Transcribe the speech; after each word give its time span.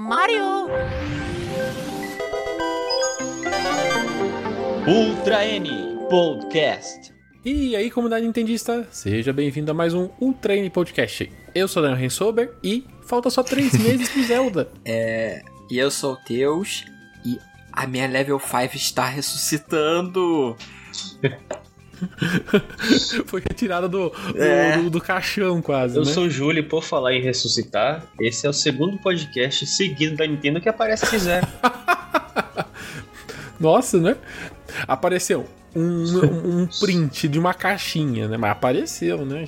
Mario! 0.00 0.68
Ultra 4.86 5.44
N 5.44 5.68
Podcast. 6.08 7.12
E 7.44 7.74
aí, 7.74 7.90
comunidade 7.90 8.24
nintendista, 8.24 8.86
seja 8.92 9.32
bem-vindo 9.32 9.72
a 9.72 9.74
mais 9.74 9.94
um 9.94 10.08
Ultra 10.20 10.54
N 10.54 10.70
Podcast. 10.70 11.28
Eu 11.52 11.66
sou 11.66 11.82
o 11.82 11.82
Daniel 11.82 12.00
Rensober 12.00 12.54
e 12.62 12.86
falta 13.02 13.28
só 13.28 13.42
três 13.42 13.72
meses 13.82 14.08
pro 14.08 14.22
Zelda. 14.22 14.70
É. 14.84 15.42
E 15.68 15.76
eu 15.76 15.90
sou 15.90 16.12
o 16.12 16.16
Teus 16.18 16.84
e 17.26 17.36
a 17.72 17.84
minha 17.84 18.06
level 18.06 18.38
5 18.38 18.76
está 18.76 19.04
ressuscitando. 19.08 20.56
Foi 23.26 23.40
retirada 23.40 23.88
do, 23.88 24.10
do, 24.10 24.42
É. 24.42 24.76
do- 24.78 24.90
do 24.90 25.00
caixão 25.00 25.60
quase, 25.62 25.96
Eu 25.96 26.04
né? 26.04 26.12
sou 26.12 26.24
o 26.24 26.30
Júlio, 26.30 26.60
e 26.60 26.62
por 26.62 26.82
falar 26.82 27.14
em 27.14 27.20
ressuscitar, 27.22 28.04
esse 28.20 28.46
é 28.46 28.50
o 28.50 28.52
segundo 28.52 28.98
podcast 28.98 29.66
seguido 29.66 30.16
da 30.16 30.26
Nintendo 30.26 30.60
que 30.60 30.68
aparece 30.68 31.06
quiser. 31.08 31.42
Nossa, 33.58 33.98
né? 33.98 34.16
Apareceu 34.86 35.46
um, 35.74 36.62
um 36.62 36.66
print 36.80 37.28
de 37.28 37.38
uma 37.38 37.52
caixinha, 37.52 38.28
né? 38.28 38.36
Mas 38.36 38.52
apareceu, 38.52 39.24
né? 39.24 39.44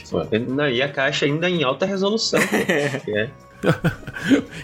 e 0.73 0.83
a 0.83 0.89
caixa 0.89 1.27
ainda 1.27 1.49
em 1.49 1.63
alta 1.63 1.87
resolução. 1.87 2.41
É. 3.09 3.30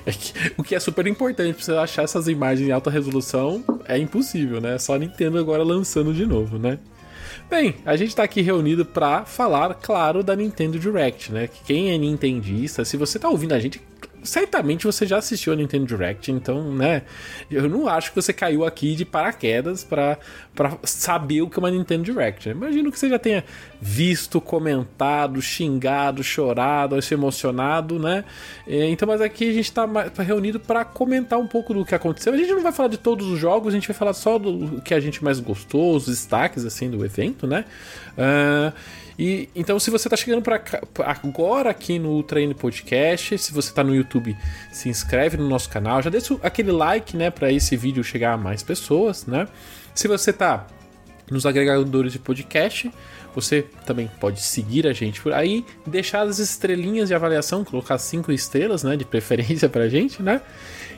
É 0.07 0.11
que- 0.11 0.33
o 0.57 0.63
que 0.63 0.75
é 0.75 0.81
super 0.81 1.07
importante 1.07 1.55
pra 1.55 1.63
você 1.63 1.73
achar 1.73 2.03
essas 2.05 2.29
imagens 2.29 2.67
em 2.67 2.73
alta 2.73 2.89
resolução 2.91 3.63
é 3.87 3.99
impossível, 3.99 4.59
né? 4.59 4.77
É 4.77 4.79
só 4.79 4.95
a 4.95 4.99
Nintendo 4.99 5.39
agora 5.39 5.63
lançando 5.63 6.15
de 6.15 6.25
novo, 6.25 6.59
né? 6.59 6.79
Bem, 7.49 7.77
a 7.85 7.97
gente 7.97 8.15
tá 8.15 8.25
aqui 8.25 8.43
reunido 8.43 8.85
pra 8.85 9.25
falar, 9.25 9.73
claro, 9.75 10.23
da 10.25 10.35
Nintendo 10.35 10.81
Direct, 10.81 11.33
né? 11.33 11.47
Que 11.47 11.63
Quem 11.65 11.93
é 11.93 11.99
nintendista, 11.99 12.85
se 12.85 12.97
você 12.97 13.21
tá 13.21 13.29
ouvindo 13.29 13.53
a 13.53 13.59
gente, 13.61 13.81
certamente 14.23 14.85
você 14.85 15.07
já 15.07 15.19
assistiu 15.19 15.53
a 15.53 15.57
Nintendo 15.57 15.87
Direct, 15.87 16.33
então, 16.33 16.73
né? 16.75 17.03
Eu 17.51 17.69
não 17.69 17.87
acho 17.89 18.11
que 18.11 18.17
você 18.17 18.33
caiu 18.33 18.65
aqui 18.65 18.95
de 18.97 19.05
paraquedas 19.05 19.85
pra, 19.85 20.19
pra 20.55 20.77
saber 20.83 21.43
o 21.43 21.49
que 21.49 21.59
é 21.59 21.61
uma 21.61 21.71
Nintendo 21.71 22.03
Direct. 22.05 22.49
Imagino 22.49 22.91
que 22.91 22.99
você 22.99 23.09
já 23.09 23.19
tenha 23.19 23.45
visto, 23.81 24.41
comentado, 24.41 25.41
xingado, 25.41 26.23
chorado, 26.25 27.01
se 27.01 27.15
emocionado, 27.15 27.99
né? 27.99 28.25
É, 28.67 28.89
Então, 28.89 29.07
mas 29.07 29.21
aqui 29.21 29.49
a 29.49 29.53
gente 29.53 29.73
tá 29.73 29.87
ma- 29.87 30.09
tá 30.11 30.23
reunido 30.23 30.59
pra 30.59 30.85
comentar 30.85 31.39
um 31.39 31.47
pouco 31.47 31.73
do 31.73 31.85
que 31.85 31.95
aconteceu. 31.95 32.33
A 32.33 32.37
gente 32.37 32.53
não 32.53 32.63
vai 32.63 32.73
falar 32.73 32.89
de 32.89 32.99
todos 32.99 33.27
os 33.29 33.39
jogos, 33.39 33.69
a 33.73 33.77
gente 33.77 33.87
vai 33.87 33.97
falar 33.97 34.13
só 34.15 34.39
do 34.39 34.81
que 34.83 34.93
a 34.95 35.01
gente 35.01 35.23
mais 35.23 35.39
gostou, 35.41 35.95
os 35.95 36.07
destaques 36.07 36.65
assim 36.65 36.91
do 36.91 37.05
evento, 37.05 37.47
né? 37.47 37.65
Ah, 38.19 38.73
e 39.19 39.49
então, 39.55 39.79
se 39.79 39.91
você 39.91 40.09
tá 40.09 40.17
chegando 40.17 40.43
pra 40.43 40.63
agora 41.05 41.71
aqui 41.71 41.99
no 41.99 42.23
Treino 42.23 42.55
Podcast, 42.55 43.39
se 43.39 43.53
você 43.53 43.73
tá 43.73 43.83
no 43.83 43.95
YouTube, 43.95 44.37
se 44.71 44.89
inscreve 44.89 45.37
no 45.37 45.49
nosso 45.49 45.71
canal, 45.71 46.03
já 46.03 46.11
deixa 46.11 46.37
aquele 46.43 46.73
like, 46.73 47.17
né, 47.17 47.31
para 47.31 47.51
esse 47.51 47.77
vídeo 47.77 48.05
chegar 48.05 48.35
a 48.35 48.37
mais 48.37 48.63
pessoas, 48.63 49.27
né? 49.27 49.49
Se 49.95 50.07
você 50.07 50.33
tá 50.33 50.67
nos 51.31 51.47
agregadores 51.47 52.13
de 52.13 52.19
podcast. 52.19 52.91
Você 53.35 53.67
também 53.85 54.11
pode 54.19 54.41
seguir 54.41 54.87
a 54.87 54.93
gente 54.93 55.21
por 55.21 55.33
aí, 55.33 55.65
deixar 55.87 56.23
as 56.23 56.39
estrelinhas 56.39 57.09
de 57.09 57.15
avaliação, 57.15 57.65
colocar 57.65 57.99
cinco 57.99 58.33
estrelas, 58.33 58.83
né, 58.83 58.97
de 58.97 59.05
preferência 59.05 59.69
pra 59.69 59.89
gente, 59.89 60.23
né? 60.23 60.41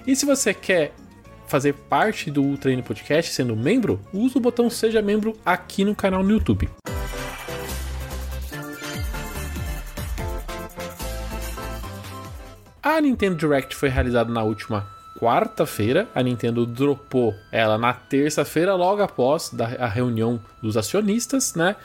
E 0.06 0.14
se 0.14 0.24
você 0.24 0.54
quer 0.54 0.92
fazer 1.46 1.74
parte 1.74 2.30
do 2.30 2.42
Ultra 2.42 2.70
N 2.70 2.82
Podcast 2.82 3.32
sendo 3.32 3.56
membro, 3.56 4.00
usa 4.12 4.38
o 4.38 4.40
botão 4.40 4.68
Seja 4.68 5.02
Membro 5.02 5.34
aqui 5.44 5.84
no 5.84 5.94
canal 5.94 6.22
no 6.22 6.30
YouTube. 6.30 6.68
A 12.98 13.00
Nintendo 13.00 13.36
Direct 13.36 13.76
foi 13.76 13.88
realizada 13.88 14.32
na 14.32 14.42
última 14.42 14.84
quarta-feira. 15.20 16.08
A 16.12 16.20
Nintendo 16.20 16.66
dropou 16.66 17.32
ela 17.52 17.78
na 17.78 17.92
terça-feira, 17.92 18.74
logo 18.74 19.00
após 19.00 19.52
a 19.78 19.86
reunião 19.86 20.40
dos 20.60 20.76
acionistas, 20.76 21.54
né? 21.54 21.76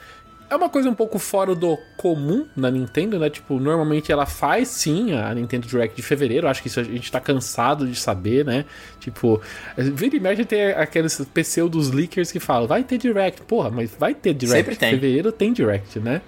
É 0.49 0.55
uma 0.55 0.70
coisa 0.70 0.89
um 0.89 0.95
pouco 0.95 1.20
fora 1.20 1.54
do 1.54 1.77
comum 1.98 2.48
na 2.55 2.71
Nintendo, 2.71 3.20
né? 3.20 3.30
Tipo, 3.30 3.60
normalmente 3.60 4.11
ela 4.11 4.26
faz 4.26 4.70
sim 4.70 5.14
a 5.14 5.32
Nintendo 5.36 5.67
Direct 5.67 5.95
de 5.95 6.02
fevereiro. 6.02 6.48
Acho 6.48 6.64
que 6.64 6.67
isso 6.67 6.80
a 6.80 6.83
gente 6.83 7.11
tá 7.11 7.20
cansado 7.20 7.87
de 7.87 7.95
saber, 7.95 8.43
né? 8.43 8.66
Tipo, 8.99 9.39
vira 9.77 10.16
e 10.16 10.20
mexe 10.20 10.43
tem 10.45 10.71
aqueles 10.71 11.16
pseudos 11.32 11.92
leakers 11.92 12.32
que 12.32 12.39
falam, 12.39 12.67
vai 12.67 12.83
ter 12.83 12.98
Direct. 12.98 13.43
Porra, 13.43 13.70
mas 13.70 13.95
vai 13.99 14.16
ter 14.16 14.33
Direct. 14.33 14.58
Sempre 14.64 14.76
tem. 14.76 14.89
Fevereiro 14.89 15.32
tem 15.32 15.54
Direct, 15.54 15.99
né? 15.99 16.23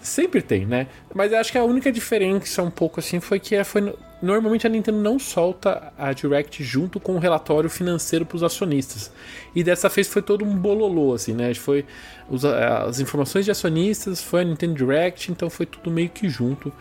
Sempre 0.00 0.42
tem, 0.42 0.64
né? 0.64 0.86
Mas 1.12 1.32
eu 1.32 1.38
acho 1.38 1.50
que 1.50 1.58
a 1.58 1.64
única 1.64 1.90
diferença 1.90 2.62
um 2.62 2.70
pouco 2.70 3.00
assim 3.00 3.18
foi 3.18 3.38
que 3.40 3.54
é- 3.56 3.64
foi 3.64 3.92
normalmente 4.22 4.66
a 4.66 4.70
Nintendo 4.70 4.98
não 4.98 5.18
solta 5.18 5.92
a 5.98 6.12
Direct 6.12 6.62
junto 6.62 7.00
com 7.00 7.16
o 7.16 7.18
relatório 7.18 7.68
financeiro 7.68 8.24
para 8.24 8.36
os 8.36 8.42
acionistas. 8.42 9.10
E 9.54 9.62
dessa 9.64 9.88
vez 9.88 10.06
foi 10.08 10.22
todo 10.22 10.44
um 10.44 10.56
bololô 10.56 11.12
assim, 11.12 11.32
né? 11.34 11.52
Foi 11.54 11.84
os- 12.30 12.44
as 12.44 13.00
informações 13.00 13.44
de 13.44 13.50
acionistas, 13.50 14.22
foi 14.22 14.42
a 14.42 14.44
Nintendo 14.44 14.74
Direct, 14.74 15.30
então 15.32 15.50
foi 15.50 15.66
tudo 15.66 15.90
meio 15.90 16.08
que 16.08 16.28
junto 16.28 16.72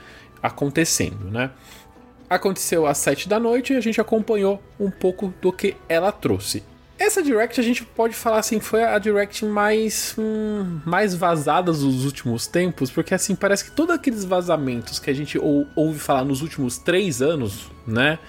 acontecendo, 0.42 1.30
né? 1.32 1.52
Aconteceu 2.30 2.86
às 2.86 2.98
7 2.98 3.28
da 3.28 3.40
noite 3.40 3.74
e 3.74 3.76
a 3.76 3.82
gente 3.82 4.00
acompanhou 4.00 4.62
um 4.80 4.90
pouco 4.90 5.34
do 5.42 5.52
que 5.52 5.76
ela 5.90 6.12
trouxe. 6.12 6.64
Essa 7.02 7.24
Direct 7.24 7.60
a 7.60 7.64
gente 7.64 7.84
pode 7.84 8.14
falar 8.14 8.38
assim, 8.38 8.60
foi 8.60 8.84
a 8.84 9.00
Direct 9.00 9.44
mais 9.44 10.14
hum, 10.20 10.80
mais 10.86 11.16
vazada 11.16 11.72
dos 11.72 12.06
últimos 12.06 12.46
tempos, 12.46 12.92
porque 12.92 13.16
assim, 13.16 13.34
parece 13.34 13.66
que 13.66 13.72
todos 13.72 13.96
aqueles 13.96 14.24
vazamentos 14.24 15.00
que 15.00 15.10
a 15.10 15.14
gente 15.14 15.36
ou- 15.40 15.66
ouve 15.76 15.98
falar 15.98 16.24
nos 16.24 16.44
últimos 16.44 16.78
três 16.78 17.20
anos, 17.20 17.72
né, 17.88 18.20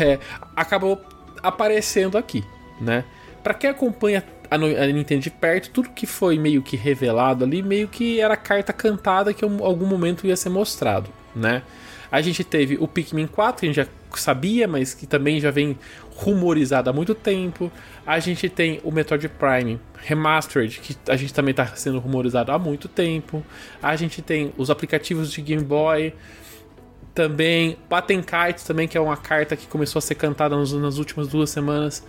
é, 0.00 0.18
acabou 0.56 0.98
aparecendo 1.42 2.16
aqui, 2.16 2.42
né. 2.80 3.04
Pra 3.44 3.52
quem 3.52 3.68
acompanha 3.68 4.24
a 4.50 4.56
Nintendo 4.56 5.20
de 5.20 5.30
perto, 5.30 5.68
tudo 5.68 5.90
que 5.90 6.06
foi 6.06 6.38
meio 6.38 6.62
que 6.62 6.78
revelado 6.78 7.44
ali, 7.44 7.62
meio 7.62 7.88
que 7.88 8.18
era 8.20 8.38
carta 8.38 8.72
cantada 8.72 9.34
que 9.34 9.44
em 9.44 9.60
algum 9.62 9.84
momento 9.84 10.26
ia 10.26 10.34
ser 10.34 10.48
mostrado, 10.48 11.10
né. 11.36 11.62
A 12.10 12.22
gente 12.22 12.42
teve 12.42 12.78
o 12.80 12.88
Pikmin 12.88 13.26
4, 13.26 13.60
que 13.60 13.66
a 13.66 13.68
gente 13.68 13.76
já 13.76 13.86
sabia, 14.16 14.66
mas 14.66 14.94
que 14.94 15.06
também 15.06 15.38
já 15.40 15.50
vem 15.50 15.78
rumorizado 16.18 16.90
há 16.90 16.92
muito 16.92 17.14
tempo. 17.14 17.70
A 18.04 18.18
gente 18.18 18.48
tem 18.48 18.80
o 18.82 18.90
Metroid 18.90 19.28
Prime 19.28 19.78
Remastered, 19.94 20.80
que 20.80 20.96
a 21.08 21.16
gente 21.16 21.32
também 21.32 21.52
está 21.52 21.66
sendo 21.68 22.00
rumorizado 22.00 22.50
há 22.50 22.58
muito 22.58 22.88
tempo. 22.88 23.44
A 23.80 23.94
gente 23.94 24.20
tem 24.20 24.52
os 24.58 24.68
aplicativos 24.68 25.30
de 25.30 25.40
Game 25.40 25.62
Boy. 25.62 26.12
Também 27.14 27.76
Baten 27.88 28.20
Kites, 28.20 28.64
também, 28.64 28.88
que 28.88 28.98
é 28.98 29.00
uma 29.00 29.16
carta 29.16 29.56
que 29.56 29.66
começou 29.66 29.98
a 30.00 30.02
ser 30.02 30.16
cantada 30.16 30.56
nas, 30.56 30.72
nas 30.72 30.98
últimas 30.98 31.28
duas 31.28 31.50
semanas. 31.50 32.04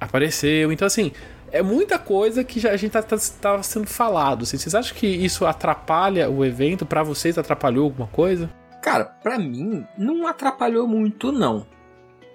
Apareceu. 0.00 0.72
Então, 0.72 0.86
assim, 0.86 1.12
é 1.52 1.62
muita 1.62 2.00
coisa 2.00 2.42
que 2.42 2.58
já 2.58 2.72
a 2.72 2.76
gente 2.76 2.90
tá, 2.90 3.02
tá, 3.02 3.16
tá 3.40 3.62
sendo 3.62 3.86
falado. 3.86 4.42
assim. 4.42 4.58
vocês 4.58 4.74
acham 4.74 4.96
que 4.96 5.06
isso 5.06 5.46
atrapalha 5.46 6.28
o 6.28 6.44
evento? 6.44 6.84
Pra 6.84 7.04
vocês 7.04 7.38
atrapalhou 7.38 7.84
alguma 7.84 8.08
coisa? 8.08 8.50
Cara, 8.82 9.04
pra 9.04 9.38
mim, 9.38 9.86
não 9.96 10.26
atrapalhou 10.26 10.88
muito, 10.88 11.30
não. 11.30 11.64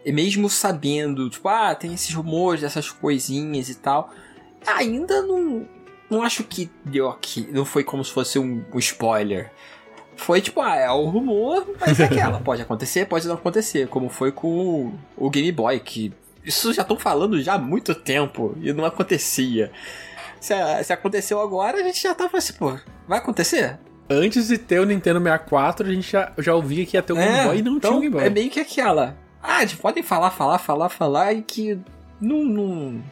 E 0.07 0.11
mesmo 0.13 0.49
sabendo, 0.49 1.29
tipo, 1.29 1.49
ah, 1.49 1.75
tem 1.75 1.93
esses 1.93 2.13
rumores, 2.13 2.63
essas 2.63 2.89
coisinhas 2.89 3.67
e 3.67 3.75
tal, 3.75 4.09
ainda 4.65 5.21
não, 5.21 5.67
não 6.09 6.21
acho 6.21 6.45
que 6.45 6.71
deu 6.85 7.09
aqui. 7.09 7.45
Não 7.51 7.65
foi 7.65 7.83
como 7.83 8.05
se 8.05 8.13
fosse 8.13 8.39
um, 8.39 8.63
um 8.73 8.79
spoiler. 8.79 9.51
Foi 10.15 10.39
tipo, 10.39 10.61
ah, 10.61 10.77
é 10.77 10.89
o 10.89 11.09
rumor, 11.09 11.67
mas 11.77 11.99
é 11.99 12.05
aquela. 12.05 12.39
pode 12.39 12.61
acontecer, 12.61 13.05
pode 13.05 13.27
não 13.27 13.35
acontecer. 13.35 13.89
Como 13.89 14.07
foi 14.07 14.31
com 14.31 14.47
o, 14.47 14.93
o 15.17 15.29
Game 15.29 15.51
Boy, 15.51 15.77
que 15.81 16.13
isso 16.41 16.71
já 16.71 16.83
estão 16.83 16.97
falando 16.97 17.41
já 17.41 17.55
há 17.55 17.59
muito 17.59 17.93
tempo 17.93 18.55
e 18.61 18.71
não 18.71 18.85
acontecia. 18.85 19.73
Se, 20.39 20.53
se 20.85 20.93
aconteceu 20.93 21.41
agora, 21.41 21.79
a 21.79 21.83
gente 21.83 22.01
já 22.01 22.15
tava 22.15 22.37
assim, 22.37 22.53
pô, 22.53 22.79
vai 23.05 23.17
acontecer? 23.17 23.77
Antes 24.09 24.47
de 24.47 24.57
ter 24.57 24.79
o 24.79 24.85
Nintendo 24.85 25.19
64, 25.19 25.85
a 25.85 25.91
gente 25.91 26.09
já, 26.09 26.31
já 26.37 26.55
ouvia 26.55 26.85
que 26.85 26.95
ia 26.95 27.03
ter 27.03 27.11
o 27.11 27.17
Game 27.17 27.43
Boy 27.43 27.57
e 27.57 27.61
não 27.61 27.75
então 27.75 27.89
tinha 27.89 27.97
o 27.97 28.01
Game 28.03 28.13
Boy. 28.13 28.25
É 28.25 28.29
meio 28.29 28.49
que 28.49 28.61
aquela. 28.61 29.26
Ah, 29.47 29.61
eles 29.61 29.73
podem 29.75 30.03
falar, 30.03 30.29
falar, 30.29 30.59
falar, 30.59 30.89
falar 30.89 31.33
e 31.33 31.41
que 31.41 31.79
não. 32.19 32.43
não, 32.43 33.03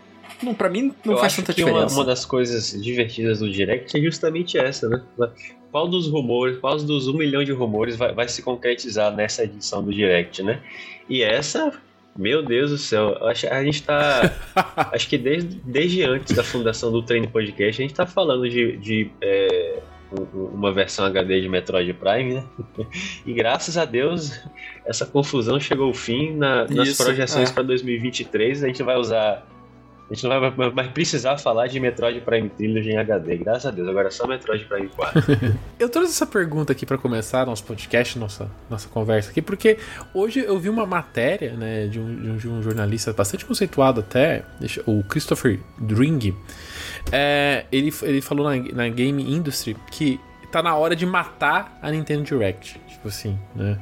não 0.44 0.54
pra 0.54 0.70
mim 0.70 0.94
não 1.06 1.14
Eu 1.14 1.18
faz 1.18 1.32
acho 1.32 1.42
tanta 1.42 1.54
que 1.54 1.64
uma, 1.64 1.72
diferença. 1.72 1.96
uma 1.96 2.04
das 2.04 2.26
coisas 2.26 2.84
divertidas 2.84 3.40
do 3.40 3.50
Direct 3.50 3.98
é 3.98 4.02
justamente 4.02 4.58
essa, 4.58 4.90
né? 4.90 5.02
Qual 5.72 5.88
dos 5.88 6.10
rumores, 6.10 6.58
qual 6.58 6.78
dos 6.78 7.08
um 7.08 7.14
milhão 7.14 7.42
de 7.44 7.54
rumores 7.54 7.96
vai, 7.96 8.14
vai 8.14 8.28
se 8.28 8.42
concretizar 8.42 9.16
nessa 9.16 9.46
edição 9.46 9.82
do 9.82 9.94
Direct, 9.94 10.44
né? 10.44 10.62
E 11.08 11.24
essa, 11.24 11.72
meu 12.18 12.44
Deus 12.44 12.72
do 12.72 12.78
céu, 12.78 13.18
a 13.22 13.64
gente 13.64 13.84
tá. 13.84 14.32
acho 14.92 15.08
que 15.08 15.18
desde, 15.18 15.56
desde 15.64 16.04
antes 16.04 16.36
da 16.36 16.44
fundação 16.44 16.92
do 16.92 17.02
Treino 17.02 17.30
Podcast, 17.30 17.82
a 17.82 17.86
gente 17.86 17.96
tá 17.96 18.06
falando 18.06 18.50
de. 18.50 18.76
de 18.78 19.10
é, 19.22 19.80
uma 20.34 20.72
versão 20.72 21.06
HD 21.06 21.42
de 21.42 21.50
Metroid 21.50 21.94
Prime, 21.94 22.36
né? 22.36 22.44
E 23.26 23.34
graças 23.34 23.78
a 23.78 23.86
Deus 23.86 24.40
essa 24.86 25.06
confusão 25.06 25.60
chegou 25.60 25.88
ao 25.88 25.94
fim 25.94 26.36
na- 26.36 26.68
nas 26.68 26.90
Isso, 26.90 27.04
projeções 27.04 27.50
é. 27.50 27.54
para 27.54 27.64
2023. 27.64 28.64
A 28.64 28.68
gente 28.68 28.84
vai 28.84 28.98
usar 28.98 29.46
A 30.10 30.14
gente 30.14 30.24
não 30.28 30.52
vai 30.52 30.70
mais 30.70 30.88
precisar 30.90 31.36
falar 31.40 31.66
de 31.66 31.80
Metroid 31.80 32.22
Prime 32.22 32.48
Trilogy 32.48 32.92
em 32.92 32.98
HD, 32.98 33.38
graças 33.38 33.66
a 33.66 33.72
Deus. 33.72 33.88
Agora 33.90 34.08
é 34.08 34.12
só 34.12 34.28
Metroid 34.28 34.64
Prime 34.66 34.88
4. 34.90 35.22
eu 35.80 35.90
trouxe 35.90 36.12
essa 36.12 36.28
pergunta 36.28 36.72
aqui 36.74 36.86
para 36.86 36.98
começar 36.98 37.44
nosso 37.44 37.64
podcast, 37.64 38.20
nossa, 38.20 38.48
nossa 38.70 38.88
conversa 38.88 39.32
aqui, 39.32 39.42
porque 39.42 39.80
hoje 40.14 40.42
eu 40.42 40.60
vi 40.60 40.70
uma 40.70 40.86
matéria 40.86 41.54
né, 41.54 41.88
de, 41.88 42.00
um, 42.00 42.38
de 42.38 42.48
um 42.48 42.62
jornalista 42.62 43.12
bastante 43.14 43.46
conceituado 43.46 44.02
até, 44.02 44.44
o 44.86 45.04
Christopher 45.04 45.60
Dring. 45.80 46.36
É, 47.12 47.66
ele, 47.72 47.94
ele 48.02 48.22
falou 48.22 48.50
na, 48.50 48.62
na 48.74 48.90
Game 48.90 49.22
Industry 49.24 49.76
que 49.92 50.20
tá 50.52 50.64
na 50.64 50.76
hora 50.76 50.96
de 50.96 51.06
matar 51.06 51.78
a 51.82 51.92
Nintendo 51.92 52.24
Direct. 52.24 52.80
Tipo 52.88 53.08
assim, 53.08 53.38
né? 53.56 53.80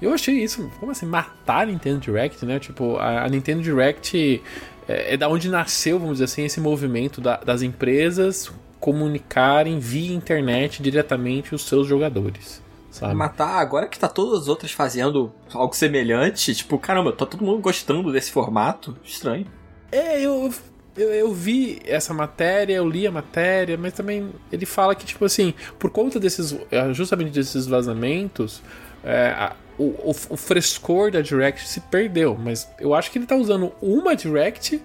Eu 0.00 0.12
achei 0.12 0.42
isso, 0.42 0.70
como 0.78 0.92
assim, 0.92 1.06
matar 1.06 1.62
a 1.62 1.66
Nintendo 1.66 2.00
Direct, 2.00 2.44
né? 2.44 2.58
Tipo, 2.58 2.96
a, 2.96 3.24
a 3.24 3.28
Nintendo 3.28 3.62
Direct 3.62 4.42
é, 4.88 5.14
é, 5.14 5.16
da 5.16 5.28
onde 5.28 5.48
nasceu, 5.48 5.98
vamos 5.98 6.14
dizer 6.14 6.24
assim, 6.24 6.44
esse 6.44 6.60
movimento 6.60 7.20
da, 7.20 7.36
das 7.36 7.62
empresas 7.62 8.52
comunicarem 8.78 9.78
via 9.78 10.14
internet 10.14 10.82
diretamente 10.82 11.54
os 11.54 11.62
seus 11.62 11.86
jogadores. 11.86 12.62
Sabe? 12.90 13.14
Matar 13.14 13.58
agora 13.58 13.88
que 13.88 13.98
tá 13.98 14.08
todas 14.08 14.42
as 14.42 14.48
outras 14.48 14.72
fazendo 14.72 15.32
algo 15.52 15.74
semelhante, 15.74 16.54
tipo, 16.54 16.78
caramba, 16.78 17.12
tá 17.12 17.26
todo 17.26 17.44
mundo 17.44 17.60
gostando 17.60 18.10
desse 18.10 18.30
formato? 18.30 18.96
Estranho. 19.04 19.46
É, 19.92 20.20
eu, 20.20 20.52
eu, 20.96 21.12
eu, 21.12 21.32
vi 21.32 21.80
essa 21.84 22.14
matéria, 22.14 22.74
eu 22.74 22.88
li 22.88 23.06
a 23.06 23.12
matéria, 23.12 23.76
mas 23.76 23.92
também 23.92 24.30
ele 24.50 24.66
fala 24.66 24.94
que, 24.94 25.04
tipo 25.04 25.24
assim, 25.24 25.54
por 25.78 25.90
conta 25.90 26.18
desses. 26.18 26.56
justamente 26.92 27.30
desses 27.30 27.66
vazamentos, 27.66 28.62
é, 29.04 29.28
a, 29.36 29.56
o, 29.78 29.84
o, 29.84 30.10
o, 30.10 30.36
frescor 30.36 31.10
da 31.10 31.20
Direct 31.20 31.68
se 31.68 31.80
perdeu. 31.80 32.36
Mas 32.38 32.68
eu 32.80 32.94
acho 32.94 33.10
que 33.10 33.18
ele 33.18 33.26
tá 33.26 33.36
usando 33.36 33.72
uma 33.80 34.16
Direct 34.16 34.80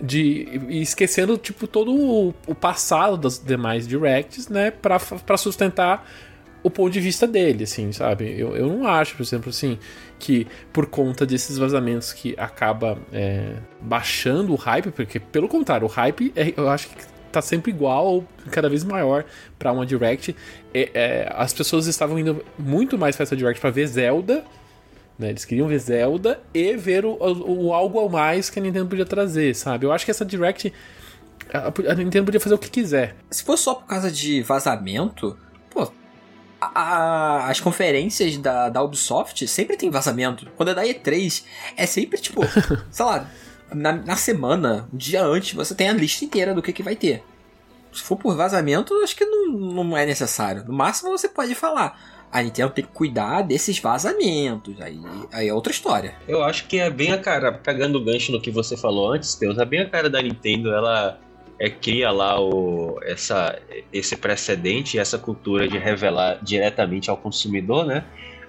de, 0.00 0.60
e 0.68 0.82
esquecendo, 0.82 1.38
tipo, 1.38 1.66
todo 1.66 1.94
o, 1.94 2.34
o 2.46 2.54
passado 2.54 3.16
das 3.16 3.38
demais 3.38 3.86
Directs, 3.86 4.48
né, 4.48 4.70
pra 4.70 5.36
sustentar 5.36 6.06
o 6.62 6.70
ponto 6.70 6.92
de 6.92 7.00
vista 7.00 7.28
dele, 7.28 7.62
assim, 7.62 7.92
sabe? 7.92 8.38
Eu, 8.38 8.56
eu 8.56 8.66
não 8.66 8.88
acho, 8.88 9.14
por 9.14 9.22
exemplo, 9.22 9.50
assim, 9.50 9.78
que 10.18 10.46
por 10.72 10.86
conta 10.86 11.26
desses 11.26 11.58
vazamentos 11.58 12.12
que 12.12 12.34
acaba 12.38 12.98
é, 13.12 13.54
baixando 13.80 14.52
o 14.52 14.56
hype, 14.56 14.90
porque, 14.90 15.18
pelo 15.20 15.48
contrário, 15.48 15.86
o 15.86 15.90
hype 15.90 16.32
é, 16.34 16.52
eu 16.56 16.68
acho 16.68 16.88
que 16.88 17.16
tá 17.36 17.42
sempre 17.42 17.70
igual 17.70 18.06
ou 18.06 18.28
cada 18.50 18.68
vez 18.68 18.82
maior 18.82 19.24
para 19.58 19.72
uma 19.72 19.84
Direct. 19.84 20.34
É, 20.72 20.90
é, 20.94 21.32
as 21.34 21.52
pessoas 21.52 21.86
estavam 21.86 22.18
indo 22.18 22.44
muito 22.58 22.96
mais 22.96 23.14
para 23.14 23.24
essa 23.24 23.36
Direct 23.36 23.60
para 23.60 23.70
ver 23.70 23.86
Zelda. 23.86 24.44
Né? 25.18 25.30
Eles 25.30 25.44
queriam 25.44 25.68
ver 25.68 25.78
Zelda 25.78 26.40
e 26.52 26.76
ver 26.76 27.04
o, 27.04 27.12
o, 27.12 27.66
o, 27.66 27.74
algo 27.74 28.00
a 28.00 28.08
mais 28.08 28.48
que 28.48 28.58
a 28.58 28.62
Nintendo 28.62 28.86
podia 28.86 29.06
trazer, 29.06 29.54
sabe? 29.54 29.86
Eu 29.86 29.92
acho 29.92 30.04
que 30.04 30.10
essa 30.10 30.24
Direct. 30.24 30.72
A, 31.52 31.92
a 31.92 31.94
Nintendo 31.94 32.24
podia 32.24 32.40
fazer 32.40 32.54
o 32.54 32.58
que 32.58 32.70
quiser. 32.70 33.14
Se 33.30 33.44
for 33.44 33.56
só 33.56 33.74
por 33.74 33.86
causa 33.86 34.10
de 34.10 34.42
vazamento, 34.42 35.38
a, 36.76 37.48
as 37.48 37.58
conferências 37.58 38.36
da, 38.36 38.68
da 38.68 38.82
Ubisoft 38.82 39.48
sempre 39.48 39.76
tem 39.76 39.90
vazamento. 39.90 40.46
Quando 40.56 40.70
é 40.70 40.74
da 40.74 40.84
E3, 40.84 41.44
é 41.76 41.86
sempre 41.86 42.20
tipo, 42.20 42.42
sei 42.90 43.04
lá, 43.04 43.30
na, 43.72 43.92
na 43.92 44.16
semana, 44.16 44.86
um 44.92 44.96
dia 44.96 45.24
antes, 45.24 45.54
você 45.54 45.74
tem 45.74 45.88
a 45.88 45.94
lista 45.94 46.24
inteira 46.24 46.54
do 46.54 46.62
que, 46.62 46.72
que 46.72 46.82
vai 46.82 46.94
ter. 46.94 47.24
Se 47.92 48.02
for 48.02 48.16
por 48.16 48.36
vazamento, 48.36 48.92
acho 49.02 49.16
que 49.16 49.24
não, 49.24 49.46
não 49.52 49.96
é 49.96 50.04
necessário. 50.04 50.64
No 50.66 50.74
máximo 50.74 51.10
você 51.10 51.28
pode 51.28 51.54
falar. 51.54 51.98
A 52.30 52.42
Nintendo 52.42 52.72
tem 52.72 52.84
que 52.84 52.92
cuidar 52.92 53.40
desses 53.40 53.78
vazamentos. 53.78 54.78
Aí, 54.80 55.00
aí 55.32 55.48
é 55.48 55.54
outra 55.54 55.72
história. 55.72 56.14
Eu 56.28 56.44
acho 56.44 56.66
que 56.66 56.78
é 56.78 56.90
bem 56.90 57.12
a 57.12 57.18
cara, 57.18 57.52
pegando 57.52 57.96
o 57.96 58.04
gancho 58.04 58.32
no 58.32 58.40
que 58.40 58.50
você 58.50 58.76
falou 58.76 59.12
antes, 59.12 59.34
Deus, 59.36 59.56
é 59.56 59.64
bem 59.64 59.80
a 59.80 59.88
cara 59.88 60.10
da 60.10 60.20
Nintendo, 60.20 60.74
ela 60.74 61.18
é, 61.58 61.70
cria 61.70 62.10
lá 62.10 62.40
o, 62.40 62.98
essa, 63.02 63.58
esse 63.92 64.16
precedente, 64.16 64.98
essa 64.98 65.18
cultura 65.18 65.66
de 65.66 65.78
revelar 65.78 66.38
diretamente 66.42 67.08
ao 67.10 67.16
consumidor, 67.16 67.86
né? 67.86 68.04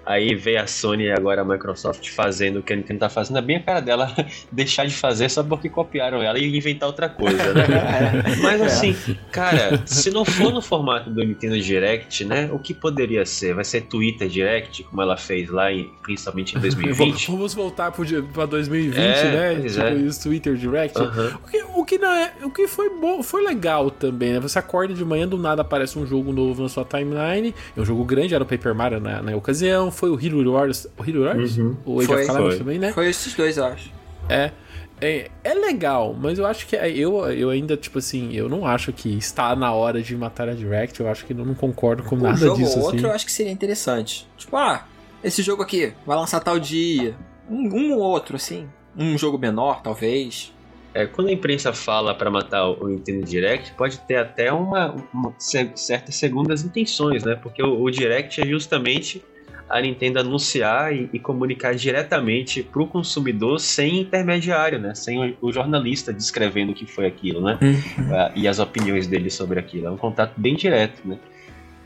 Aí 0.08 0.34
veio 0.36 0.62
a 0.62 0.68
Sony 0.68 1.04
e 1.04 1.12
agora 1.12 1.42
a 1.42 1.46
Microsoft 1.46 2.10
fazendo 2.12 2.60
o 2.60 2.64
que 2.64 2.72
a 2.72 2.76
Nintendo 2.78 3.02
tá 3.02 3.10
fazendo. 3.10 3.40
É 3.40 3.42
bem 3.42 3.58
a 3.58 3.60
cara 3.62 3.82
dela 3.82 4.16
deixar 4.50 4.86
de 4.86 4.96
fazer 4.96 5.30
só 5.30 5.44
porque 5.44 5.68
copiaram 5.68 6.24
ela 6.24 6.40
e 6.40 6.56
inventar 6.56 6.88
outra 6.88 7.10
coisa, 7.10 7.54
né? 7.54 7.66
Mas 8.42 8.62
assim, 8.62 8.96
cara, 9.34 9.84
se 9.86 10.10
não 10.10 10.24
for 10.24 10.54
no 10.54 10.62
formato 10.62 11.10
do 11.10 11.22
Nintendo 11.22 11.60
Direct, 11.60 12.24
né? 12.24 12.50
O 12.54 12.58
que 12.58 12.74
poderia 12.74 13.26
ser? 13.26 13.54
Vai 13.54 13.66
ser 13.66 13.82
Twitter 13.82 14.30
Direct, 14.30 14.82
como 14.84 15.02
ela 15.02 15.18
fez 15.18 15.50
lá, 15.50 15.74
em, 15.74 15.92
principalmente 16.02 16.56
em 16.56 16.60
2020? 16.62 17.28
Vamos 17.30 17.54
voltar 17.54 17.92
pra 17.92 18.46
2020, 18.46 18.98
é, 18.98 19.24
né? 19.32 19.70
Tipo, 19.70 19.82
é. 19.82 19.94
isso, 19.96 20.24
Twitter 20.24 20.56
Direct. 20.56 20.98
Uhum. 20.98 21.08
O, 21.36 21.50
que, 21.50 21.64
o, 21.64 21.86
que 21.86 21.96
é, 21.96 22.46
o 22.46 22.50
que 22.50 22.66
foi 22.66 22.90
bom, 22.98 23.22
foi 23.22 23.44
legal 23.44 23.92
também, 23.92 24.32
né? 24.32 24.40
Você 24.40 24.58
acorda 24.58 24.94
de 24.94 25.04
manhã, 25.04 25.28
do 25.28 25.38
nada 25.38 25.64
aparece 25.64 26.00
um 26.00 26.08
jogo 26.08 26.32
novo 26.32 26.64
na 26.64 26.70
sua 26.70 26.86
timeline. 26.86 27.54
É 27.76 27.82
um 27.82 27.86
jogo 27.86 28.06
grande, 28.06 28.34
era 28.34 28.44
o 28.44 28.48
Paper 28.48 28.74
Mario 28.74 29.02
na, 29.02 29.22
na 29.22 29.36
ocasião 29.36 29.92
foi 29.98 30.10
o 30.12 30.20
Hero 30.24 30.52
Wars. 30.52 30.88
O 30.98 31.04
Hero 31.04 31.24
Wars? 31.24 31.58
Uhum. 31.58 31.76
O 31.86 32.00
Age 32.00 32.08
foi, 32.08 32.18
of 32.18 32.28
Calamity 32.28 32.58
também, 32.60 32.80
né? 32.80 32.94
Foi 32.94 33.10
esses 33.10 33.34
dois, 33.34 33.58
eu 33.58 33.66
acho. 33.66 33.92
É. 34.30 34.52
É, 35.00 35.30
é 35.44 35.54
legal, 35.54 36.16
mas 36.20 36.40
eu 36.40 36.48
acho 36.48 36.66
que 36.66 36.76
é, 36.76 36.90
eu, 36.90 37.24
eu 37.30 37.52
ainda, 37.52 37.78
tipo 37.78 38.00
assim, 38.00 38.34
eu 38.34 38.50
não 38.50 38.66
acho 38.66 38.92
que 38.92 39.16
está 39.16 39.56
na 39.56 39.72
hora 39.72 40.02
de 40.02 40.16
matar 40.18 40.50
a 40.50 40.54
Direct. 40.54 41.00
Eu 41.00 41.08
acho 41.08 41.24
que 41.26 41.34
eu 41.34 41.46
não 41.46 41.54
concordo 41.54 42.02
com 42.04 42.16
um 42.16 42.22
nada 42.22 42.38
jogo 42.38 42.58
disso. 42.58 42.80
Ou 42.80 42.86
outro 42.86 42.98
assim. 42.98 43.08
eu 43.08 43.12
acho 43.12 43.26
que 43.26 43.32
seria 43.32 43.52
interessante. 43.52 44.28
Tipo, 44.38 44.58
ah, 44.58 44.88
esse 45.24 45.44
jogo 45.44 45.62
aqui 45.62 45.94
vai 46.06 46.18
lançar 46.18 46.40
tal 46.40 46.60
dia. 46.60 47.16
Um, 47.48 47.70
um 47.76 47.94
ou 47.94 48.02
outro, 48.02 48.36
assim. 48.36 48.68
Um 48.98 49.16
jogo 49.18 49.38
menor, 49.38 49.82
talvez. 49.84 50.52
É, 50.96 51.06
quando 51.06 51.28
a 51.28 51.32
imprensa 51.32 51.72
fala 51.74 52.16
para 52.16 52.32
matar 52.32 52.68
o 52.68 52.88
Nintendo 52.88 53.24
Direct, 53.24 53.74
pode 53.74 54.00
ter 54.00 54.16
até 54.16 54.52
uma, 54.52 54.96
uma 55.14 55.32
certas 55.38 56.16
segundas 56.16 56.64
intenções, 56.64 57.24
né? 57.24 57.36
Porque 57.36 57.62
o, 57.62 57.84
o 57.84 57.92
Direct 57.92 58.42
é 58.42 58.48
justamente 58.48 59.24
a 59.70 59.82
Nintendo 59.82 60.20
anunciar 60.20 60.94
e, 60.94 61.10
e 61.12 61.20
comunicar 61.20 61.76
diretamente 61.76 62.64
para 62.64 62.82
o 62.82 62.88
consumidor 62.88 63.60
sem 63.60 64.02
intermediário, 64.02 64.80
né? 64.80 64.96
Sem 64.96 65.20
o, 65.20 65.38
o, 65.42 65.52
jornalista 65.52 66.14
descrevendo 66.14 66.72
o 66.72 66.76
que 66.76 66.86
foi 66.86 67.06
aquilo, 67.06 67.42
né? 67.42 67.58
Uhum. 67.62 67.74
Uh, 67.74 68.32
e 68.36 68.48
as 68.48 68.60
opiniões 68.60 69.08
dele 69.08 69.30
sobre 69.30 69.60
aquilo. 69.60 69.88
É 69.88 69.92
um 69.92 69.98
contato 69.98 70.34
bem 70.38 70.56
direto, 70.56 71.02
né? 71.06 71.18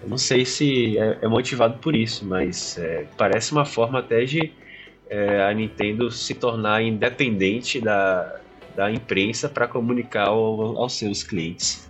Eu 0.04 0.10
não 0.10 0.18
sei 0.18 0.46
se 0.46 0.98
é, 0.98 1.20
é 1.22 1.28
motivado 1.28 1.78
por 1.80 1.96
isso, 1.96 2.26
mas 2.26 2.78
é, 2.78 3.06
parece 3.18 3.52
uma 3.52 3.66
forma 3.66 4.00
até 4.00 4.26
de 4.26 4.52
é, 5.10 5.44
a 5.44 5.54
Nintendo 5.54 6.10
se 6.10 6.34
tornar 6.34 6.82
independente 6.82 7.80
da, 7.80 8.40
da 8.76 8.92
imprensa 8.92 9.50
para 9.50 9.68
comunicar 9.68 10.28
ao, 10.28 10.78
aos 10.78 10.94
seus 10.94 11.24
clientes. 11.24 11.88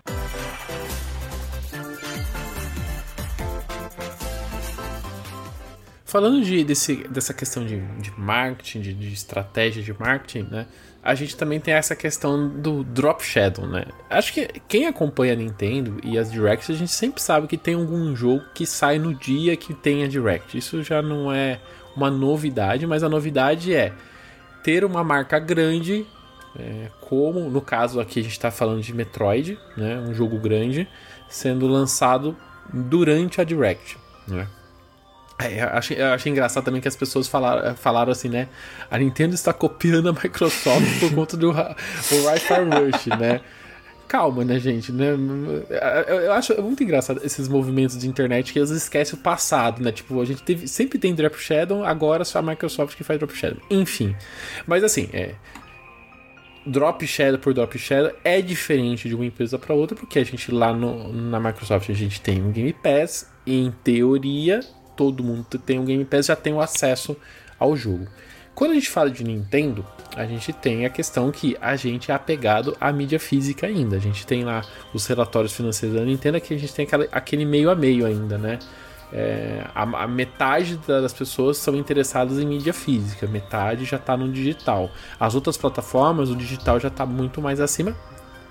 Falando 6.11 6.43
de, 6.43 6.61
desse, 6.65 7.07
dessa 7.07 7.33
questão 7.33 7.65
de, 7.65 7.79
de 7.79 8.11
marketing, 8.19 8.81
de, 8.81 8.93
de, 8.93 9.13
estratégia 9.13 9.81
de 9.81 9.97
marketing, 9.97 10.45
né? 10.51 10.67
A 11.01 11.15
gente 11.15 11.37
também 11.37 11.57
tem 11.57 11.73
essa 11.73 11.95
questão 11.95 12.49
do 12.49 12.83
Drop 12.83 13.23
Shadow, 13.23 13.65
né? 13.65 13.85
Acho 14.09 14.33
que 14.33 14.45
quem 14.67 14.87
acompanha 14.87 15.31
a 15.31 15.35
Nintendo 15.37 16.01
e 16.03 16.19
as 16.19 16.29
Directs, 16.29 16.69
a 16.69 16.73
gente 16.73 16.91
sempre 16.91 17.21
sabe 17.21 17.47
que 17.47 17.55
tem 17.55 17.75
algum 17.75 18.13
jogo 18.13 18.43
que 18.53 18.65
sai 18.65 18.99
no 18.99 19.15
dia 19.15 19.55
que 19.55 19.73
tem 19.73 20.03
a 20.03 20.07
Direct. 20.07 20.57
Isso 20.57 20.83
já 20.83 21.01
não 21.01 21.31
é 21.31 21.61
uma 21.95 22.11
novidade, 22.11 22.85
mas 22.85 23.03
a 23.03 23.09
novidade 23.09 23.73
é 23.73 23.93
ter 24.65 24.83
uma 24.83 25.05
marca 25.05 25.39
grande, 25.39 26.05
é, 26.59 26.91
como 26.99 27.49
no 27.49 27.61
caso 27.61 28.01
aqui 28.01 28.19
a 28.19 28.23
gente 28.23 28.33
está 28.33 28.51
falando 28.51 28.81
de 28.81 28.93
Metroid, 28.93 29.57
né? 29.77 29.97
Um 29.99 30.13
jogo 30.13 30.37
grande, 30.37 30.89
sendo 31.29 31.67
lançado 31.67 32.35
durante 32.69 33.39
a 33.39 33.45
Direct, 33.45 33.97
né? 34.27 34.45
É, 35.39 35.63
eu 35.63 35.67
achei, 35.69 36.01
eu 36.01 36.07
achei 36.07 36.31
engraçado 36.31 36.63
também 36.63 36.81
que 36.81 36.87
as 36.87 36.95
pessoas 36.95 37.27
falaram, 37.27 37.75
falaram 37.75 38.11
assim, 38.11 38.29
né? 38.29 38.47
A 38.89 38.97
Nintendo 38.97 39.33
está 39.33 39.51
copiando 39.51 40.09
a 40.09 40.13
Microsoft 40.13 40.99
por 40.99 41.13
conta 41.15 41.35
do 41.35 41.51
Wi-Fi 41.51 42.63
Rush, 42.63 43.05
né? 43.19 43.41
Calma, 44.07 44.43
né, 44.43 44.59
gente? 44.59 44.91
Né? 44.91 45.15
Eu 46.07 46.33
acho 46.33 46.61
muito 46.61 46.83
engraçado 46.83 47.21
esses 47.23 47.47
movimentos 47.47 47.97
de 47.97 48.09
internet 48.09 48.51
que 48.51 48.59
eles 48.59 48.69
esquecem 48.69 49.17
o 49.17 49.21
passado, 49.21 49.81
né? 49.81 49.91
Tipo, 49.91 50.21
a 50.21 50.25
gente 50.25 50.43
teve, 50.43 50.67
sempre 50.67 50.99
tem 50.99 51.15
Drop 51.15 51.37
Shadow, 51.39 51.83
agora 51.85 52.25
só 52.25 52.39
a 52.39 52.41
Microsoft 52.41 52.97
que 52.97 53.05
faz 53.05 53.17
Drop 53.17 53.33
Shadow. 53.33 53.61
Enfim. 53.69 54.13
Mas 54.67 54.83
assim, 54.83 55.09
é. 55.13 55.35
Drop 56.65 57.07
Shadow 57.07 57.39
por 57.39 57.53
Drop 57.53 57.75
Shadow 57.79 58.11
é 58.23 58.41
diferente 58.41 59.07
de 59.07 59.15
uma 59.15 59.25
empresa 59.25 59.57
para 59.57 59.73
outra, 59.73 59.95
porque 59.95 60.19
a 60.19 60.25
gente 60.25 60.51
lá 60.51 60.73
no, 60.73 61.11
na 61.13 61.39
Microsoft 61.39 61.89
a 61.89 61.93
gente 61.93 62.19
tem 62.19 62.43
um 62.43 62.51
Game 62.51 62.73
Pass, 62.73 63.31
e 63.45 63.59
em 63.59 63.71
teoria 63.71 64.59
todo 64.95 65.23
mundo 65.23 65.45
tem 65.57 65.79
um 65.79 65.85
Game 65.85 66.05
Pass 66.05 66.27
já 66.27 66.35
tem 66.35 66.53
o 66.53 66.61
acesso 66.61 67.15
ao 67.59 67.75
jogo. 67.75 68.07
Quando 68.53 68.71
a 68.71 68.73
gente 68.73 68.89
fala 68.89 69.09
de 69.09 69.23
Nintendo, 69.23 69.85
a 70.15 70.25
gente 70.25 70.51
tem 70.51 70.85
a 70.85 70.89
questão 70.89 71.31
que 71.31 71.57
a 71.61 71.75
gente 71.75 72.11
é 72.11 72.13
apegado 72.13 72.75
à 72.79 72.91
mídia 72.91 73.19
física 73.19 73.65
ainda. 73.65 73.95
A 73.95 73.99
gente 73.99 74.27
tem 74.27 74.43
lá 74.43 74.61
os 74.93 75.07
relatórios 75.07 75.53
financeiros 75.53 75.97
da 75.97 76.05
Nintendo, 76.05 76.41
que 76.41 76.53
a 76.53 76.59
gente 76.59 76.73
tem 76.73 76.85
aquela, 76.85 77.07
aquele 77.11 77.45
meio 77.45 77.69
a 77.71 77.75
meio 77.75 78.05
ainda, 78.05 78.37
né? 78.37 78.59
é, 79.13 79.65
a, 79.75 80.03
a, 80.03 80.07
metade 80.07 80.77
das 80.77 81.13
pessoas 81.13 81.57
são 81.57 81.75
interessadas 81.75 82.39
em 82.39 82.45
mídia 82.45 82.73
física, 82.73 83.27
metade 83.27 83.85
já 83.85 83.97
está 83.97 84.15
no 84.15 84.31
digital. 84.31 84.89
As 85.19 85.35
outras 85.35 85.57
plataformas, 85.57 86.29
o 86.29 86.35
digital 86.35 86.79
já 86.79 86.87
está 86.87 87.05
muito 87.05 87.41
mais 87.41 87.59
acima. 87.59 87.95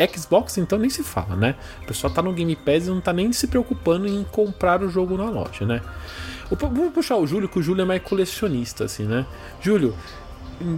Xbox, 0.09 0.59
então, 0.59 0.79
nem 0.79 0.91
se 0.91 1.03
fala, 1.03 1.37
né? 1.37 1.55
O 1.83 1.87
pessoal 1.87 2.13
tá 2.13 2.23
no 2.23 2.33
Game 2.33 2.55
Pass 2.57 2.87
e 2.87 2.91
não 2.91 3.01
tá 3.01 3.13
nem 3.13 3.33
se 3.33 3.47
preocupando 3.47 4.07
em 4.07 4.25
comprar 4.25 4.83
o 4.83 4.89
jogo 4.89 5.17
na 5.17 5.29
loja, 5.29 5.67
né? 5.67 5.81
Vamos 6.51 6.93
puxar 6.93 7.17
o 7.17 7.27
Júlio, 7.27 7.49
que 7.49 7.59
o 7.59 7.63
Júlio 7.63 7.83
é 7.83 7.85
mais 7.85 8.03
colecionista, 8.03 8.85
assim, 8.85 9.05
né? 9.05 9.25
Júlio, 9.61 9.95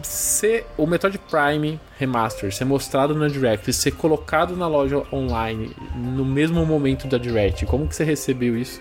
ser 0.03 0.67
o 0.77 0.87
Metroid 0.87 1.19
Prime 1.19 1.81
Remaster 1.99 2.55
ser 2.55 2.65
mostrado 2.65 3.15
na 3.15 3.29
Direct 3.29 3.73
ser 3.73 3.93
colocado 3.93 4.57
na 4.57 4.69
loja 4.69 5.03
online 5.13 5.75
no 5.97 6.25
mesmo 6.25 6.65
momento 6.65 7.09
da 7.09 7.19
Direct, 7.19 7.67
como 7.67 7.89
que 7.89 7.97
você 7.97 8.05
recebeu 8.05 8.57
isso? 8.57 8.81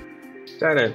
Cara, 0.59 0.93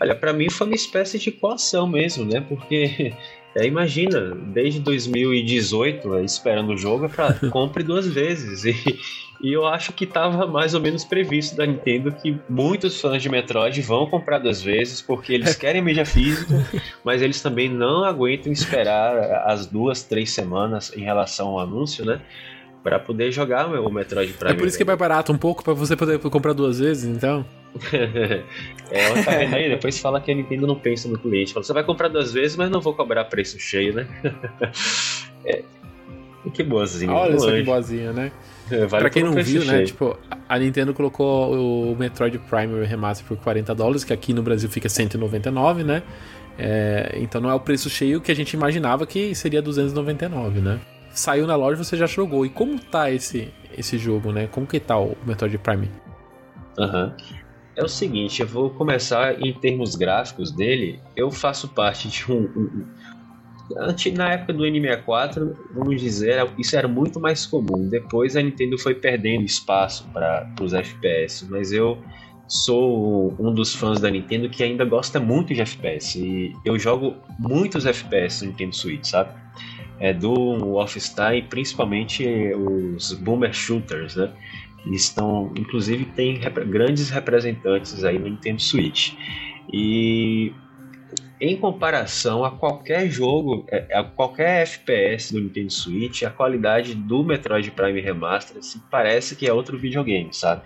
olha, 0.00 0.14
para 0.14 0.32
mim 0.32 0.50
foi 0.50 0.66
uma 0.66 0.76
espécie 0.76 1.18
de 1.18 1.30
coação 1.30 1.86
mesmo, 1.86 2.24
né? 2.24 2.40
Porque 2.40 3.14
é, 3.54 3.66
imagina, 3.66 4.34
desde 4.34 4.80
2018 4.80 6.14
é, 6.14 6.24
esperando 6.24 6.70
o 6.72 6.76
jogo 6.76 7.08
para 7.08 7.34
compre 7.50 7.82
duas 7.82 8.06
vezes 8.06 8.64
e, 8.64 8.74
e 9.42 9.52
eu 9.52 9.66
acho 9.66 9.92
que 9.92 10.04
estava 10.04 10.46
mais 10.46 10.74
ou 10.74 10.80
menos 10.80 11.04
previsto 11.04 11.56
da 11.56 11.66
Nintendo 11.66 12.12
que 12.12 12.38
muitos 12.48 13.00
fãs 13.00 13.20
de 13.22 13.28
Metroid 13.28 13.80
vão 13.82 14.06
comprar 14.06 14.38
duas 14.38 14.62
vezes 14.62 15.02
porque 15.02 15.32
eles 15.32 15.54
querem 15.56 15.82
mídia 15.82 16.04
física, 16.06 16.64
mas 17.04 17.22
eles 17.22 17.42
também 17.42 17.68
não 17.68 18.04
aguentam 18.04 18.52
esperar 18.52 19.44
as 19.46 19.66
duas, 19.66 20.02
três 20.02 20.30
semanas 20.30 20.92
em 20.96 21.00
relação 21.00 21.48
ao 21.48 21.60
anúncio, 21.60 22.04
né? 22.04 22.20
para 22.82 22.98
poder 22.98 23.30
jogar 23.30 23.66
o 23.66 23.90
Metroid 23.90 24.32
Prime. 24.32 24.54
É 24.54 24.56
por 24.56 24.66
isso 24.66 24.76
que 24.76 24.82
é 24.82 24.86
mais 24.86 24.98
barato 24.98 25.30
um 25.30 25.36
pouco 25.36 25.62
para 25.62 25.74
você 25.74 25.94
poder 25.94 26.18
comprar 26.18 26.54
duas 26.54 26.78
vezes, 26.78 27.04
então. 27.04 27.44
é, 28.90 29.22
tá 29.24 29.30
vendo 29.30 29.54
aí? 29.54 29.68
Depois 29.68 29.98
fala 29.98 30.20
que 30.20 30.30
a 30.30 30.34
Nintendo 30.34 30.66
não 30.66 30.76
pensa 30.76 31.08
no 31.08 31.18
cliente. 31.18 31.52
Fala, 31.52 31.64
você 31.64 31.72
vai 31.72 31.84
comprar 31.84 32.08
duas 32.08 32.32
vezes, 32.32 32.56
mas 32.56 32.70
não 32.70 32.80
vou 32.80 32.94
cobrar 32.94 33.24
preço 33.24 33.58
cheio, 33.58 33.94
né? 33.94 34.08
é. 35.44 35.62
Que 36.52 36.62
boazinha. 36.62 37.12
Olha 37.12 37.38
só 37.38 37.50
que 37.50 37.62
boazinha, 37.62 38.12
né? 38.12 38.32
É, 38.70 38.86
vale 38.86 39.02
pra 39.02 39.10
quem 39.10 39.22
não 39.22 39.32
viu, 39.32 39.60
né, 39.60 39.66
cheio. 39.66 39.78
né? 39.80 39.84
Tipo, 39.84 40.18
a 40.48 40.58
Nintendo 40.58 40.94
colocou 40.94 41.92
o 41.92 41.96
Metroid 41.96 42.38
Prime 42.38 42.84
Remaster 42.84 43.26
por 43.26 43.36
40 43.36 43.74
dólares, 43.74 44.04
que 44.04 44.12
aqui 44.12 44.32
no 44.32 44.42
Brasil 44.42 44.68
fica 44.68 44.88
199, 44.88 45.84
né? 45.84 46.02
É, 46.58 47.12
então 47.16 47.40
não 47.40 47.50
é 47.50 47.54
o 47.54 47.60
preço 47.60 47.90
cheio 47.90 48.20
que 48.20 48.32
a 48.32 48.34
gente 48.34 48.54
imaginava 48.54 49.06
que 49.06 49.34
seria 49.34 49.60
299, 49.60 50.60
né? 50.60 50.80
saiu 51.12 51.46
na 51.46 51.56
loja 51.56 51.82
você 51.82 51.96
já 51.96 52.06
jogou. 52.06 52.44
E 52.46 52.48
como 52.48 52.78
tá 52.78 53.10
esse, 53.10 53.52
esse 53.76 53.98
jogo, 53.98 54.32
né? 54.32 54.46
Como 54.46 54.66
que 54.66 54.80
tá 54.80 54.98
o 54.98 55.16
Metroid 55.26 55.56
Prime? 55.58 55.90
Aham. 56.78 57.14
Uhum. 57.18 57.40
É 57.76 57.84
o 57.84 57.88
seguinte, 57.88 58.42
eu 58.42 58.46
vou 58.46 58.70
começar 58.70 59.40
em 59.40 59.52
termos 59.52 59.94
gráficos 59.94 60.50
dele. 60.50 61.00
Eu 61.16 61.30
faço 61.30 61.68
parte 61.68 62.08
de 62.08 62.30
um, 62.30 62.42
um 62.42 62.86
na 64.14 64.32
época 64.32 64.52
do 64.52 64.64
N64, 64.64 65.56
vamos 65.72 66.00
dizer, 66.00 66.44
isso 66.58 66.76
era 66.76 66.88
muito 66.88 67.20
mais 67.20 67.46
comum. 67.46 67.88
Depois 67.88 68.36
a 68.36 68.42
Nintendo 68.42 68.76
foi 68.76 68.96
perdendo 68.96 69.44
espaço 69.44 70.08
para 70.12 70.52
os 70.60 70.74
FPS, 70.74 71.46
mas 71.48 71.70
eu 71.70 71.96
sou 72.48 73.32
um 73.38 73.54
dos 73.54 73.72
fãs 73.72 74.00
da 74.00 74.10
Nintendo 74.10 74.50
que 74.50 74.64
ainda 74.64 74.84
gosta 74.84 75.20
muito 75.20 75.54
de 75.54 75.60
FPS 75.60 76.18
e 76.18 76.52
eu 76.64 76.76
jogo 76.76 77.14
muitos 77.38 77.86
FPS 77.86 78.42
no 78.42 78.50
Nintendo 78.50 78.74
Switch, 78.74 79.04
sabe? 79.04 79.32
é, 80.00 80.14
do 80.14 80.58
Wolfenstein, 80.58 81.42
principalmente 81.44 82.26
os 82.54 83.12
boomer 83.12 83.52
shooters, 83.52 84.16
né? 84.16 84.32
Estão, 84.86 85.52
inclusive, 85.56 86.06
tem 86.06 86.38
rep 86.38 86.64
grandes 86.64 87.10
representantes 87.10 88.02
aí 88.04 88.18
no 88.18 88.28
Nintendo 88.28 88.60
Switch. 88.60 89.12
E 89.72 90.52
em 91.40 91.56
comparação 91.56 92.44
a 92.44 92.50
qualquer 92.50 93.10
jogo, 93.10 93.64
é, 93.68 93.96
a 93.96 94.04
qualquer 94.04 94.62
FPS 94.62 95.32
do 95.32 95.40
Nintendo 95.40 95.72
Switch, 95.72 96.22
a 96.22 96.30
qualidade 96.30 96.94
do 96.94 97.24
Metroid 97.24 97.70
Prime 97.70 98.00
Remaster 98.00 98.58
assim, 98.58 98.80
parece 98.90 99.34
que 99.34 99.46
é 99.46 99.52
outro 99.52 99.78
videogame, 99.78 100.28
sabe? 100.32 100.62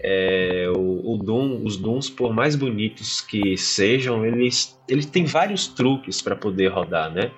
É, 0.00 0.70
o, 0.76 1.14
o 1.14 1.18
Doom, 1.18 1.64
os 1.64 1.76
Dooms, 1.76 2.10
por 2.10 2.34
mais 2.34 2.54
bonitos 2.54 3.20
que 3.20 3.56
sejam, 3.56 4.26
eles, 4.26 4.78
eles 4.88 5.06
têm 5.06 5.24
vários 5.24 5.68
truques 5.68 6.20
para 6.20 6.36
poder 6.36 6.68
rodar, 6.68 7.10
né? 7.10 7.30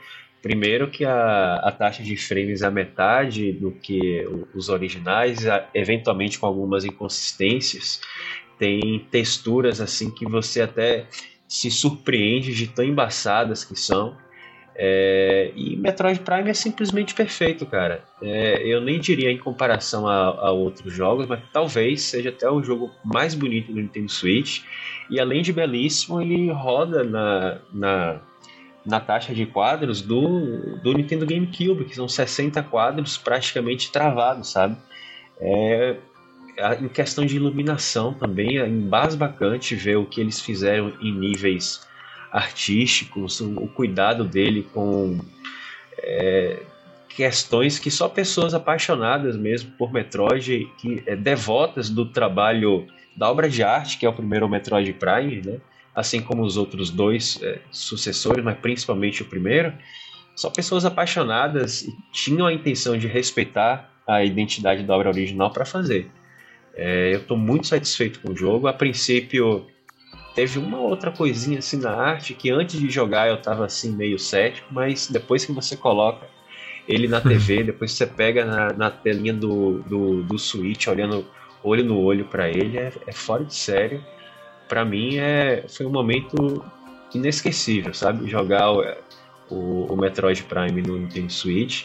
Primeiro 0.46 0.88
que 0.88 1.04
a, 1.04 1.54
a 1.56 1.72
taxa 1.72 2.04
de 2.04 2.16
frames 2.16 2.62
é 2.62 2.66
a 2.66 2.70
metade 2.70 3.50
do 3.50 3.72
que 3.72 4.24
os 4.54 4.68
originais, 4.68 5.40
eventualmente 5.74 6.38
com 6.38 6.46
algumas 6.46 6.84
inconsistências. 6.84 8.00
Tem 8.56 9.04
texturas 9.10 9.80
assim 9.80 10.08
que 10.08 10.24
você 10.24 10.62
até 10.62 11.06
se 11.48 11.68
surpreende 11.68 12.54
de 12.54 12.68
tão 12.68 12.84
embaçadas 12.84 13.64
que 13.64 13.74
são. 13.74 14.16
É, 14.76 15.50
e 15.56 15.76
Metroid 15.76 16.20
Prime 16.20 16.48
é 16.48 16.54
simplesmente 16.54 17.12
perfeito, 17.12 17.66
cara. 17.66 18.04
É, 18.22 18.62
eu 18.64 18.80
nem 18.80 19.00
diria 19.00 19.32
em 19.32 19.38
comparação 19.38 20.06
a, 20.06 20.26
a, 20.26 20.52
outros 20.52 20.94
jogos, 20.94 21.26
mas 21.26 21.40
talvez 21.52 22.02
seja 22.02 22.28
até 22.28 22.48
o 22.48 22.62
jogo 22.62 22.92
mais 23.04 23.34
bonito 23.34 23.72
do 23.72 23.80
Nintendo 23.80 24.12
Switch. 24.12 24.62
E 25.10 25.18
além 25.18 25.42
de 25.42 25.52
belíssimo, 25.52 26.22
ele 26.22 26.52
roda 26.52 27.02
na, 27.02 27.58
na 27.72 28.20
na 28.86 29.00
taxa 29.00 29.34
de 29.34 29.44
quadros 29.44 30.00
do, 30.00 30.76
do 30.76 30.92
Nintendo 30.92 31.26
GameCube, 31.26 31.84
que 31.84 31.94
são 31.94 32.08
60 32.08 32.62
quadros 32.62 33.18
praticamente 33.18 33.90
travados, 33.90 34.52
sabe? 34.52 34.76
É, 35.40 35.96
em 36.80 36.88
questão 36.88 37.26
de 37.26 37.36
iluminação 37.36 38.14
também 38.14 38.58
é 38.58 38.66
embasbacante 38.66 39.74
ver 39.74 39.96
o 39.96 40.06
que 40.06 40.20
eles 40.20 40.40
fizeram 40.40 40.92
em 41.00 41.12
níveis 41.12 41.86
artísticos, 42.32 43.40
o 43.40 43.66
cuidado 43.68 44.24
dele 44.24 44.66
com 44.72 45.18
é, 45.98 46.62
questões 47.08 47.78
que 47.78 47.90
só 47.90 48.08
pessoas 48.08 48.54
apaixonadas 48.54 49.36
mesmo 49.36 49.70
por 49.72 49.92
Metroid, 49.92 50.70
que 50.78 51.02
é, 51.06 51.16
devotas 51.16 51.90
do 51.90 52.06
trabalho 52.06 52.86
da 53.16 53.30
obra 53.30 53.48
de 53.48 53.62
arte, 53.62 53.98
que 53.98 54.06
é 54.06 54.08
o 54.08 54.12
primeiro 54.12 54.48
Metroid 54.48 54.92
Prime, 54.92 55.42
né? 55.44 55.58
Assim 55.96 56.20
como 56.20 56.42
os 56.42 56.58
outros 56.58 56.90
dois 56.90 57.40
é, 57.42 57.58
sucessores, 57.70 58.44
mas 58.44 58.58
principalmente 58.58 59.22
o 59.22 59.24
primeiro, 59.24 59.72
são 60.36 60.50
pessoas 60.50 60.84
apaixonadas 60.84 61.82
e 61.82 61.96
tinham 62.12 62.46
a 62.46 62.52
intenção 62.52 62.98
de 62.98 63.06
respeitar 63.06 63.90
a 64.06 64.22
identidade 64.22 64.82
da 64.82 64.94
obra 64.94 65.08
original 65.08 65.50
para 65.50 65.64
fazer. 65.64 66.10
É, 66.74 67.14
eu 67.14 67.20
estou 67.20 67.38
muito 67.38 67.66
satisfeito 67.66 68.20
com 68.20 68.32
o 68.32 68.36
jogo. 68.36 68.68
A 68.68 68.74
princípio, 68.74 69.66
teve 70.34 70.58
uma 70.58 70.78
outra 70.78 71.10
coisinha 71.10 71.60
assim 71.60 71.78
na 71.78 71.92
arte 71.92 72.34
que 72.34 72.50
antes 72.50 72.78
de 72.78 72.90
jogar 72.90 73.28
eu 73.28 73.36
estava 73.36 73.64
assim 73.64 73.90
meio 73.90 74.18
cético, 74.18 74.68
mas 74.70 75.08
depois 75.10 75.46
que 75.46 75.52
você 75.52 75.74
coloca 75.74 76.26
ele 76.86 77.08
na 77.08 77.22
TV, 77.22 77.64
depois 77.64 77.92
você 77.92 78.06
pega 78.06 78.44
na, 78.44 78.72
na 78.74 78.90
telinha 78.90 79.32
do, 79.32 79.78
do, 79.84 80.22
do 80.22 80.38
Switch, 80.38 80.86
olhando 80.88 81.26
olho 81.64 81.82
no 81.82 81.98
olho 81.98 82.26
para 82.26 82.50
ele, 82.50 82.76
é, 82.76 82.92
é 83.06 83.12
fora 83.12 83.42
de 83.42 83.54
sério 83.54 84.04
para 84.68 84.84
mim 84.84 85.16
é, 85.16 85.64
foi 85.68 85.86
um 85.86 85.90
momento 85.90 86.64
inesquecível, 87.14 87.94
sabe? 87.94 88.28
Jogar 88.28 88.72
o, 88.72 89.92
o, 89.92 89.96
Metroid 89.96 90.42
Prime 90.44 90.82
no 90.82 90.98
Nintendo 90.98 91.32
Switch. 91.32 91.84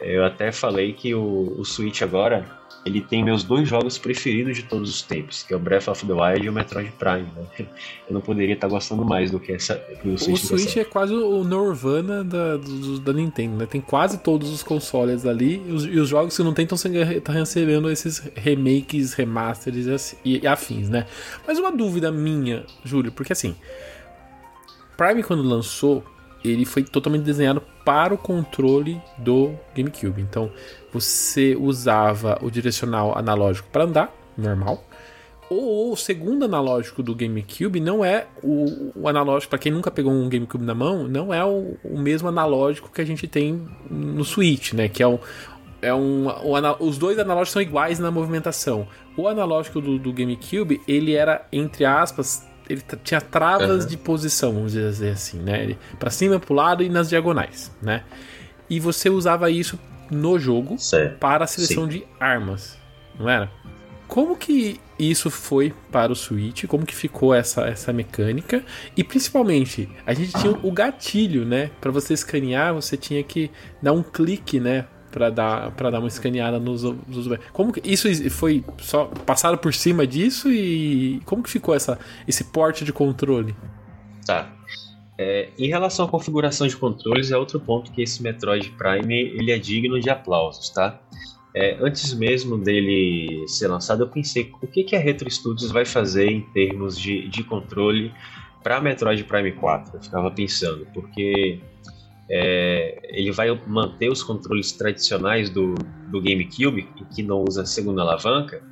Eu 0.00 0.24
até 0.24 0.52
falei 0.52 0.92
que 0.92 1.14
o, 1.14 1.54
o 1.58 1.64
Switch 1.64 2.02
agora 2.02 2.44
ele 2.86 3.00
tem 3.00 3.24
meus 3.24 3.42
dois 3.42 3.68
jogos 3.68 3.98
preferidos 3.98 4.56
de 4.56 4.62
todos 4.62 4.88
os 4.88 5.02
tempos, 5.02 5.42
que 5.42 5.52
é 5.52 5.56
o 5.56 5.58
Breath 5.58 5.88
of 5.88 6.06
the 6.06 6.12
Wild 6.12 6.46
e 6.46 6.48
o 6.48 6.52
Metroid 6.52 6.92
Prime. 6.92 7.26
Né? 7.36 7.66
Eu 8.08 8.14
não 8.14 8.20
poderia 8.20 8.54
estar 8.54 8.68
gostando 8.68 9.04
mais 9.04 9.30
do 9.32 9.40
que 9.40 9.52
essa. 9.52 9.74
Do 10.04 10.14
o 10.14 10.18
Switch, 10.18 10.38
Switch 10.38 10.76
é 10.76 10.84
quase 10.84 11.12
o 11.12 11.42
Nirvana 11.42 12.22
da, 12.22 12.56
do, 12.56 13.00
da 13.00 13.12
Nintendo, 13.12 13.56
né? 13.56 13.66
Tem 13.66 13.80
quase 13.80 14.18
todos 14.18 14.50
os 14.50 14.62
consoles 14.62 15.26
ali 15.26 15.60
e 15.66 15.72
os, 15.72 15.84
e 15.84 15.98
os 15.98 16.08
jogos 16.08 16.36
que 16.36 16.42
não 16.44 16.54
tentam 16.54 16.76
estar 16.76 17.32
recebendo 17.32 17.90
esses 17.90 18.22
remakes, 18.36 19.14
remasters 19.14 20.16
e, 20.24 20.38
e 20.38 20.46
afins, 20.46 20.88
né? 20.88 21.06
Mas 21.44 21.58
uma 21.58 21.72
dúvida 21.72 22.12
minha, 22.12 22.64
Júlio, 22.84 23.10
porque 23.10 23.32
assim, 23.32 23.56
Prime 24.96 25.24
quando 25.24 25.42
lançou, 25.42 26.04
ele 26.48 26.64
foi 26.64 26.82
totalmente 26.82 27.22
desenhado 27.22 27.62
para 27.84 28.14
o 28.14 28.18
controle 28.18 29.00
do 29.18 29.54
GameCube. 29.74 30.20
Então, 30.20 30.50
você 30.92 31.56
usava 31.58 32.38
o 32.42 32.50
direcional 32.50 33.16
analógico 33.16 33.68
para 33.70 33.84
andar, 33.84 34.14
normal. 34.36 34.82
Ou 35.48 35.92
o 35.92 35.96
segundo 35.96 36.44
analógico 36.44 37.02
do 37.02 37.14
GameCube 37.14 37.78
não 37.78 38.04
é 38.04 38.26
o, 38.42 38.90
o 38.96 39.08
analógico, 39.08 39.50
para 39.50 39.58
quem 39.60 39.70
nunca 39.70 39.90
pegou 39.90 40.12
um 40.12 40.28
GameCube 40.28 40.64
na 40.64 40.74
mão, 40.74 41.06
não 41.06 41.32
é 41.32 41.44
o, 41.44 41.76
o, 41.84 41.98
mesmo 41.98 42.28
analógico 42.28 42.90
que 42.92 43.00
a 43.00 43.04
gente 43.04 43.28
tem 43.28 43.62
no 43.88 44.24
Switch, 44.24 44.72
né? 44.72 44.88
Que 44.88 45.02
é 45.02 45.06
um. 45.06 45.18
É 45.80 45.94
um 45.94 46.26
o, 46.26 46.84
os 46.84 46.98
dois 46.98 47.16
analógicos 47.18 47.52
são 47.52 47.62
iguais 47.62 48.00
na 48.00 48.10
movimentação. 48.10 48.88
O 49.16 49.28
analógico 49.28 49.80
do, 49.80 49.98
do 49.98 50.12
GameCube, 50.12 50.80
ele 50.88 51.14
era, 51.14 51.46
entre 51.52 51.84
aspas, 51.84 52.44
ele 52.68 52.82
tinha 53.04 53.20
travas 53.20 53.84
uhum. 53.84 53.90
de 53.90 53.96
posição, 53.96 54.52
vamos 54.52 54.72
dizer 54.72 55.12
assim, 55.12 55.38
né? 55.38 55.76
Para 55.98 56.10
cima, 56.10 56.38
para 56.38 56.52
o 56.52 56.56
lado 56.56 56.82
e 56.82 56.88
nas 56.88 57.08
diagonais, 57.08 57.70
né? 57.80 58.02
E 58.68 58.80
você 58.80 59.08
usava 59.08 59.50
isso 59.50 59.78
no 60.10 60.38
jogo 60.38 60.78
certo. 60.78 61.18
para 61.18 61.44
a 61.44 61.46
seleção 61.46 61.84
Sim. 61.84 61.90
de 61.90 62.06
armas, 62.18 62.76
não 63.18 63.28
era? 63.28 63.50
Como 64.08 64.36
que 64.36 64.80
isso 64.98 65.30
foi 65.30 65.74
para 65.90 66.12
o 66.12 66.16
Switch, 66.16 66.64
como 66.66 66.86
que 66.86 66.94
ficou 66.94 67.34
essa, 67.34 67.62
essa 67.62 67.92
mecânica 67.92 68.64
e 68.96 69.02
principalmente 69.02 69.88
a 70.06 70.14
gente 70.14 70.32
tinha 70.32 70.52
o 70.62 70.70
gatilho, 70.70 71.44
né? 71.44 71.70
Para 71.80 71.90
você 71.90 72.14
escanear, 72.14 72.72
você 72.72 72.96
tinha 72.96 73.22
que 73.22 73.50
dar 73.82 73.92
um 73.92 74.02
clique, 74.02 74.60
né? 74.60 74.86
Para 75.16 75.30
dar 75.30 75.70
para 75.70 75.88
dar 75.88 75.98
uma 75.98 76.08
escaneada 76.08 76.60
nos, 76.60 76.82
nos 76.82 77.38
como 77.50 77.72
que 77.72 77.80
isso 77.90 78.06
foi 78.30 78.62
só 78.76 79.06
passaram 79.24 79.56
por 79.56 79.72
cima 79.72 80.06
disso 80.06 80.52
e 80.52 81.22
como 81.24 81.42
que 81.42 81.48
ficou 81.48 81.74
essa 81.74 81.98
esse 82.28 82.44
porte 82.44 82.84
de 82.84 82.92
controle? 82.92 83.56
Tá. 84.26 84.52
É, 85.18 85.48
em 85.58 85.68
relação 85.68 86.04
à 86.04 86.08
configuração 86.08 86.66
de 86.66 86.76
controles, 86.76 87.30
é 87.30 87.38
outro 87.38 87.58
ponto 87.58 87.90
que 87.92 88.02
esse 88.02 88.22
Metroid 88.22 88.68
Prime 88.72 89.14
ele 89.14 89.50
é 89.50 89.58
digno 89.58 89.98
de 89.98 90.10
aplausos, 90.10 90.68
tá? 90.68 91.00
É, 91.54 91.78
antes 91.80 92.12
mesmo 92.12 92.58
dele 92.58 93.48
ser 93.48 93.68
lançado, 93.68 94.02
eu 94.02 94.08
pensei 94.08 94.52
o 94.60 94.66
que, 94.66 94.84
que 94.84 94.94
a 94.94 94.98
Retro 94.98 95.30
Studios 95.30 95.70
vai 95.70 95.86
fazer 95.86 96.30
em 96.30 96.42
termos 96.52 97.00
de, 97.00 97.26
de 97.30 97.42
controle 97.42 98.12
para 98.62 98.78
Metroid 98.82 99.24
Prime 99.24 99.52
4. 99.52 99.96
Eu 99.96 100.02
ficava 100.02 100.30
pensando, 100.30 100.86
porque 100.92 101.58
é, 102.28 102.98
ele 103.04 103.30
vai 103.30 103.48
manter 103.66 104.10
os 104.10 104.22
controles 104.22 104.72
tradicionais 104.72 105.48
do, 105.48 105.74
do 106.10 106.20
GameCube, 106.20 106.88
que 107.14 107.22
não 107.22 107.44
usa 107.46 107.62
a 107.62 107.66
segunda 107.66 108.02
alavanca, 108.02 108.62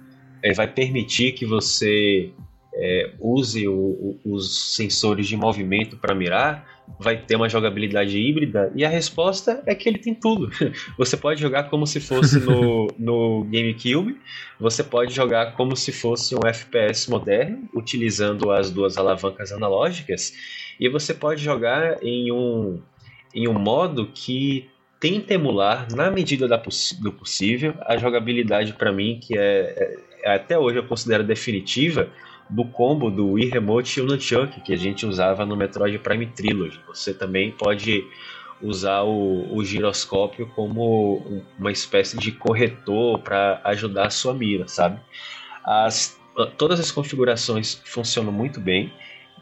ele 0.43 0.55
vai 0.55 0.67
permitir 0.67 1.33
que 1.33 1.47
você 1.47 2.33
é, 2.75 3.13
use 3.21 3.67
o, 3.69 3.75
o, 3.75 4.21
os 4.25 4.75
sensores 4.75 5.27
de 5.27 5.37
movimento 5.37 5.97
para 5.97 6.15
mirar, 6.15 6.69
vai 6.99 7.17
ter 7.17 7.37
uma 7.37 7.49
jogabilidade 7.49 8.19
híbrida? 8.19 8.71
E 8.75 8.85
a 8.85 8.89
resposta 8.89 9.63
é 9.65 9.75
que 9.75 9.89
ele 9.89 9.99
tem 9.99 10.15
tudo. 10.15 10.51
Você 10.99 11.17
pode 11.17 11.41
jogar 11.41 11.71
como 11.71 11.87
se 11.87 12.01
fosse 12.01 12.41
no, 12.41 12.89
no 12.99 13.45
GameCube, 13.45 14.19
você 14.61 14.85
pode 14.85 15.15
jogar 15.15 15.53
como 15.53 15.75
se 15.77 15.93
fosse 15.93 16.35
um 16.35 16.47
FPS 16.47 17.11
moderno, 17.11 17.69
utilizando 17.75 18.51
as 18.51 18.71
duas 18.71 18.97
alavancas 18.97 19.51
analógicas, 19.51 20.33
e 20.79 20.89
você 20.89 21.15
pode 21.15 21.43
jogar 21.43 22.03
em 22.03 22.31
um, 22.31 22.81
em 23.35 23.49
um 23.49 23.59
modo 23.59 24.11
que 24.15 24.69
tenta 25.01 25.35
emular, 25.35 25.89
na 25.95 26.11
medida 26.11 26.49
da, 26.49 26.57
do 27.01 27.13
possível, 27.13 27.75
a 27.83 27.97
jogabilidade 27.97 28.73
para 28.73 28.93
mim, 28.93 29.19
que 29.21 29.37
é, 29.37 29.99
é, 30.23 30.35
até 30.35 30.59
hoje 30.59 30.79
eu 30.79 30.85
considero 30.85 31.25
definitiva, 31.25 32.09
do 32.49 32.65
combo 32.65 33.11
do 33.11 33.33
Wii 33.33 33.51
Remote 33.51 33.99
e 33.99 34.03
o 34.03 34.07
Nunchuck 34.07 34.61
que 34.61 34.73
a 34.73 34.77
gente 34.77 35.07
usava 35.07 35.45
no 35.45 35.57
Metroid 35.57 35.99
Prime 35.99 36.27
Trilogy. 36.27 36.79
Você 36.87 37.13
também 37.13 37.51
pode 37.51 38.05
usar 38.63 39.03
o, 39.03 39.55
o 39.55 39.65
giroscópio 39.65 40.47
como 40.55 41.43
uma 41.59 41.73
espécie 41.73 42.17
de 42.17 42.33
corretor 42.33 43.19
para 43.19 43.61
ajudar 43.65 44.07
a 44.07 44.11
sua 44.11 44.33
mira, 44.33 44.69
sabe? 44.69 44.99
As, 45.65 46.19
todas 46.57 46.81
as 46.81 46.91
configurações 46.91 47.81
funcionam 47.85 48.33
muito 48.33 48.61
bem, 48.61 48.93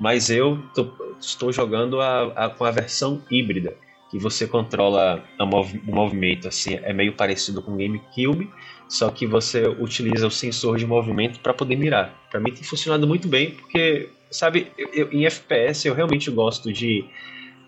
mas 0.01 0.31
eu 0.31 0.63
tô, 0.75 0.91
estou 1.21 1.53
jogando 1.53 2.01
a, 2.01 2.47
a, 2.47 2.51
com 2.51 2.65
a 2.65 2.71
versão 2.71 3.23
híbrida, 3.31 3.75
que 4.11 4.19
você 4.19 4.47
controla 4.47 5.25
mov, 5.41 5.81
o 5.87 5.95
movimento 5.95 6.49
assim, 6.49 6.79
é 6.83 6.93
meio 6.93 7.15
parecido 7.15 7.63
com 7.63 7.73
o 7.73 7.77
GameCube, 7.77 8.51
só 8.89 9.11
que 9.11 9.27
você 9.27 9.67
utiliza 9.67 10.27
o 10.27 10.31
sensor 10.31 10.77
de 10.77 10.87
movimento 10.87 11.41
para 11.41 11.55
poder 11.55 11.77
mirar. 11.77 12.15
Para 12.31 12.39
mim 12.39 12.53
tem 12.53 12.63
funcionado 12.63 13.07
muito 13.07 13.27
bem, 13.27 13.53
porque, 13.53 14.11
sabe, 14.31 14.71
eu, 14.77 15.11
em 15.11 15.25
FPS 15.25 15.87
eu 15.89 15.95
realmente 15.95 16.31
gosto 16.31 16.71
de 16.71 17.05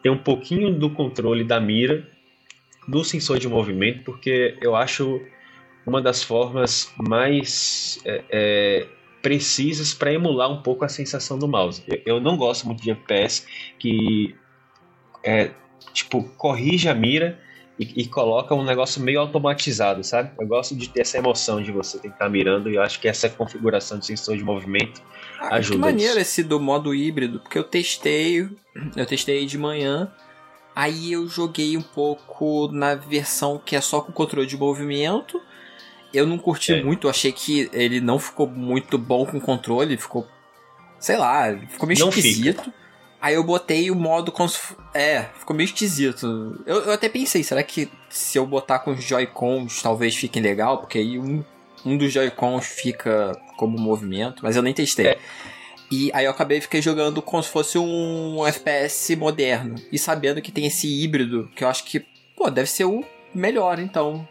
ter 0.03 0.11
um 0.11 0.19
pouquinho 0.19 0.71
do 0.71 0.91
controle 0.91 1.43
da 1.43 1.59
mira 1.59 2.07
do 2.87 3.03
sensor 3.03 3.39
de 3.39 3.49
movimento, 3.49 4.05
porque 4.05 4.59
eu 4.61 4.77
acho 4.77 5.21
uma 5.87 6.01
das 6.01 6.23
formas 6.23 6.93
mais 6.99 7.99
é, 8.05 8.25
é, 8.31 8.87
precisas 9.25 9.95
para 9.95 10.13
emular 10.13 10.53
um 10.53 10.61
pouco 10.61 10.85
a 10.85 10.89
sensação 10.89 11.39
do 11.39 11.49
mouse. 11.49 11.83
Eu, 11.89 12.03
eu 12.05 12.21
não 12.21 12.37
gosto 12.37 12.67
muito 12.67 12.83
de 12.83 12.91
FPS 12.91 13.47
que 13.79 14.37
é, 15.25 15.51
tipo 15.95 16.23
corrige 16.37 16.91
a 16.91 16.95
mira 16.95 17.41
e, 17.79 18.03
e, 18.03 18.07
coloca 18.07 18.55
um 18.55 18.63
negócio 18.63 19.03
meio 19.03 19.19
automatizado, 19.19 20.05
sabe? 20.05 20.31
Eu 20.39 20.47
gosto 20.47 20.77
de 20.77 20.91
ter 20.91 21.01
essa 21.01 21.17
emoção 21.17 21.63
de 21.63 21.73
você 21.73 21.99
ter 21.99 22.09
que 22.09 22.15
estar 22.15 22.29
mirando 22.29 22.71
e 22.71 22.77
eu 22.77 22.83
acho 22.83 23.01
que 23.01 23.09
essa 23.09 23.29
configuração 23.31 23.99
de 23.99 24.05
sensor 24.05 24.37
de 24.37 24.45
movimento 24.45 25.01
ah, 25.41 25.57
ajuda. 25.57 25.77
Que 25.77 25.81
maneiro 25.81 26.21
esse 26.21 26.45
do 26.45 26.61
modo 26.61 26.95
híbrido, 26.95 27.41
porque 27.41 27.59
eu 27.59 27.65
testei, 27.65 28.47
eu 28.95 29.07
testei 29.07 29.47
de 29.47 29.57
manhã, 29.57 30.13
aí 30.77 31.13
eu 31.13 31.27
joguei 31.27 31.79
um 31.79 31.83
pouco 31.83 32.69
na 32.71 32.95
versão 32.95 33.59
que 33.59 33.75
é 33.75 33.81
só 33.81 34.03
com 34.03 34.13
controle 34.13 34.47
de 34.47 34.57
movimento. 34.57 35.41
Eu 36.15 36.27
não 36.27 36.39
curti 36.39 36.73
é. 36.73 36.83
muito, 36.83 37.09
achei 37.09 37.33
que 37.33 37.69
ele 37.73 38.01
não 38.01 38.19
ficou 38.19 38.47
muito 38.47 38.97
bom 38.97 39.27
com 39.27 39.41
controle, 39.41 39.97
ficou 39.97 40.27
sei 41.05 41.17
lá, 41.19 41.55
ficou 41.69 41.87
meio 41.87 42.01
não 42.01 42.09
esquisito. 42.09 42.63
Fica. 42.63 42.85
Aí 43.21 43.35
eu 43.35 43.45
botei 43.45 43.91
o 43.91 43.95
modo 43.95 44.31
com 44.31 44.47
É, 44.93 45.25
ficou 45.39 45.57
meio 45.57 45.67
esquisito. 45.67 46.63
Eu, 46.67 46.85
eu 46.85 46.93
até 46.93 47.09
pensei, 47.09 47.43
será 47.43 47.63
que 47.63 47.91
se 48.09 48.39
eu 48.39 48.47
botar 48.47 48.81
com 48.81 48.93
os 48.93 49.03
Joy-Cons 49.03 49.83
talvez 49.83 50.15
fiquem 50.15 50.43
legal? 50.43 50.79
Porque 50.79 50.99
aí 50.99 51.19
um, 51.19 51.43
um 51.85 51.97
dos 51.97 52.13
Joy-Cons 52.13 52.67
fica 52.67 53.33
como 53.57 53.79
movimento, 53.79 54.43
mas 54.43 54.57
eu 54.57 54.63
nem 54.63 54.75
testei. 54.75 55.07
É. 55.07 55.19
E 55.91 56.11
aí 56.13 56.25
eu 56.25 56.31
acabei 56.31 56.61
fiquei 56.61 56.83
jogando 56.83 57.23
como 57.23 57.43
se 57.43 57.49
fosse 57.49 57.79
um 57.79 58.47
FPS 58.47 59.15
moderno. 59.17 59.77
E 59.93 59.99
sabendo 59.99 60.43
que 60.43 60.53
tem 60.53 60.67
esse 60.67 60.87
híbrido, 60.87 61.51
que 61.55 61.65
eu 61.65 61.69
acho 61.69 61.85
que, 61.85 62.05
pô, 62.37 62.51
deve 62.51 62.69
ser 62.69 62.85
o 62.85 63.05
melhor, 63.35 63.79
então. 63.79 64.27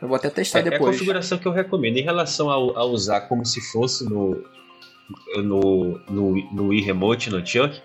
Eu 0.00 0.08
vou 0.08 0.16
até 0.16 0.30
testar 0.30 0.60
é, 0.60 0.62
depois. 0.62 0.80
É 0.80 0.84
a 0.84 0.92
configuração 0.92 1.38
que 1.38 1.46
eu 1.46 1.52
recomendo. 1.52 1.96
Em 1.96 2.02
relação 2.02 2.50
a, 2.50 2.54
a 2.54 2.84
usar 2.84 3.22
como 3.22 3.44
se 3.44 3.60
fosse 3.60 4.08
no, 4.08 4.42
no, 5.36 6.00
no, 6.08 6.52
no 6.52 6.68
Wii 6.68 6.82
Remote, 6.82 7.30
no 7.30 7.44
Chuck, 7.46 7.80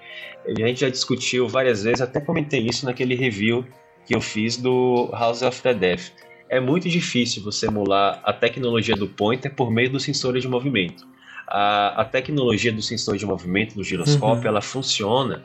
a 0.47 0.67
gente 0.67 0.81
já 0.81 0.89
discutiu 0.89 1.47
várias 1.47 1.83
vezes, 1.83 2.01
até 2.01 2.21
comentei 2.21 2.61
isso 2.61 2.85
naquele 2.85 3.15
review 3.15 3.65
que 4.05 4.15
eu 4.15 4.21
fiz 4.21 4.57
do 4.57 5.09
House 5.11 5.41
of 5.41 5.61
the 5.61 5.73
Death. 5.73 6.11
É 6.47 6.59
muito 6.59 6.87
difícil 6.87 7.43
você 7.43 7.67
emular 7.67 8.21
a 8.23 8.31
tecnologia 8.31 8.95
do 8.95 9.07
pointer 9.07 9.53
por 9.53 9.71
meio 9.71 9.89
do 9.89 9.99
sensor 9.99 10.39
de 10.39 10.47
movimento. 10.47 11.05
A, 11.47 12.01
a 12.01 12.05
tecnologia 12.05 12.71
do 12.71 12.81
sensor 12.81 13.17
de 13.17 13.25
movimento 13.25 13.75
do 13.75 13.83
giroscópio, 13.83 14.43
uhum. 14.43 14.47
ela 14.49 14.61
funciona 14.61 15.43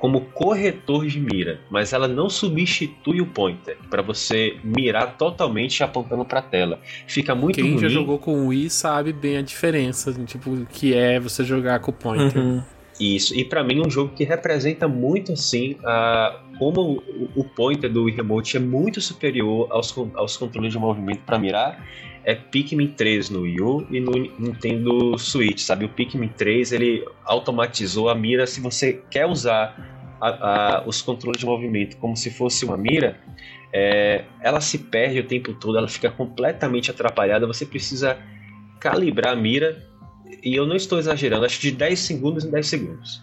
como 0.00 0.22
corretor 0.22 1.06
de 1.06 1.20
mira, 1.20 1.60
mas 1.70 1.92
ela 1.92 2.08
não 2.08 2.30
substitui 2.30 3.20
o 3.20 3.26
pointer 3.26 3.76
para 3.90 4.00
você 4.00 4.56
mirar 4.64 5.18
totalmente 5.18 5.84
apontando 5.84 6.24
para 6.24 6.38
a 6.38 6.42
tela. 6.42 6.80
Fica 7.06 7.34
muito 7.34 7.56
Quem 7.56 7.72
ruim. 7.72 7.78
já 7.78 7.88
jogou 7.88 8.18
com 8.18 8.32
o 8.32 8.46
Wii 8.46 8.70
sabe 8.70 9.12
bem 9.12 9.36
a 9.36 9.42
diferença, 9.42 10.10
tipo, 10.24 10.66
que 10.72 10.94
é 10.94 11.20
você 11.20 11.44
jogar 11.44 11.80
com 11.80 11.90
o 11.90 11.94
pointer. 11.94 12.42
Uhum. 12.42 12.62
Isso, 12.98 13.34
e 13.34 13.44
para 13.44 13.62
mim 13.62 13.78
é 13.78 13.86
um 13.86 13.90
jogo 13.90 14.14
que 14.14 14.24
representa 14.24 14.88
muito 14.88 15.32
assim 15.32 15.76
a, 15.84 16.40
como 16.58 16.80
o, 16.80 17.28
o 17.36 17.44
pointer 17.44 17.90
do 17.92 18.04
Wii 18.04 18.16
Remote 18.16 18.56
é 18.56 18.60
muito 18.60 19.02
superior 19.02 19.68
aos, 19.70 19.94
aos 20.14 20.36
controles 20.36 20.72
de 20.72 20.78
movimento 20.78 21.20
para 21.26 21.38
mirar. 21.38 21.86
É 22.24 22.34
Pikmin 22.34 22.88
3 22.88 23.30
no 23.30 23.42
Wii 23.42 23.60
U 23.60 23.86
e 23.90 24.00
no 24.00 24.12
Nintendo 24.38 25.18
Switch, 25.18 25.60
sabe? 25.60 25.84
O 25.84 25.88
Pikmin 25.88 26.28
3 26.28 26.72
ele 26.72 27.04
automatizou 27.24 28.08
a 28.08 28.14
mira. 28.14 28.46
Se 28.46 28.60
você 28.60 29.02
quer 29.10 29.26
usar 29.26 30.16
a, 30.20 30.28
a, 30.28 30.86
os 30.86 31.00
controles 31.00 31.40
de 31.40 31.46
movimento 31.46 31.96
como 31.96 32.16
se 32.16 32.30
fosse 32.30 32.64
uma 32.64 32.76
mira, 32.76 33.18
é, 33.72 34.24
ela 34.42 34.60
se 34.60 34.78
perde 34.78 35.20
o 35.20 35.24
tempo 35.24 35.54
todo, 35.54 35.78
ela 35.78 35.88
fica 35.88 36.10
completamente 36.10 36.90
atrapalhada. 36.90 37.46
Você 37.46 37.64
precisa 37.64 38.18
calibrar 38.78 39.32
a 39.32 39.36
mira 39.36 39.82
e 40.42 40.54
eu 40.54 40.66
não 40.66 40.76
estou 40.76 40.98
exagerando, 40.98 41.44
acho 41.44 41.60
de 41.60 41.70
10 41.70 41.98
segundos 41.98 42.44
em 42.44 42.50
10 42.50 42.66
segundos. 42.66 43.22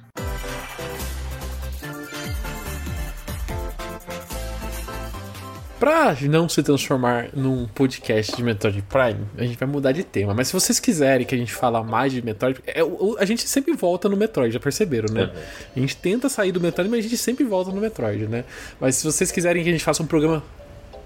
Pra 5.79 6.15
não 6.21 6.49
se 6.49 6.63
transformar 6.63 7.29
num 7.35 7.67
podcast 7.67 8.35
de 8.35 8.41
Metroid 8.41 8.81
Prime, 8.81 9.27
a 9.37 9.43
gente 9.43 9.59
vai 9.59 9.69
mudar 9.69 9.91
de 9.91 10.03
tema. 10.03 10.33
Mas 10.33 10.47
se 10.47 10.53
vocês 10.53 10.79
quiserem 10.79 11.25
que 11.25 11.35
a 11.35 11.37
gente 11.37 11.53
fale 11.53 11.79
mais 11.83 12.11
de 12.11 12.19
Metroid, 12.25 12.59
é, 12.65 12.81
a 13.19 13.25
gente 13.25 13.47
sempre 13.47 13.73
volta 13.73 14.09
no 14.09 14.17
Metroid, 14.17 14.51
já 14.51 14.59
perceberam, 14.59 15.13
né? 15.13 15.25
Uhum. 15.25 15.41
A 15.75 15.79
gente 15.79 15.95
tenta 15.97 16.29
sair 16.29 16.51
do 16.51 16.59
Metroid, 16.59 16.89
mas 16.89 16.99
a 16.99 17.03
gente 17.03 17.17
sempre 17.17 17.43
volta 17.43 17.71
no 17.71 17.79
Metroid, 17.79 18.25
né? 18.27 18.43
Mas 18.81 18.95
se 18.95 19.05
vocês 19.05 19.31
quiserem 19.31 19.63
que 19.63 19.69
a 19.69 19.71
gente 19.71 19.83
faça 19.83 20.01
um 20.01 20.07
programa 20.07 20.41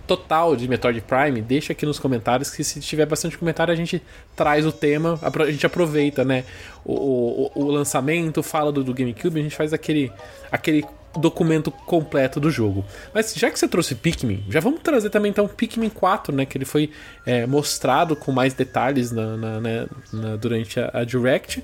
total 0.08 0.56
de 0.56 0.68
Metroid 0.68 1.02
Prime, 1.02 1.42
deixa 1.42 1.74
aqui 1.74 1.86
nos 1.86 2.00
comentários 2.00 2.50
que 2.50 2.64
se 2.64 2.80
tiver 2.80 3.06
bastante 3.06 3.38
comentário 3.38 3.74
a 3.74 3.76
gente 3.76 4.02
traz 4.36 4.66
o 4.66 4.72
tema, 4.72 5.20
a 5.22 5.52
gente 5.52 5.66
aproveita, 5.66 6.24
né? 6.24 6.46
O, 6.84 6.94
o, 6.94 7.52
o 7.56 7.72
lançamento, 7.72 8.42
fala 8.42 8.72
do, 8.72 8.84
do, 8.84 8.94
GameCube, 8.94 9.40
a 9.40 9.44
gente 9.44 9.56
faz 9.56 9.74
aquele, 9.74 10.12
aquele 10.52 10.86
documento 11.17 11.71
completo 11.71 12.39
do 12.39 12.50
jogo. 12.50 12.86
Mas 13.13 13.34
já 13.34 13.50
que 13.50 13.60
você 13.60 13.67
trouxe 13.67 13.95
Pikmin, 13.95 14.43
já 14.50 14.60
vamos 14.60 14.82
trazer 14.82 15.10
também 15.10 15.30
então 15.30 15.47
Pikmin 15.47 15.89
4, 15.89 16.36
né? 16.36 16.45
Que 16.45 16.58
ele 16.58 16.65
foi 16.65 16.91
é, 17.26 17.45
mostrado 17.45 18.15
com 18.15 18.32
mais 18.32 18.54
detalhes 18.54 19.12
na, 19.12 19.38
na, 19.38 19.62
né, 19.62 19.88
na 20.13 20.36
durante 20.36 20.80
a, 20.80 20.89
a 20.93 21.04
Direct. 21.04 21.63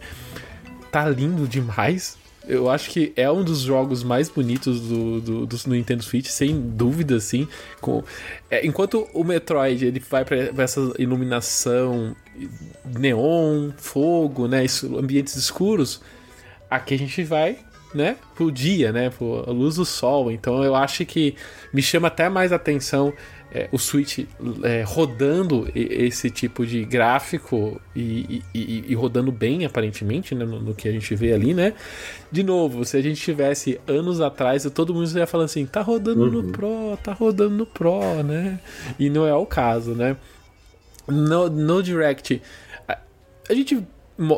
Tá 0.91 1.07
lindo 1.07 1.47
demais 1.47 2.17
eu 2.47 2.69
acho 2.69 2.89
que 2.89 3.11
é 3.15 3.29
um 3.29 3.43
dos 3.43 3.59
jogos 3.59 4.03
mais 4.03 4.29
bonitos 4.29 4.79
do, 4.79 5.19
do, 5.19 5.45
do, 5.45 5.57
do 5.57 5.69
Nintendo 5.69 6.01
Switch, 6.01 6.27
sem 6.27 6.59
dúvida, 6.59 7.17
assim. 7.17 7.47
Com, 7.81 8.03
é, 8.49 8.65
enquanto 8.65 9.05
o 9.13 9.23
Metroid 9.23 9.85
ele 9.85 9.99
vai 9.99 10.23
para 10.23 10.63
essa 10.63 10.79
iluminação 10.97 12.15
neon, 12.85 13.71
fogo, 13.77 14.47
né, 14.47 14.65
ambientes 14.97 15.35
escuros, 15.35 16.01
aqui 16.69 16.93
a 16.93 16.97
gente 16.97 17.21
vai 17.23 17.59
né, 17.93 18.17
pro 18.35 18.51
dia, 18.51 18.91
né, 18.91 19.09
pro 19.09 19.51
luz 19.51 19.75
do 19.75 19.85
sol. 19.85 20.31
Então 20.31 20.63
eu 20.63 20.75
acho 20.75 21.05
que 21.05 21.35
me 21.73 21.81
chama 21.81 22.07
até 22.07 22.29
mais 22.29 22.51
atenção 22.51 23.13
é, 23.51 23.69
o 23.71 23.77
Switch 23.77 24.25
é, 24.63 24.83
rodando 24.85 25.69
esse 25.73 26.29
tipo 26.29 26.65
de 26.65 26.83
gráfico 26.83 27.79
e, 27.95 28.43
e, 28.53 28.85
e 28.89 28.93
rodando 28.93 29.31
bem, 29.31 29.65
aparentemente, 29.65 30.35
né, 30.35 30.43
no, 30.43 30.61
no, 30.61 30.75
que 30.75 30.87
a 30.87 30.91
gente 30.91 31.15
vê 31.15 31.33
ali, 31.33 31.53
né? 31.53 31.73
De 32.31 32.43
novo, 32.43 32.83
se 32.83 32.97
a 32.97 33.01
gente 33.01 33.21
tivesse 33.21 33.79
anos 33.87 34.19
atrás, 34.19 34.69
todo 34.73 34.93
mundo 34.93 35.09
ia 35.17 35.25
falando 35.25 35.45
assim, 35.45 35.65
tá 35.65 35.81
rodando 35.81 36.23
uhum. 36.23 36.41
no 36.41 36.51
Pro, 36.51 36.99
tá 37.01 37.13
rodando 37.13 37.55
no 37.55 37.65
Pro, 37.65 38.21
né? 38.23 38.59
E 38.99 39.09
não 39.09 39.25
é 39.25 39.33
o 39.33 39.45
caso, 39.45 39.95
né? 39.95 40.17
No, 41.07 41.49
no 41.49 41.81
Direct, 41.81 42.41
a, 42.85 42.97
a 43.49 43.53
gente 43.53 43.81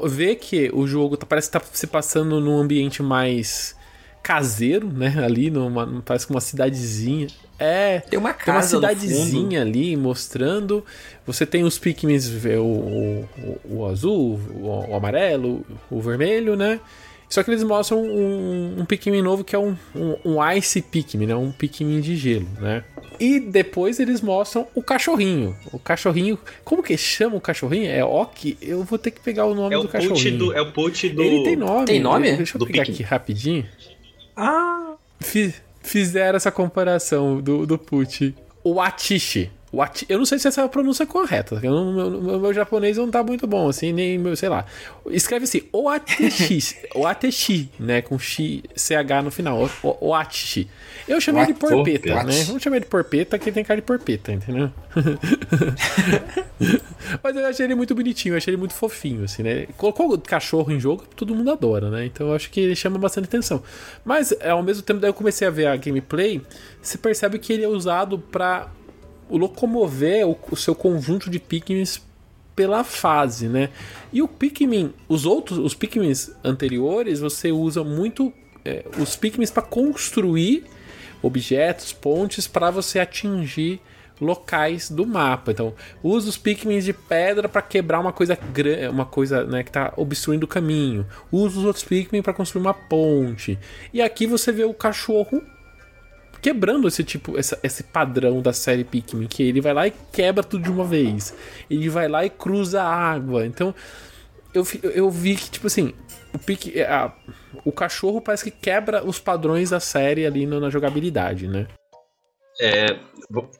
vê 0.08 0.36
que 0.36 0.70
o 0.74 0.86
jogo 0.86 1.15
tá, 1.18 1.26
parece 1.26 1.50
que 1.50 1.60
tá 1.60 1.65
se 1.72 1.88
passando 1.88 2.39
num 2.39 2.60
ambiente 2.60 3.02
mais 3.02 3.76
caseiro, 4.22 4.88
né? 4.88 5.15
Ali, 5.24 5.50
numa, 5.50 6.02
parece 6.06 6.28
que 6.28 6.32
uma 6.32 6.42
cidadezinha. 6.42 7.28
É, 7.58 8.00
tem 8.00 8.18
uma 8.18 8.34
casa 8.34 8.46
tem 8.46 8.54
uma 8.54 8.63
cidadezinha 8.63 9.62
ali 9.62 9.96
mostrando. 9.98 10.84
Você 11.26 11.46
tem 11.46 11.63
os 11.63 11.78
Pikmins, 11.78 12.28
o, 12.28 12.62
o, 12.62 13.28
o, 13.65 13.86
azul, 13.86 14.39
o, 14.56 14.92
o, 14.92 14.96
amarelo, 14.96 15.65
o 15.89 16.00
vermelho, 16.02 16.56
né? 16.56 16.80
Só 17.30 17.44
que 17.44 17.52
eles 17.52 17.63
mostram 17.63 18.02
um, 18.02 18.80
um 18.80 18.86
Pikmin 18.86 19.22
novo 19.22 19.44
que 19.44 19.56
é 19.56 19.60
um, 19.60 19.78
um, 19.96 20.18
um 20.26 20.52
Ice 20.54 20.82
Pikmin, 20.82 21.28
né? 21.28 21.36
Um 21.36 21.52
Pikmin 21.52 22.02
de 22.02 22.15
gelo, 22.15 22.48
né? 22.60 22.84
E 23.20 23.39
depois 23.39 24.00
eles 24.00 24.20
mostram 24.20 24.68
o 24.74 24.82
cachorrinho. 24.82 25.56
O 25.72 25.78
cachorrinho. 25.78 26.39
Como 26.65 26.82
que 26.82 26.98
chama 26.98 27.36
o 27.36 27.42
cachorrinho? 27.42 27.89
É 27.89 28.04
Ok? 28.04 28.58
Eu 28.60 28.84
vou 28.84 28.98
ter 28.98 29.12
que 29.12 29.22
pegar 29.22 29.46
o 29.46 29.54
nome 29.54 29.76
é 29.76 29.78
do 29.78 29.86
o 29.86 29.88
cachorrinho. 29.88 30.38
Do, 30.38 30.54
é 30.54 30.62
o 30.62 30.72
Put 30.72 31.10
do. 31.10 31.22
Ele 31.22 31.44
tem 31.44 31.56
nome. 31.56 31.86
Tem 31.86 32.00
nome? 32.00 32.36
Deixa 32.36 32.58
eu 32.58 32.60
do 32.60 32.65
pegar 32.65 32.82
Pikmin. 32.82 32.96
aqui 32.96 33.04
rapidinho. 33.04 33.65
Ah! 34.36 34.96
fizeram 35.82 36.38
essa 36.38 36.52
comparação 36.52 37.42
do, 37.42 37.65
do 37.65 37.78
Put. 37.78 38.34
O 38.63 38.82
Atishi. 38.82 39.52
O 39.72 39.82
ati, 39.82 40.06
eu 40.10 40.18
não 40.18 40.26
sei 40.26 40.40
se 40.40 40.48
essa 40.48 40.62
é 40.62 40.64
a 40.64 40.70
pronúncia 40.70 41.06
correta. 41.06 41.60
Eu 41.62 41.72
não, 41.72 41.94
meu, 41.94 42.40
meu, 42.40 42.54
japonês 42.54 42.98
não 42.98 43.10
tá 43.10 43.24
muito 43.24 43.46
bom, 43.46 43.70
assim, 43.70 43.94
nem 43.94 44.18
meu, 44.18 44.36
sei 44.36 44.50
lá. 44.50 44.66
Escreve 45.08 45.44
assim, 45.44 45.62
o 45.72 45.88
Ateshi, 45.88 46.76
o 46.96 47.06
Ateshi, 47.06 47.70
né, 47.80 48.02
com 48.02 48.18
X, 48.18 48.64
CH 48.76 49.24
no 49.24 49.30
final, 49.30 49.70
o, 49.84 50.08
o 50.08 50.16
Atishi. 50.16 50.68
Eu 51.08 51.22
chamei 51.22 51.46
de 51.46 51.54
porpeta, 51.54 52.24
né? 52.24 52.44
Vamos 52.46 52.64
chamar 52.64 52.80
de 52.80 52.88
porpeta, 52.88 53.38
que 53.38 53.52
tem 53.52 53.64
cara 53.64 53.80
de 53.80 53.86
porpeta, 53.86 54.32
entendeu? 54.32 54.72
Mas 57.24 57.36
eu 57.36 57.46
achei 57.46 57.66
ele 57.66 57.76
muito 57.76 57.94
bonitinho, 57.94 58.34
eu 58.34 58.38
achei 58.38 58.52
ele 58.52 58.60
muito 58.60 58.74
fofinho, 58.74 59.24
assim, 59.24 59.44
né? 59.44 59.68
Colocou 59.78 60.14
o 60.14 60.20
cachorro 60.20 60.72
em 60.72 60.80
jogo, 60.80 61.04
todo 61.16 61.36
mundo 61.36 61.52
adora, 61.52 61.92
né? 61.92 62.06
Então 62.06 62.30
eu 62.30 62.36
acho 62.36 62.50
que 62.50 62.60
ele 62.60 62.76
chama 62.76 62.98
bastante 62.98 63.26
atenção. 63.26 63.62
Mas, 64.04 64.34
ao 64.42 64.64
mesmo 64.64 64.82
tempo, 64.82 65.00
daí 65.00 65.10
eu 65.10 65.14
comecei 65.14 65.48
a 65.48 65.52
ver 65.52 65.68
a 65.68 65.76
gameplay, 65.76 66.42
você 66.82 66.98
percebe 66.98 67.38
que 67.38 67.54
ele 67.54 67.64
é 67.64 67.68
usado 67.68 68.18
para 68.18 68.68
locomover 69.38 70.28
o, 70.28 70.38
o 70.52 70.56
seu 70.56 70.74
conjunto 70.74 71.30
de 71.30 71.39
Pikmins 71.39 72.02
pela 72.56 72.84
fase, 72.84 73.48
né? 73.48 73.70
E 74.12 74.22
o 74.22 74.28
Pikmin, 74.28 74.94
os 75.08 75.26
outros, 75.26 75.58
os 75.58 75.74
Pikmins 75.74 76.32
anteriores, 76.44 77.20
você 77.20 77.52
usa 77.52 77.84
muito 77.84 78.34
é, 78.65 78.84
os 78.98 79.15
Pikmins 79.15 79.50
para 79.50 79.63
construir 79.63 80.65
objetos, 81.22 81.94
pontes 81.94 82.48
para 82.48 82.70
você 82.70 83.00
atingir 83.00 83.80
locais 84.20 84.89
do 84.89 85.06
mapa. 85.06 85.52
Então, 85.52 85.74
usa 86.04 86.30
os 86.30 86.38
Pikmins 86.38 86.84
de 86.84 86.94
pedra 86.94 87.48
para 87.48 87.62
quebrar 87.62 88.00
uma 88.00 88.12
coisa 88.12 88.38
uma 88.92 89.06
coisa, 89.06 89.46
né, 89.46 89.63
que 89.63 89.70
está 89.70 89.94
obstruindo 89.96 90.46
o 90.46 90.50
caminho. 90.50 91.06
Usa 91.32 91.60
os 91.60 91.65
outros 91.65 91.86
Pikmin 91.86 92.22
para 92.22 92.34
construir 92.34 92.62
uma 92.62 92.74
ponte. 92.74 93.58
E 93.94 94.02
aqui 94.02 94.28
você 94.28 94.52
vê 94.52 94.65
o 94.65 94.74
cachorro 94.74 95.42
quebrando 96.41 96.88
esse 96.88 97.04
tipo, 97.04 97.38
essa, 97.38 97.60
esse 97.63 97.84
padrão 97.84 98.41
da 98.41 98.54
série 98.54 98.84
Pikmin, 98.84 99.28
que 99.28 99.43
ele 99.43 99.62
vai 99.62 99.73
lá 99.73 99.88
e 99.88 99.93
quebra 100.12 100.43
tudo 100.43 100.63
de 100.63 100.71
uma 100.71 100.86
vez. 100.86 101.36
Ele 101.69 101.89
vai 101.89 102.08
lá 102.08 102.25
e 102.25 102.30
cruza 102.30 102.82
a 102.82 102.88
água. 102.88 103.45
Então, 103.45 103.73
eu, 104.54 104.65
eu 104.84 105.10
vi 105.10 105.36
que, 105.36 105.49
tipo 105.49 105.67
assim, 105.67 105.93
o, 106.34 106.39
pique, 106.39 106.82
a, 106.82 107.13
o 107.65 107.71
cachorro 107.71 108.21
parece 108.21 108.45
que 108.45 108.52
quebra 108.52 109.06
os 109.06 109.19
padrões 109.19 109.69
da 109.69 109.80
série 109.80 110.25
ali 110.25 110.45
na 110.45 110.69
jogabilidade, 110.69 111.47
né? 111.47 111.67
É, 112.62 112.99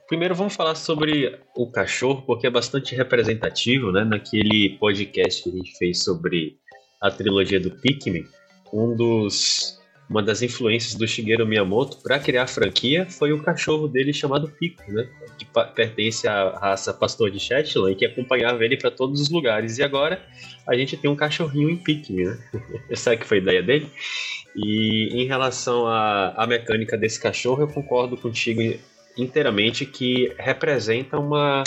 primeiro 0.06 0.34
vamos 0.34 0.54
falar 0.54 0.74
sobre 0.74 1.38
o 1.56 1.70
cachorro, 1.70 2.22
porque 2.26 2.46
é 2.46 2.50
bastante 2.50 2.94
representativo, 2.94 3.90
né? 3.90 4.04
Naquele 4.04 4.76
podcast 4.78 5.42
que 5.42 5.48
a 5.48 5.52
gente 5.52 5.78
fez 5.78 6.04
sobre 6.04 6.58
a 7.00 7.10
trilogia 7.10 7.58
do 7.58 7.70
Pikmin, 7.70 8.26
um 8.70 8.94
dos 8.94 9.79
uma 10.10 10.20
das 10.20 10.42
influências 10.42 10.96
do 10.96 11.06
Shigeru 11.06 11.46
Miyamoto 11.46 11.98
para 12.02 12.18
criar 12.18 12.42
a 12.42 12.46
franquia 12.48 13.06
foi 13.08 13.32
o 13.32 13.40
cachorro 13.40 13.86
dele 13.86 14.12
chamado 14.12 14.48
Pico, 14.48 14.82
né? 14.90 15.08
Que 15.38 15.46
pertence 15.72 16.26
à 16.26 16.50
raça 16.58 16.92
pastor 16.92 17.30
de 17.30 17.38
Shetland 17.38 17.94
que 17.94 18.04
acompanhava 18.04 18.64
ele 18.64 18.76
para 18.76 18.90
todos 18.90 19.20
os 19.20 19.30
lugares. 19.30 19.78
E 19.78 19.84
agora 19.84 20.20
a 20.66 20.74
gente 20.76 20.96
tem 20.96 21.08
um 21.08 21.14
cachorrinho 21.14 21.70
em 21.70 21.76
Pikmin, 21.76 22.24
né? 22.24 22.38
Essa 22.90 23.16
que 23.16 23.24
foi 23.24 23.38
a 23.38 23.40
ideia 23.40 23.62
dele. 23.62 23.88
E 24.56 25.10
em 25.12 25.26
relação 25.26 25.86
à, 25.86 26.34
à 26.36 26.44
mecânica 26.44 26.98
desse 26.98 27.20
cachorro, 27.20 27.62
eu 27.62 27.68
concordo 27.68 28.16
contigo 28.16 28.60
inteiramente 29.16 29.86
que 29.86 30.34
representa 30.38 31.20
uma 31.20 31.62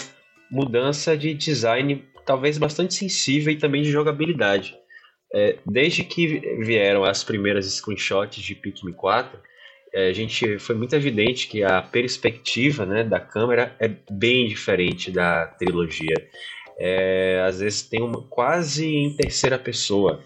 mudança 0.51 1.15
de 1.15 1.33
design 1.33 2.03
talvez 2.25 2.57
bastante 2.57 2.93
sensível 2.93 3.53
e 3.53 3.55
também 3.55 3.83
de 3.83 3.89
jogabilidade. 3.89 4.75
É, 5.33 5.57
desde 5.65 6.03
que 6.03 6.27
vieram 6.59 7.03
as 7.03 7.23
primeiras 7.23 7.65
screenshots 7.65 8.41
de 8.41 8.53
Pikmin 8.53 8.93
4, 8.93 9.39
é, 9.91 10.07
a 10.07 10.13
gente 10.13 10.59
foi 10.59 10.75
muito 10.75 10.95
evidente 10.95 11.47
que 11.47 11.63
a 11.63 11.81
perspectiva 11.81 12.85
né, 12.85 13.03
da 13.03 13.19
câmera 13.19 13.75
é 13.79 13.89
bem 14.09 14.47
diferente 14.47 15.11
da 15.11 15.47
trilogia. 15.47 16.15
É, 16.77 17.43
às 17.47 17.59
vezes 17.59 17.83
tem 17.83 18.01
uma 18.01 18.21
quase 18.23 18.87
em 18.87 19.15
terceira 19.15 19.57
pessoa. 19.57 20.23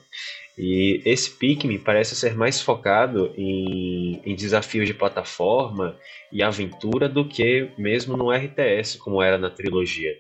E 0.58 1.02
esse 1.06 1.30
Pikmin 1.30 1.78
parece 1.78 2.16
ser 2.16 2.36
mais 2.36 2.62
focado 2.62 3.32
em, 3.38 4.22
em, 4.26 4.36
desafios 4.36 4.88
de 4.88 4.94
plataforma 4.94 5.96
e 6.32 6.42
aventura 6.42 7.08
do 7.08 7.24
que 7.24 7.70
mesmo 7.78 8.18
no 8.18 8.32
RTS, 8.32 8.98
como 8.98 9.22
era 9.22 9.38
na 9.38 9.52
trilogia. 9.52 10.18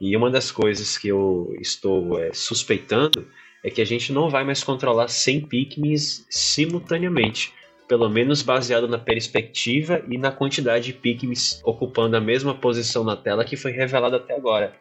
E 0.00 0.16
uma 0.16 0.30
das 0.30 0.50
coisas 0.50 0.98
que 0.98 1.08
eu 1.08 1.54
estou 1.60 2.18
é, 2.18 2.32
suspeitando 2.32 3.28
é 3.64 3.70
que 3.70 3.80
a 3.80 3.84
gente 3.84 4.12
não 4.12 4.28
vai 4.28 4.44
mais 4.44 4.62
controlar 4.62 5.08
100 5.08 5.42
Pikmins 5.42 6.26
simultaneamente, 6.30 7.52
pelo 7.88 8.08
menos 8.08 8.42
baseado 8.42 8.88
na 8.88 8.98
perspectiva 8.98 10.02
e 10.08 10.18
na 10.18 10.30
quantidade 10.30 10.86
de 10.86 10.92
Pikmins 10.92 11.60
ocupando 11.64 12.16
a 12.16 12.20
mesma 12.20 12.54
posição 12.54 13.04
na 13.04 13.16
tela 13.16 13.44
que 13.44 13.56
foi 13.56 13.72
revelada 13.72 14.16
até 14.16 14.34
agora. 14.34 14.74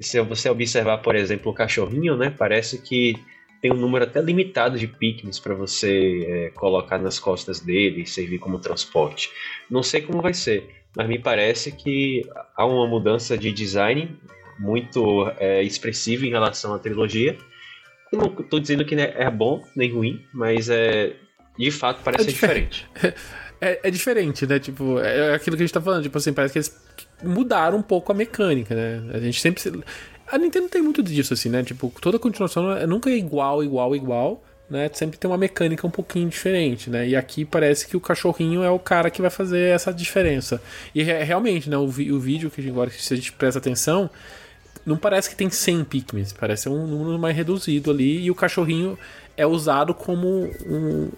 Se 0.00 0.20
você 0.22 0.48
observar, 0.48 0.98
por 0.98 1.16
exemplo, 1.16 1.50
o 1.50 1.54
cachorrinho, 1.54 2.16
né, 2.16 2.30
parece 2.36 2.80
que 2.80 3.16
tem 3.60 3.72
um 3.72 3.76
número 3.76 4.04
até 4.04 4.20
limitado 4.20 4.78
de 4.78 4.86
Pikmins 4.86 5.40
para 5.40 5.54
você 5.54 6.24
é, 6.28 6.50
colocar 6.50 6.98
nas 6.98 7.18
costas 7.18 7.60
dele 7.60 8.02
e 8.02 8.06
servir 8.06 8.38
como 8.38 8.60
transporte. 8.60 9.30
Não 9.68 9.82
sei 9.82 10.00
como 10.00 10.22
vai 10.22 10.32
ser, 10.32 10.68
mas 10.96 11.08
me 11.08 11.18
parece 11.18 11.72
que 11.72 12.24
há 12.56 12.64
uma 12.64 12.86
mudança 12.86 13.36
de 13.36 13.50
design 13.50 14.16
muito 14.58 15.28
é, 15.38 15.62
expressiva 15.62 16.24
em 16.24 16.30
relação 16.30 16.74
à 16.74 16.78
trilogia 16.78 17.36
não 18.12 18.26
estou 18.38 18.58
dizendo 18.60 18.84
que 18.84 18.94
é 18.94 19.30
bom 19.30 19.62
nem 19.76 19.92
ruim, 19.92 20.24
mas 20.32 20.68
é 20.70 21.14
de 21.58 21.70
fato 21.70 22.02
parece 22.02 22.28
é 22.28 22.32
diferente. 22.32 22.86
É, 23.60 23.80
é, 23.82 23.90
diferente, 23.90 24.46
né? 24.46 24.60
Tipo, 24.60 25.00
é 25.00 25.34
aquilo 25.34 25.56
que 25.56 25.62
a 25.64 25.66
gente 25.66 25.74
tá 25.74 25.80
falando. 25.80 26.04
Tipo 26.04 26.16
assim, 26.16 26.32
parece 26.32 26.52
que 26.52 26.58
eles 26.60 26.76
mudaram 27.24 27.78
um 27.78 27.82
pouco 27.82 28.12
a 28.12 28.14
mecânica, 28.14 28.72
né? 28.72 29.02
A 29.12 29.18
gente 29.18 29.40
sempre. 29.40 29.82
A 30.30 30.38
Nintendo 30.38 30.68
tem 30.68 30.80
muito 30.80 31.02
disso, 31.02 31.34
assim, 31.34 31.48
né? 31.48 31.64
Tipo, 31.64 31.92
toda 32.00 32.20
continuação 32.20 32.70
é 32.70 32.86
nunca 32.86 33.10
é 33.10 33.16
igual, 33.16 33.64
igual, 33.64 33.96
igual, 33.96 34.44
né? 34.70 34.88
Sempre 34.92 35.18
tem 35.18 35.28
uma 35.28 35.36
mecânica 35.36 35.84
um 35.84 35.90
pouquinho 35.90 36.28
diferente, 36.28 36.88
né? 36.88 37.08
E 37.08 37.16
aqui 37.16 37.44
parece 37.44 37.88
que 37.88 37.96
o 37.96 38.00
cachorrinho 38.00 38.62
é 38.62 38.70
o 38.70 38.78
cara 38.78 39.10
que 39.10 39.20
vai 39.20 39.30
fazer 39.30 39.74
essa 39.74 39.92
diferença. 39.92 40.62
E 40.94 41.02
realmente, 41.02 41.68
né? 41.68 41.76
O, 41.76 41.86
o 41.86 42.20
vídeo 42.20 42.50
que 42.50 42.68
agora, 42.68 42.90
se 42.90 43.12
a 43.12 43.16
gente 43.16 43.32
presta 43.32 43.58
atenção, 43.58 44.08
não 44.88 44.96
parece 44.96 45.28
que 45.30 45.36
tem 45.36 45.50
100 45.50 45.84
Pikmins, 45.84 46.32
parece 46.32 46.68
um 46.68 46.86
número 46.86 47.18
mais 47.18 47.36
reduzido 47.36 47.90
ali. 47.90 48.22
E 48.24 48.30
o 48.30 48.34
cachorrinho 48.34 48.98
é 49.36 49.46
usado 49.46 49.94
como 49.94 50.50
um, 50.66 51.10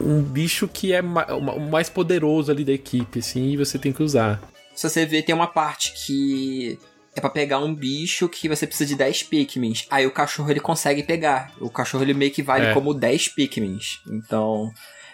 um 0.00 0.22
bicho 0.22 0.66
que 0.68 0.92
é 0.92 1.00
o 1.00 1.60
mais 1.70 1.88
poderoso 1.88 2.50
ali 2.50 2.64
da 2.64 2.72
equipe, 2.72 3.18
assim, 3.20 3.50
e 3.50 3.56
você 3.56 3.78
tem 3.78 3.92
que 3.92 4.02
usar. 4.02 4.40
Se 4.74 4.88
você 4.88 5.06
ver, 5.06 5.22
tem 5.22 5.34
uma 5.34 5.46
parte 5.46 5.92
que 5.94 6.78
é 7.14 7.20
pra 7.20 7.30
pegar 7.30 7.58
um 7.60 7.74
bicho 7.74 8.28
que 8.28 8.46
você 8.48 8.66
precisa 8.66 8.88
de 8.88 8.94
10 8.96 9.22
Pikmins. 9.22 9.86
Aí 9.90 10.06
o 10.06 10.10
cachorro 10.10 10.50
ele 10.50 10.60
consegue 10.60 11.02
pegar. 11.02 11.50
O 11.60 11.70
cachorro 11.70 12.04
ele 12.04 12.12
meio 12.12 12.30
que 12.30 12.42
vale 12.42 12.66
É. 12.66 12.74
como 12.74 12.92
10 12.92 13.28
Pikmins. 13.28 14.00
Então, 14.06 14.70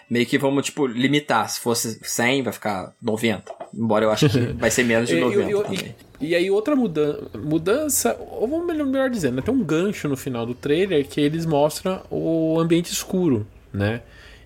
meio 0.09 0.25
que 0.25 0.37
vamos, 0.37 0.65
tipo, 0.65 0.85
limitar. 0.85 1.49
Se 1.49 1.61
fosse 1.61 1.97
100, 2.03 2.43
vai 2.43 2.51
ficar 2.51 2.93
90. 3.01 3.49
Embora 3.73 4.05
eu 4.05 4.11
acho 4.11 4.29
que 4.29 4.39
vai 4.53 4.69
ser 4.71 4.83
menos 4.83 5.09
de 5.09 5.15
E- 5.15 5.17
e- 5.17 5.21
90 5.21 5.49
e- 5.49 5.63
também. 5.77 5.95
E 6.21 6.35
aí 6.35 6.49
outra 6.49 6.75
mudança, 6.75 7.19
mudança, 7.37 8.17
ou 8.19 8.47
vamos 8.47 8.65
melhor, 8.65 8.85
melhor 8.87 9.09
dizendo, 9.09 9.35
né, 9.37 9.41
tem 9.41 9.53
um 9.53 9.63
gancho 9.63 10.07
no 10.07 10.15
final 10.15 10.45
do 10.45 10.53
trailer 10.53 11.05
que 11.07 11.19
eles 11.19 11.45
mostram 11.45 12.01
o 12.09 12.57
ambiente 12.59 12.91
escuro, 12.93 13.45
né? 13.73 14.01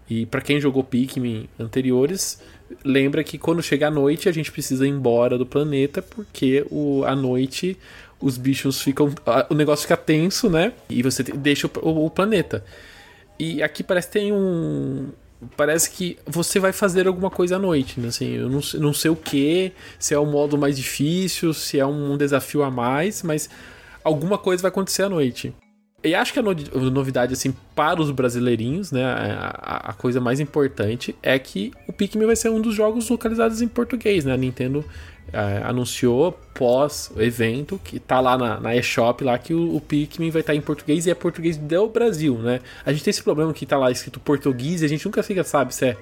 E 0.10 0.26
pra 0.26 0.42
quem 0.42 0.60
jogou 0.60 0.84
Pikmin 0.84 1.48
anteriores, 1.60 2.42
lembra 2.84 3.24
que 3.24 3.38
quando 3.38 3.62
chega 3.62 3.88
a 3.88 3.92
noite 3.92 4.28
a 4.30 4.32
gente 4.32 4.52
precisa 4.52 4.88
ir 4.88 4.90
embora 4.90 5.38
do 5.38 5.46
planeta 5.46 6.02
porque 6.02 6.66
o, 6.72 7.04
à 7.06 7.16
noite 7.16 7.78
os 8.20 8.38
bichos 8.38 8.82
ficam, 8.82 9.13
o 9.50 9.54
negócio 9.54 9.84
fica 9.84 9.98
tenso, 9.98 10.50
né? 10.50 10.72
E 10.90 11.04
você 11.04 11.22
deixa 11.22 11.68
o, 11.68 11.88
o- 11.90 12.06
o 12.06 12.10
planeta. 12.10 12.63
E 13.38 13.62
aqui 13.62 13.84
parece 13.84 14.08
que 14.08 14.13
tem 14.13 14.32
um. 14.34 15.10
Parece 15.56 15.91
que 15.91 16.17
você 16.26 16.60
vai 16.60 16.73
fazer 16.73 17.08
alguma 17.08 17.30
coisa 17.30 17.58
à 17.58 17.60
noite, 17.60 18.00
né? 18.00 18.08
Assim, 18.08 18.32
eu 18.34 18.50
não, 18.50 18.62
sei- 18.62 18.80
não 18.80 18.91
sei 18.93 19.12
o 19.12 19.15
que, 19.15 19.71
se 20.00 20.13
é 20.13 20.17
o 20.17 20.26
modo 20.26 20.58
mais 20.58 20.76
difícil, 20.76 21.54
se 21.54 21.80
é 21.80 21.86
um 21.86 22.17
desafio 22.17 22.63
a 22.63 22.71
mais, 22.71 23.21
mas 23.21 23.47
alguma 24.04 24.38
coisa 24.38 24.63
vai 24.63 24.69
acontecer 24.69 25.04
à 25.04 25.10
noite. 25.10 25.54
E 26.04 26.15
acho 26.15 26.32
que 26.34 26.39
a 26.39 26.41
no- 26.41 26.54
novidade, 26.89 27.34
assim, 27.34 27.54
para 27.76 28.02
os 28.02 28.10
brasileirinhos, 28.12 28.91
né? 28.91 29.04
A, 29.04 29.56
a- 29.62 29.89
a 29.89 29.93
coisa 29.93 30.19
mais 30.19 30.39
importante 30.39 31.15
é 31.21 31.38
que 31.38 31.71
o 31.88 31.93
Pikmin 31.93 32.26
vai 32.26 32.36
ser 32.36 32.50
um 32.50 32.62
dos 32.62 32.73
jogos 32.73 33.08
localizados 33.10 33.62
em 33.62 33.67
português, 33.67 34.26
né? 34.26 34.34
A 34.34 34.38
Nintendo 34.38 34.84
eh, 35.34 35.62
anunciou 35.66 36.40
pós 36.54 37.12
evento 37.18 37.80
que 37.84 38.00
tá 38.00 38.20
lá 38.22 38.38
na, 38.38 38.60
na 38.60 38.76
eShop 38.76 39.24
lá 39.24 39.38
que 39.38 39.54
o, 39.54 39.76
o 39.76 39.82
Pikmin 39.82 40.30
vai 40.30 40.40
estar 40.40 40.56
em 40.56 40.62
português 40.62 41.06
e 41.06 41.12
é 41.12 41.16
português 41.16 41.58
do 41.58 41.88
Brasil, 41.88 42.38
né? 42.38 42.62
A 42.86 42.94
gente 42.94 43.04
tem 43.04 43.12
esse 43.12 43.22
problema 43.22 43.54
que 43.54 43.66
tá 43.66 43.78
lá 43.78 43.92
escrito 43.92 44.20
português 44.20 44.82
e 44.82 44.86
a 44.86 44.88
gente 44.88 45.06
nunca 45.06 45.22
fica 45.22 45.44
sabe 45.44 45.76
se 45.76 45.86
é 45.86 45.98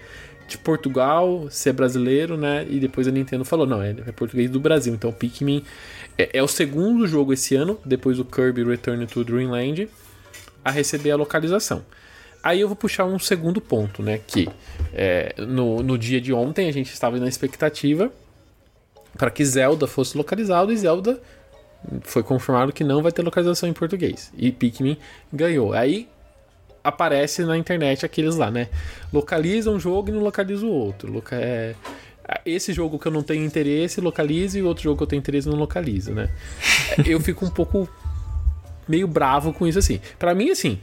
de 0.47 0.59
Portugal, 0.59 1.47
se 1.49 1.69
é 1.69 1.73
brasileiro, 1.73 2.37
né? 2.37 2.67
E 2.69 2.79
depois 2.79 3.07
a 3.07 3.11
Nintendo 3.11 3.43
falou, 3.43 3.65
não, 3.65 3.81
é, 3.81 3.95
é 4.05 4.11
português 4.11 4.49
do 4.49 4.59
Brasil. 4.59 4.93
Então 4.93 5.09
o 5.09 5.13
Pikmin 5.13 5.63
é, 6.17 6.37
é 6.37 6.43
o 6.43 6.47
segundo 6.47 7.07
jogo 7.07 7.33
esse 7.33 7.55
ano, 7.55 7.79
depois 7.83 8.17
do 8.17 8.25
Kirby 8.25 8.63
Return 8.63 9.05
to 9.07 9.23
Dreamland, 9.23 9.89
a 10.63 10.69
receber 10.69 11.11
a 11.11 11.15
localização. 11.15 11.83
Aí 12.43 12.61
eu 12.61 12.67
vou 12.67 12.75
puxar 12.75 13.05
um 13.05 13.17
segundo 13.17 13.59
ponto, 13.59 14.03
né? 14.03 14.19
Que 14.19 14.47
é, 14.93 15.33
no, 15.39 15.81
no 15.81 15.97
dia 15.97 16.21
de 16.21 16.31
ontem 16.31 16.69
a 16.69 16.71
gente 16.71 16.93
estava 16.93 17.17
na 17.17 17.27
expectativa 17.27 18.11
para 19.17 19.31
que 19.31 19.43
Zelda 19.45 19.87
fosse 19.87 20.17
localizado 20.17 20.71
e 20.71 20.77
Zelda 20.77 21.19
foi 22.01 22.23
confirmado 22.23 22.73
que 22.73 22.83
não 22.83 23.01
vai 23.01 23.11
ter 23.11 23.21
localização 23.21 23.69
em 23.69 23.73
português. 23.73 24.31
E 24.35 24.51
Pikmin 24.51 24.97
ganhou. 25.31 25.73
Aí 25.73 26.07
aparece 26.83 27.43
na 27.43 27.57
internet 27.57 28.05
aqueles 28.05 28.35
lá, 28.35 28.51
né? 28.51 28.69
Localiza 29.11 29.71
um 29.71 29.79
jogo 29.79 30.09
e 30.09 30.11
não 30.11 30.21
localiza 30.21 30.65
o 30.65 30.69
outro. 30.69 31.11
Loca 31.11 31.35
é, 31.35 31.75
esse 32.45 32.73
jogo 32.73 32.99
que 32.99 33.07
eu 33.07 33.11
não 33.11 33.23
tenho 33.23 33.43
interesse, 33.43 34.01
localiza, 34.01 34.57
e 34.59 34.63
outro 34.63 34.83
jogo 34.83 34.97
que 34.97 35.03
eu 35.03 35.07
tenho 35.07 35.19
interesse 35.19 35.47
não 35.47 35.57
localiza, 35.57 36.13
né? 36.13 36.29
Eu 37.05 37.19
fico 37.19 37.45
um 37.45 37.49
pouco 37.49 37.89
meio 38.87 39.07
bravo 39.07 39.53
com 39.53 39.67
isso 39.67 39.79
assim. 39.79 39.99
Pra 40.17 40.33
mim, 40.33 40.49
assim, 40.49 40.79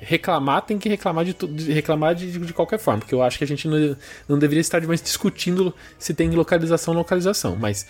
reclamar 0.00 0.62
tem 0.62 0.78
que 0.78 0.88
reclamar 0.88 1.24
de, 1.24 1.34
tu- 1.34 1.46
de- 1.48 1.70
reclamar 1.72 2.14
de, 2.14 2.30
de 2.38 2.52
qualquer 2.52 2.78
forma, 2.78 3.00
porque 3.00 3.14
eu 3.14 3.22
acho 3.22 3.38
que 3.38 3.44
a 3.44 3.46
gente 3.46 3.68
não, 3.68 3.96
não 4.28 4.38
deveria 4.38 4.60
estar 4.60 4.80
mais 4.86 5.00
discutindo 5.02 5.74
se 5.98 6.14
tem 6.14 6.30
localização 6.30 6.94
ou 6.94 6.98
localização, 6.98 7.56
mas 7.56 7.86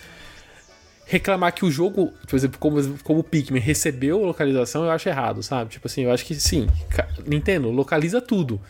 reclamar 1.05 1.53
que 1.53 1.65
o 1.65 1.71
jogo, 1.71 2.13
por 2.27 2.35
exemplo, 2.35 2.57
como, 2.59 2.81
como 2.99 3.19
o 3.19 3.23
Pikmin 3.23 3.59
recebeu 3.59 4.23
localização, 4.23 4.83
eu 4.85 4.91
acho 4.91 5.09
errado, 5.09 5.41
sabe? 5.43 5.71
Tipo 5.71 5.87
assim, 5.87 6.03
eu 6.03 6.11
acho 6.11 6.25
que 6.25 6.35
sim, 6.35 6.67
Nintendo, 7.25 7.69
localiza 7.69 8.21
tudo. 8.21 8.61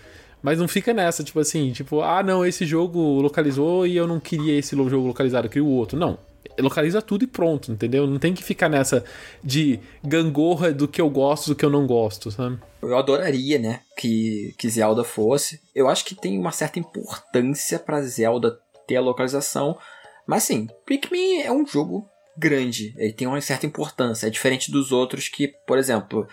Mas 0.42 0.58
não 0.58 0.68
fica 0.68 0.92
nessa, 0.92 1.24
tipo 1.24 1.40
assim, 1.40 1.72
tipo, 1.72 2.02
ah, 2.02 2.24
não, 2.24 2.44
esse 2.44 2.66
jogo 2.66 3.22
localizou 3.22 3.86
e 3.86 3.96
eu 3.96 4.08
não 4.08 4.20
queria 4.20 4.58
esse 4.58 4.76
jogo 4.76 5.06
localizado, 5.08 5.46
eu 5.46 5.52
queria 5.52 5.64
o 5.64 5.70
outro. 5.72 6.00
Não. 6.00 6.18
Localiza 6.60 7.02
tudo 7.02 7.24
e 7.24 7.28
pronto, 7.28 7.72
entendeu? 7.72 8.06
Não 8.06 8.20
tem 8.20 8.34
que 8.34 8.44
ficar 8.44 8.70
nessa 8.70 9.04
de 9.44 9.80
gangorra 10.04 10.72
do 10.72 10.88
que 10.88 11.02
eu 11.02 11.10
gosto, 11.10 11.48
do 11.50 11.56
que 11.56 11.66
eu 11.66 11.70
não 11.70 11.88
gosto, 11.88 12.30
sabe? 12.32 12.60
Eu 12.82 12.98
adoraria, 12.98 13.60
né, 13.60 13.82
que, 13.98 14.54
que 14.58 14.70
Zelda 14.70 15.04
fosse. 15.04 15.62
Eu 15.74 15.88
acho 15.88 16.04
que 16.04 16.16
tem 16.16 16.38
uma 16.38 16.52
certa 16.52 16.80
importância 16.80 17.80
pra 17.80 18.02
Zelda 18.02 18.60
ter 18.88 18.98
a 18.98 19.02
localização. 19.02 19.78
Mas 20.26 20.44
assim, 20.44 20.68
Pikmin 20.86 21.42
é 21.42 21.52
um 21.52 21.66
jogo 21.66 22.08
grande. 22.38 22.94
Ele 22.98 23.14
tem 23.14 23.28
uma 23.28 23.40
certa 23.42 23.66
importância. 23.66 24.28
É 24.28 24.30
diferente 24.30 24.72
dos 24.72 24.92
outros 24.92 25.28
que, 25.28 25.48
por 25.68 25.78
exemplo, 25.78 26.28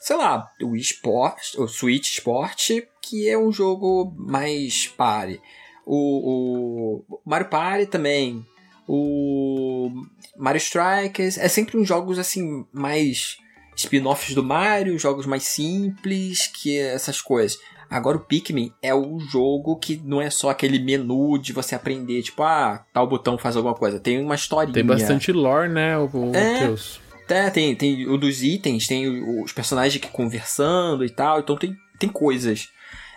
sei 0.00 0.16
lá, 0.16 0.50
o 0.62 0.74
eSport, 0.74 1.54
o 1.58 1.68
Switch 1.68 2.06
Sport, 2.14 2.70
que 3.02 3.28
é 3.28 3.38
um 3.38 3.52
jogo 3.52 4.12
mais 4.16 4.88
pare. 4.88 5.40
O, 5.86 7.04
o 7.10 7.20
Mario 7.24 7.48
Party 7.48 7.86
também. 7.86 8.44
O 8.92 9.88
Mario 10.36 10.58
Strikers. 10.58 11.38
É 11.38 11.46
sempre 11.46 11.78
uns 11.78 11.86
jogos 11.86 12.18
assim 12.18 12.66
mais 12.72 13.36
spin-offs 13.76 14.34
do 14.34 14.42
Mario, 14.42 14.98
jogos 14.98 15.26
mais 15.26 15.44
simples, 15.44 16.48
que 16.48 16.76
essas 16.76 17.20
coisas. 17.20 17.56
Agora 17.88 18.16
o 18.16 18.20
Pikmin 18.20 18.72
é 18.82 18.92
o 18.92 19.20
jogo 19.20 19.76
que 19.76 20.00
não 20.04 20.20
é 20.20 20.28
só 20.28 20.50
aquele 20.50 20.80
menu 20.80 21.38
de 21.38 21.52
você 21.52 21.76
aprender, 21.76 22.22
tipo, 22.22 22.42
ah, 22.42 22.84
tal 22.92 23.06
botão 23.06 23.38
faz 23.38 23.56
alguma 23.56 23.74
coisa. 23.74 24.00
Tem 24.00 24.20
uma 24.20 24.34
historinha. 24.34 24.74
Tem 24.74 24.84
bastante 24.84 25.30
lore, 25.30 25.68
né, 25.68 25.96
o, 25.96 26.10
o 26.12 26.34
É. 26.34 26.54
Matheus? 26.54 27.00
É, 27.28 27.48
tem, 27.48 27.76
tem 27.76 28.08
o 28.08 28.18
dos 28.18 28.42
itens, 28.42 28.88
tem 28.88 29.06
os 29.44 29.52
personagens 29.52 30.02
que 30.02 30.10
conversando 30.10 31.04
e 31.04 31.10
tal, 31.10 31.38
então 31.38 31.56
tem, 31.56 31.76
tem 31.96 32.08
coisas. 32.08 32.68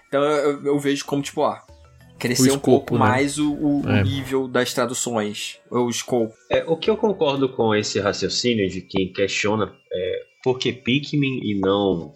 Então 0.08 0.22
eu, 0.22 0.64
eu 0.66 0.80
vejo 0.80 1.04
como, 1.06 1.24
tipo, 1.24 1.42
ó, 1.42 1.58
crescer 2.28 2.42
O 2.42 2.46
um 2.46 2.56
escopo, 2.56 2.66
pouco 2.72 2.94
né? 2.96 3.00
mais 3.00 3.38
o, 3.38 3.54
o- 3.54 3.82
o 3.86 3.90
É. 3.90 4.04
nível 4.04 4.48
das 4.48 4.74
traduções, 4.74 5.60
o 5.70 5.90
escopo. 5.90 6.34
É, 6.50 6.64
o 6.68 6.76
que 6.78 6.90
eu 6.90 6.98
concordo 6.98 7.48
com 7.50 7.76
esse 7.76 8.00
raciocínio 8.00 8.68
de 8.70 8.82
quem 8.82 9.12
questiona 9.14 9.72
é, 9.92 10.22
por 10.44 10.58
que 10.58 10.72
Pikmin 10.74 11.40
e 11.44 11.60
não 11.60 12.14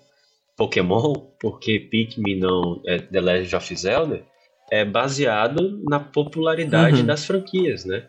Pokémon, 0.58 1.14
por 1.40 1.60
que 1.60 1.80
Pikmin 1.80 2.32
e 2.32 2.40
não 2.40 2.82
é, 2.88 2.98
The 3.00 3.22
Legend 3.22 3.56
of 3.56 3.76
Zelda, 3.76 4.24
é 4.72 4.84
baseado 4.84 5.82
na 5.90 6.00
popularidade 6.00 7.02
Uhum. 7.02 7.06
das 7.06 7.26
franquias, 7.26 7.86
né? 7.86 8.04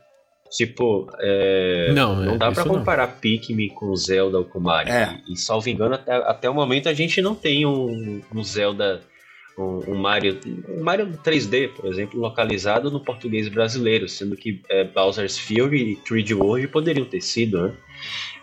Tipo, 0.50 1.06
é, 1.20 1.92
Não, 1.94 2.16
não 2.16 2.34
é, 2.34 2.38
dá 2.38 2.46
isso 2.46 2.54
pra 2.54 2.64
não. 2.64 2.78
comparar 2.78 3.06
Pikmin 3.20 3.68
com 3.68 3.94
Zelda 3.94 4.38
ou 4.38 4.44
com 4.46 4.58
Mario. 4.58 4.90
É. 4.92 5.20
E, 5.28 5.34
e 5.34 5.36
salvo 5.36 5.68
engano, 5.68 5.94
até, 5.94 6.12
até 6.14 6.48
o 6.50 6.54
momento 6.54 6.88
a 6.88 6.94
gente 6.94 7.20
não 7.20 7.34
tem 7.34 7.66
um, 7.66 8.22
um 8.34 8.42
Zelda, 8.42 9.02
um, 9.58 9.92
um 9.92 9.94
Mario, 9.96 10.38
um 10.68 10.82
Mario 10.82 11.06
3D, 11.24 11.70
por 11.70 11.86
exemplo, 11.86 12.20
localizado 12.20 12.90
no 12.90 13.00
português 13.00 13.48
brasileiro, 13.48 14.08
sendo 14.08 14.36
que 14.36 14.62
é, 14.68 14.84
Bowser's 14.84 15.38
Fury 15.38 15.92
e 15.92 15.96
3D 15.96 16.36
World 16.36 16.68
poderiam 16.68 17.06
ter 17.06 17.20
sido, 17.20 17.62
né? 17.62 17.74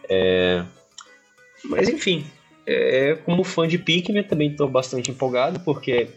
É, 0.10 0.63
mas 1.63 1.89
enfim, 1.89 2.25
é, 2.65 3.15
como 3.23 3.43
fã 3.43 3.67
de 3.67 3.78
Pikmin, 3.78 4.23
também 4.23 4.51
estou 4.51 4.67
bastante 4.67 5.12
empolgado, 5.12 5.60
porque 5.62 6.10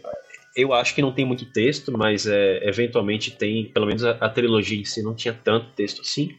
eu 0.55 0.73
acho 0.73 0.93
que 0.95 1.01
não 1.01 1.11
tem 1.11 1.25
muito 1.25 1.45
texto, 1.45 1.91
mas 1.95 2.25
é, 2.27 2.67
eventualmente 2.67 3.31
tem, 3.31 3.65
pelo 3.65 3.85
menos 3.85 4.03
a, 4.03 4.11
a 4.11 4.29
trilogia 4.29 4.79
em 4.79 4.85
si 4.85 5.01
não 5.01 5.13
tinha 5.13 5.33
tanto 5.33 5.67
texto 5.75 6.01
assim. 6.01 6.35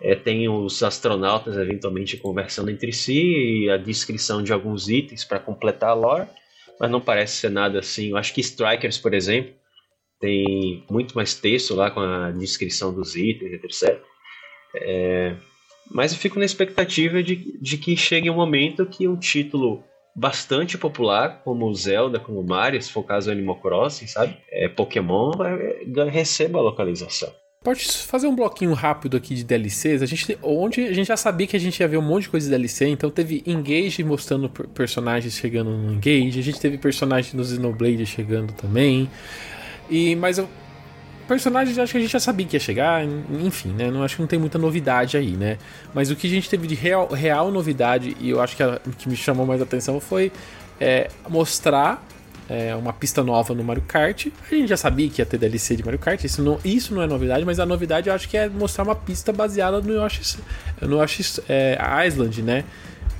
É, 0.00 0.14
tem 0.14 0.48
os 0.48 0.82
astronautas 0.82 1.56
eventualmente 1.56 2.16
conversando 2.16 2.70
entre 2.70 2.92
si 2.92 3.62
e 3.64 3.70
a 3.70 3.76
descrição 3.76 4.42
de 4.42 4.52
alguns 4.52 4.88
itens 4.88 5.24
para 5.24 5.38
completar 5.38 5.90
a 5.90 5.94
lore, 5.94 6.26
mas 6.80 6.90
não 6.90 7.00
parece 7.00 7.36
ser 7.36 7.50
nada 7.50 7.78
assim. 7.78 8.10
Eu 8.10 8.16
acho 8.16 8.32
que 8.34 8.40
Strikers, 8.40 8.98
por 8.98 9.14
exemplo, 9.14 9.52
tem 10.20 10.84
muito 10.90 11.14
mais 11.14 11.34
texto 11.34 11.74
lá 11.74 11.90
com 11.90 12.00
a 12.00 12.30
descrição 12.30 12.92
dos 12.92 13.14
itens, 13.16 13.52
etc. 13.62 14.00
É, 14.76 15.36
mas 15.90 16.12
eu 16.12 16.18
fico 16.18 16.38
na 16.38 16.44
expectativa 16.44 17.22
de, 17.22 17.58
de 17.60 17.78
que 17.78 17.96
chegue 17.96 18.30
um 18.30 18.34
momento 18.34 18.86
que 18.86 19.06
um 19.06 19.16
título 19.16 19.84
bastante 20.16 20.78
popular, 20.78 21.42
como 21.42 21.72
Zelda, 21.74 22.20
como 22.20 22.42
Mario, 22.42 22.80
se 22.80 22.90
for 22.90 23.00
o 23.00 23.04
caso 23.04 23.30
Animal 23.30 23.60
Crossing, 23.60 24.06
sabe? 24.06 24.36
É, 24.48 24.68
Pokémon 24.68 25.32
vai- 25.32 25.82
receba 26.08 26.58
a 26.58 26.62
localização. 26.62 27.32
Pode 27.64 27.82
fazer 27.90 28.26
um 28.26 28.36
bloquinho 28.36 28.74
rápido 28.74 29.16
aqui 29.16 29.34
de 29.34 29.42
DLCs. 29.42 30.02
A 30.02 30.06
gente, 30.06 30.38
onde 30.42 30.82
a 30.82 30.92
gente 30.92 31.06
já 31.06 31.16
sabia 31.16 31.46
que 31.46 31.56
a 31.56 31.58
gente 31.58 31.80
ia 31.80 31.88
ver 31.88 31.96
um 31.96 32.02
monte 32.02 32.24
de 32.24 32.28
coisa 32.28 32.44
de 32.44 32.50
DLC, 32.50 32.86
então 32.88 33.08
teve 33.10 33.42
Engage 33.46 34.04
mostrando 34.04 34.50
per- 34.50 34.68
personagens 34.68 35.32
chegando 35.32 35.70
no 35.70 35.94
Engage, 35.94 36.38
a 36.38 36.42
gente 36.42 36.60
teve 36.60 36.76
personagens 36.76 37.32
no 37.32 37.42
Xenoblade 37.42 38.04
chegando 38.04 38.52
também. 38.52 39.08
E 39.88 40.14
mas 40.16 40.36
eu 40.36 40.46
personagens 41.26 41.78
acho 41.78 41.90
que 41.92 41.96
a 41.96 42.00
gente 42.02 42.12
já 42.12 42.20
sabia 42.20 42.44
que 42.46 42.54
ia 42.54 42.60
chegar, 42.60 43.02
enfim, 43.42 43.70
né? 43.70 43.90
Não 43.90 44.02
acho 44.02 44.16
que 44.16 44.20
não 44.20 44.28
tem 44.28 44.38
muita 44.38 44.58
novidade 44.58 45.16
aí, 45.16 45.30
né? 45.30 45.56
Mas 45.94 46.10
o 46.10 46.16
que 46.16 46.26
a 46.26 46.30
gente 46.30 46.50
teve 46.50 46.66
de 46.66 46.74
real, 46.74 47.08
real 47.08 47.50
novidade 47.50 48.14
e 48.20 48.28
eu 48.28 48.42
acho 48.42 48.54
que 48.54 48.62
a 48.62 48.78
que 48.98 49.08
me 49.08 49.16
chamou 49.16 49.46
mais 49.46 49.62
atenção 49.62 49.98
foi 50.00 50.30
é, 50.78 51.08
mostrar 51.30 52.06
é, 52.48 52.74
uma 52.74 52.92
pista 52.92 53.22
nova 53.22 53.54
no 53.54 53.64
Mario 53.64 53.82
Kart. 53.86 54.26
A 54.50 54.54
gente 54.54 54.68
já 54.68 54.76
sabia 54.76 55.08
que 55.08 55.20
ia 55.20 55.26
ter 55.26 55.38
DLC 55.38 55.76
de 55.76 55.84
Mario 55.84 55.98
Kart, 55.98 56.22
isso 56.24 56.42
não, 56.42 56.58
isso 56.64 56.94
não 56.94 57.02
é 57.02 57.06
novidade, 57.06 57.44
mas 57.44 57.58
a 57.58 57.66
novidade 57.66 58.08
eu 58.08 58.14
acho 58.14 58.28
que 58.28 58.36
é 58.36 58.48
mostrar 58.48 58.84
uma 58.84 58.94
pista 58.94 59.32
baseada 59.32 59.80
no 59.80 60.04
Yoshi's, 60.04 60.38
no 60.80 61.02
Yoshi's 61.02 61.40
é, 61.48 61.78
Island, 62.06 62.42
né? 62.42 62.64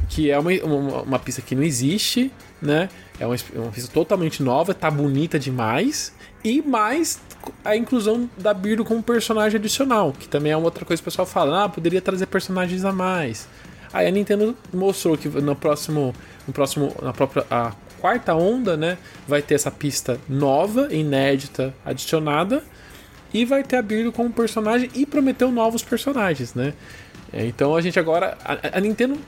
Que 0.09 0.31
é 0.31 0.39
uma, 0.39 0.51
uma, 0.63 1.03
uma, 1.03 1.19
pista 1.19 1.41
que 1.41 1.55
não 1.55 1.63
existe, 1.63 2.31
né? 2.61 2.89
É 3.19 3.27
uma, 3.27 3.37
uma 3.55 3.71
pista 3.71 3.91
totalmente 3.93 4.43
nova, 4.43 4.75
tá 4.75 4.91
bonita 4.91 5.39
demais. 5.39 6.13
E 6.45 6.61
mais 6.61 7.19
a 7.65 7.75
inclusão 7.75 8.29
da 8.37 8.53
Birdo 8.53 8.85
como 8.85 9.03
personagem 9.03 9.59
adicional, 9.59 10.13
que 10.13 10.29
também 10.29 10.53
é 10.53 10.57
uma 10.57 10.67
outra 10.67 10.85
coisa 10.85 11.03
que 11.03 11.09
o 11.09 11.11
pessoal 11.11 11.27
fala, 11.27 11.65
ah, 11.65 11.69
poderia 11.69 12.03
trazer 12.03 12.27
personagens 12.27 12.85
a 12.85 12.93
mais. 12.93 13.49
Aí 13.95 14.07
a 14.07 14.11
Nintendo 14.11 14.57
mostrou 14.73 15.17
que 15.17 15.29
no 15.29 15.55
próximo, 15.57 16.15
no 16.47 16.53
próximo, 16.53 16.95
na 17.01 17.13
própria 17.13 17.47
a 17.51 17.73
quarta 18.05 18.35
onda, 18.35 18.77
né, 18.77 18.99
vai 19.27 19.41
ter 19.41 19.55
essa 19.55 19.71
pista 19.71 20.21
nova, 20.29 20.95
inédita, 20.95 21.73
adicionada, 21.83 22.63
e 23.33 23.47
vai 23.47 23.63
ter 23.63 23.77
a 23.77 23.83
Birdo 23.83 24.13
como 24.13 24.29
personagem 24.29 24.91
e 24.95 25.07
prometeu 25.07 25.51
novos 25.51 25.83
personagens, 25.83 26.53
né? 26.53 26.75
É, 27.33 27.47
então 27.47 27.75
a 27.75 27.81
gente 27.81 27.99
agora 27.99 28.37
a, 28.45 28.77
a 28.77 28.81
Nintendo 28.81 29.19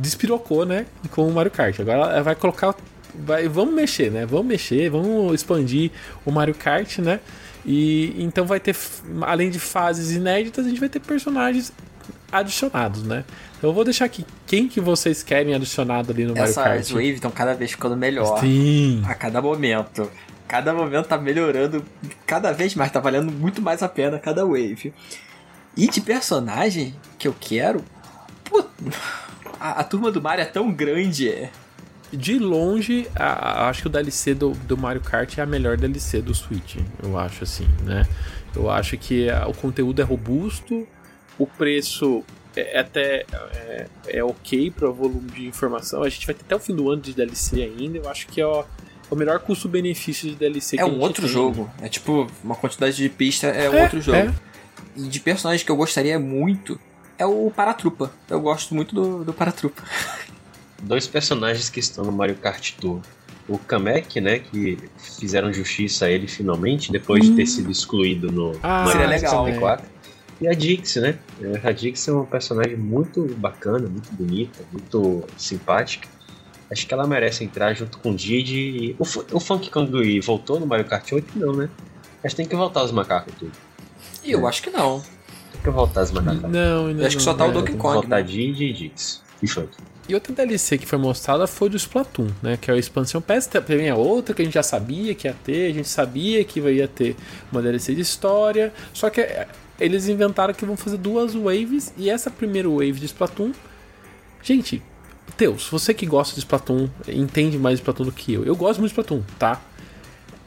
despirocou, 0.00 0.66
né, 0.66 0.86
com 1.12 1.28
o 1.28 1.32
Mario 1.32 1.52
Kart. 1.52 1.78
Agora 1.78 2.12
ela 2.12 2.22
vai 2.22 2.34
colocar 2.34 2.74
vai, 3.14 3.46
vamos 3.46 3.72
mexer, 3.72 4.10
né? 4.10 4.26
Vamos 4.26 4.46
mexer, 4.46 4.90
vamos 4.90 5.32
expandir 5.32 5.92
o 6.26 6.32
Mario 6.32 6.56
Kart, 6.56 6.98
né? 6.98 7.20
E 7.64 8.16
então 8.18 8.44
vai 8.46 8.58
ter, 8.58 8.74
além 9.22 9.48
de 9.48 9.60
fases 9.60 10.10
inéditas, 10.10 10.66
a 10.66 10.68
gente 10.68 10.80
vai 10.80 10.88
ter 10.88 10.98
personagens 10.98 11.72
adicionados, 12.30 13.02
né? 13.02 13.24
Então 13.56 13.70
eu 13.70 13.74
vou 13.74 13.84
deixar 13.84 14.04
aqui 14.04 14.24
quem 14.46 14.68
que 14.68 14.80
vocês 14.80 15.22
querem 15.22 15.54
adicionado 15.54 16.12
ali 16.12 16.24
no 16.24 16.34
Mario 16.34 16.54
Kart. 16.54 16.80
Essas 16.80 16.90
waves 16.90 17.14
estão 17.14 17.30
cada 17.30 17.54
vez 17.54 17.72
ficando 17.72 17.96
melhor. 17.96 18.40
Sim. 18.40 19.02
A 19.06 19.14
cada 19.14 19.42
momento. 19.42 20.10
Cada 20.46 20.72
momento 20.72 21.06
tá 21.06 21.18
melhorando 21.18 21.84
cada 22.26 22.52
vez 22.52 22.74
mais, 22.74 22.90
tá 22.90 23.00
valendo 23.00 23.30
muito 23.30 23.60
mais 23.60 23.82
a 23.82 23.88
pena 23.88 24.18
cada 24.18 24.44
wave. 24.46 24.94
E 25.76 25.86
de 25.86 26.00
personagem 26.00 26.94
que 27.18 27.28
eu 27.28 27.34
quero, 27.38 27.84
pô, 28.44 28.64
a, 29.60 29.80
a 29.80 29.84
turma 29.84 30.10
do 30.10 30.22
Mario 30.22 30.42
é 30.42 30.46
tão 30.46 30.72
grande 30.72 31.50
de 32.12 32.38
longe, 32.38 33.06
a, 33.14 33.24
a, 33.26 33.68
acho 33.68 33.82
que 33.82 33.86
o 33.88 33.90
DLC 33.90 34.34
do, 34.34 34.52
do 34.52 34.76
Mario 34.76 35.02
Kart 35.02 35.36
é 35.36 35.42
a 35.42 35.46
melhor 35.46 35.76
DLC 35.76 36.22
do 36.22 36.34
Switch. 36.34 36.76
Eu 37.02 37.18
acho 37.18 37.44
assim, 37.44 37.68
né? 37.84 38.06
Eu 38.56 38.70
acho 38.70 38.96
que 38.96 39.28
a, 39.28 39.46
o 39.46 39.54
conteúdo 39.54 40.00
é 40.00 40.04
robusto, 40.04 40.86
o 41.38 41.46
preço 41.46 42.24
é, 42.56 42.76
é 42.76 42.80
até 42.80 43.24
é, 43.52 43.86
é 44.08 44.24
ok 44.24 44.70
para 44.70 44.90
o 44.90 44.92
volume 44.92 45.30
de 45.30 45.46
informação. 45.46 46.02
A 46.02 46.08
gente 46.08 46.26
vai 46.26 46.34
ter 46.34 46.42
até 46.44 46.56
o 46.56 46.58
fim 46.58 46.74
do 46.74 46.90
ano 46.90 47.00
de 47.00 47.12
DLC 47.12 47.62
ainda. 47.62 47.98
Eu 47.98 48.08
acho 48.08 48.26
que 48.26 48.40
é 48.40 48.46
o, 48.46 48.60
é 48.60 48.64
o 49.10 49.16
melhor 49.16 49.38
custo-benefício 49.40 50.28
de 50.28 50.36
DLC 50.36 50.76
é 50.76 50.78
que 50.78 50.82
É 50.82 50.86
um 50.86 51.00
outro 51.00 51.22
tem. 51.22 51.32
jogo. 51.32 51.70
É 51.80 51.88
tipo, 51.88 52.26
uma 52.42 52.54
quantidade 52.54 52.96
de 52.96 53.08
pista 53.08 53.46
é, 53.46 53.66
é 53.66 53.82
outro 53.82 54.00
jogo. 54.00 54.18
É. 54.18 54.34
E 54.96 55.02
de 55.02 55.20
personagens 55.20 55.62
que 55.62 55.70
eu 55.70 55.76
gostaria 55.76 56.18
muito 56.18 56.78
é 57.16 57.24
o 57.24 57.50
Paratrupa. 57.54 58.12
Eu 58.28 58.40
gosto 58.40 58.74
muito 58.74 58.94
do, 58.94 59.24
do 59.24 59.32
Paratrupa. 59.32 59.82
dois 60.82 61.06
personagens 61.06 61.68
que 61.68 61.80
estão 61.80 62.04
no 62.04 62.12
Mario 62.12 62.36
Kart 62.36 62.72
Tour. 62.74 63.00
O 63.48 63.56
Kamek, 63.56 64.20
né, 64.20 64.40
que 64.40 64.76
fizeram 65.18 65.50
justiça 65.52 66.04
a 66.04 66.10
ele 66.10 66.26
finalmente, 66.26 66.92
depois 66.92 67.24
hum. 67.24 67.30
de 67.30 67.36
ter 67.36 67.42
hum. 67.44 67.46
sido 67.46 67.70
excluído 67.70 68.30
no 68.30 68.58
ah, 68.62 68.84
Mario 68.84 69.08
Kart 69.08 69.20
64. 69.20 69.86
É. 69.86 69.97
E 70.40 70.46
a 70.48 70.52
Dix, 70.52 70.96
né? 70.96 71.18
A 71.64 71.72
Dix 71.72 72.06
é 72.06 72.12
uma 72.12 72.24
personagem 72.24 72.76
muito 72.76 73.24
bacana, 73.36 73.88
muito 73.88 74.12
bonita, 74.12 74.60
muito 74.72 75.24
simpática. 75.36 76.08
Acho 76.70 76.86
que 76.86 76.92
ela 76.92 77.06
merece 77.06 77.44
entrar 77.44 77.72
junto 77.74 77.98
com 77.98 78.10
o 78.10 78.14
Didi. 78.14 78.94
O, 78.98 79.36
o 79.36 79.40
Funk 79.40 79.70
Kongui 79.70 80.20
voltou 80.20 80.60
no 80.60 80.66
Mario 80.66 80.84
Kart 80.84 81.10
8? 81.10 81.38
Não, 81.38 81.54
né? 81.54 81.68
Acho 82.22 82.34
que 82.34 82.42
tem 82.42 82.46
que 82.46 82.56
voltar 82.56 82.84
os 82.84 82.92
macacos 82.92 83.32
tudo. 83.38 83.52
Eu 84.24 84.44
é. 84.46 84.48
acho 84.48 84.62
que 84.62 84.70
não. 84.70 85.00
Tem 85.52 85.62
que 85.62 85.70
voltar 85.70 86.02
os 86.02 86.10
macacos. 86.10 86.42
Não, 86.42 86.92
não. 86.92 87.00
Eu 87.00 87.06
acho 87.06 87.16
que 87.16 87.22
só 87.22 87.32
tá 87.32 87.46
o 87.46 87.52
Donkey 87.52 87.74
Kong. 87.74 87.94
Voltar 87.94 88.16
né? 88.16 88.22
Didi 88.22 88.64
e 88.64 88.72
Dix. 88.72 89.22
E 89.42 89.48
Funk. 89.48 89.70
E 90.08 90.14
outra 90.14 90.32
DLC 90.32 90.78
que 90.78 90.86
foi 90.86 90.98
mostrada 90.98 91.46
foi 91.46 91.68
do 91.68 91.76
Splatoon, 91.76 92.28
né? 92.42 92.58
Que 92.60 92.70
é 92.70 92.74
a 92.74 92.76
expansão 92.76 93.22
PS. 93.22 93.46
Também 93.46 93.88
é 93.88 93.94
outra 93.94 94.34
que 94.34 94.42
a 94.42 94.44
gente 94.44 94.54
já 94.54 94.62
sabia 94.62 95.14
que 95.14 95.26
ia 95.26 95.36
ter, 95.44 95.70
a 95.70 95.74
gente 95.74 95.88
sabia 95.88 96.44
que 96.44 96.60
ia 96.60 96.88
ter 96.88 97.16
uma 97.50 97.62
DLC 97.62 97.94
de 97.94 98.02
história. 98.02 98.72
Só 98.92 99.08
que 99.08 99.20
é, 99.20 99.46
eles 99.78 100.08
inventaram 100.08 100.52
que 100.52 100.64
vão 100.64 100.76
fazer 100.76 100.96
duas 100.96 101.34
waves 101.34 101.92
e 101.96 102.10
essa 102.10 102.30
primeira 102.30 102.68
wave 102.68 102.92
de 102.92 103.06
Splatoon. 103.06 103.52
Gente, 104.42 104.82
Teus, 105.36 105.68
você 105.68 105.94
que 105.94 106.06
gosta 106.06 106.34
de 106.34 106.40
Splatoon, 106.40 106.88
entende 107.06 107.58
mais 107.58 107.78
de 107.78 107.82
Splatoon 107.82 108.06
do 108.06 108.12
que 108.12 108.34
eu. 108.34 108.44
Eu 108.44 108.56
gosto 108.56 108.80
muito 108.80 108.92
de 108.92 109.00
Splatoon, 109.00 109.22
tá? 109.38 109.60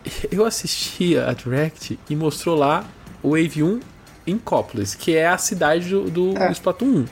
Eu 0.32 0.46
assisti 0.46 1.18
a 1.18 1.32
Direct 1.34 2.00
e 2.10 2.16
mostrou 2.16 2.58
lá 2.58 2.86
o 3.22 3.30
Wave 3.32 3.64
1 3.64 3.80
em 4.28 4.38
Cópolis, 4.38 4.96
que 4.96 5.16
é 5.16 5.28
a 5.28 5.38
cidade 5.38 5.90
do, 5.90 6.10
do 6.10 6.38
é. 6.38 6.52
Splatoon 6.52 6.88
1. 6.88 7.06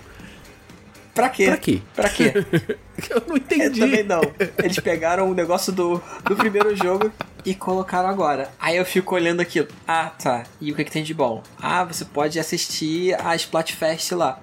Pra 1.14 1.30
quê? 1.30 1.46
Pra 1.46 1.58
quê? 1.58 1.82
Pra 1.96 2.10
quê? 2.10 2.34
Eu 3.10 3.24
não 3.28 3.38
entendi. 3.38 3.82
Eu 3.82 3.88
também 3.88 4.04
não. 4.04 4.22
Eles 4.58 4.80
pegaram 4.80 5.30
o 5.30 5.34
negócio 5.34 5.72
do, 5.72 6.02
do 6.24 6.36
primeiro 6.36 6.76
jogo 6.76 7.12
e 7.46 7.56
colocaram 7.56 8.10
agora. 8.10 8.52
Aí 8.60 8.78
eu 8.78 8.86
fico 8.86 9.16
olhando 9.16 9.42
aquilo. 9.42 9.68
Ah, 9.88 10.10
tá. 10.10 10.44
E 10.60 10.72
o 10.72 10.76
que, 10.76 10.84
que 10.84 10.92
tem 10.92 11.04
de 11.04 11.14
bom? 11.14 11.44
Ah, 11.62 11.84
você 11.84 12.06
pode 12.06 12.40
assistir 12.40 13.16
a 13.20 13.36
Splatfest 13.36 14.12
lá. 14.12 14.40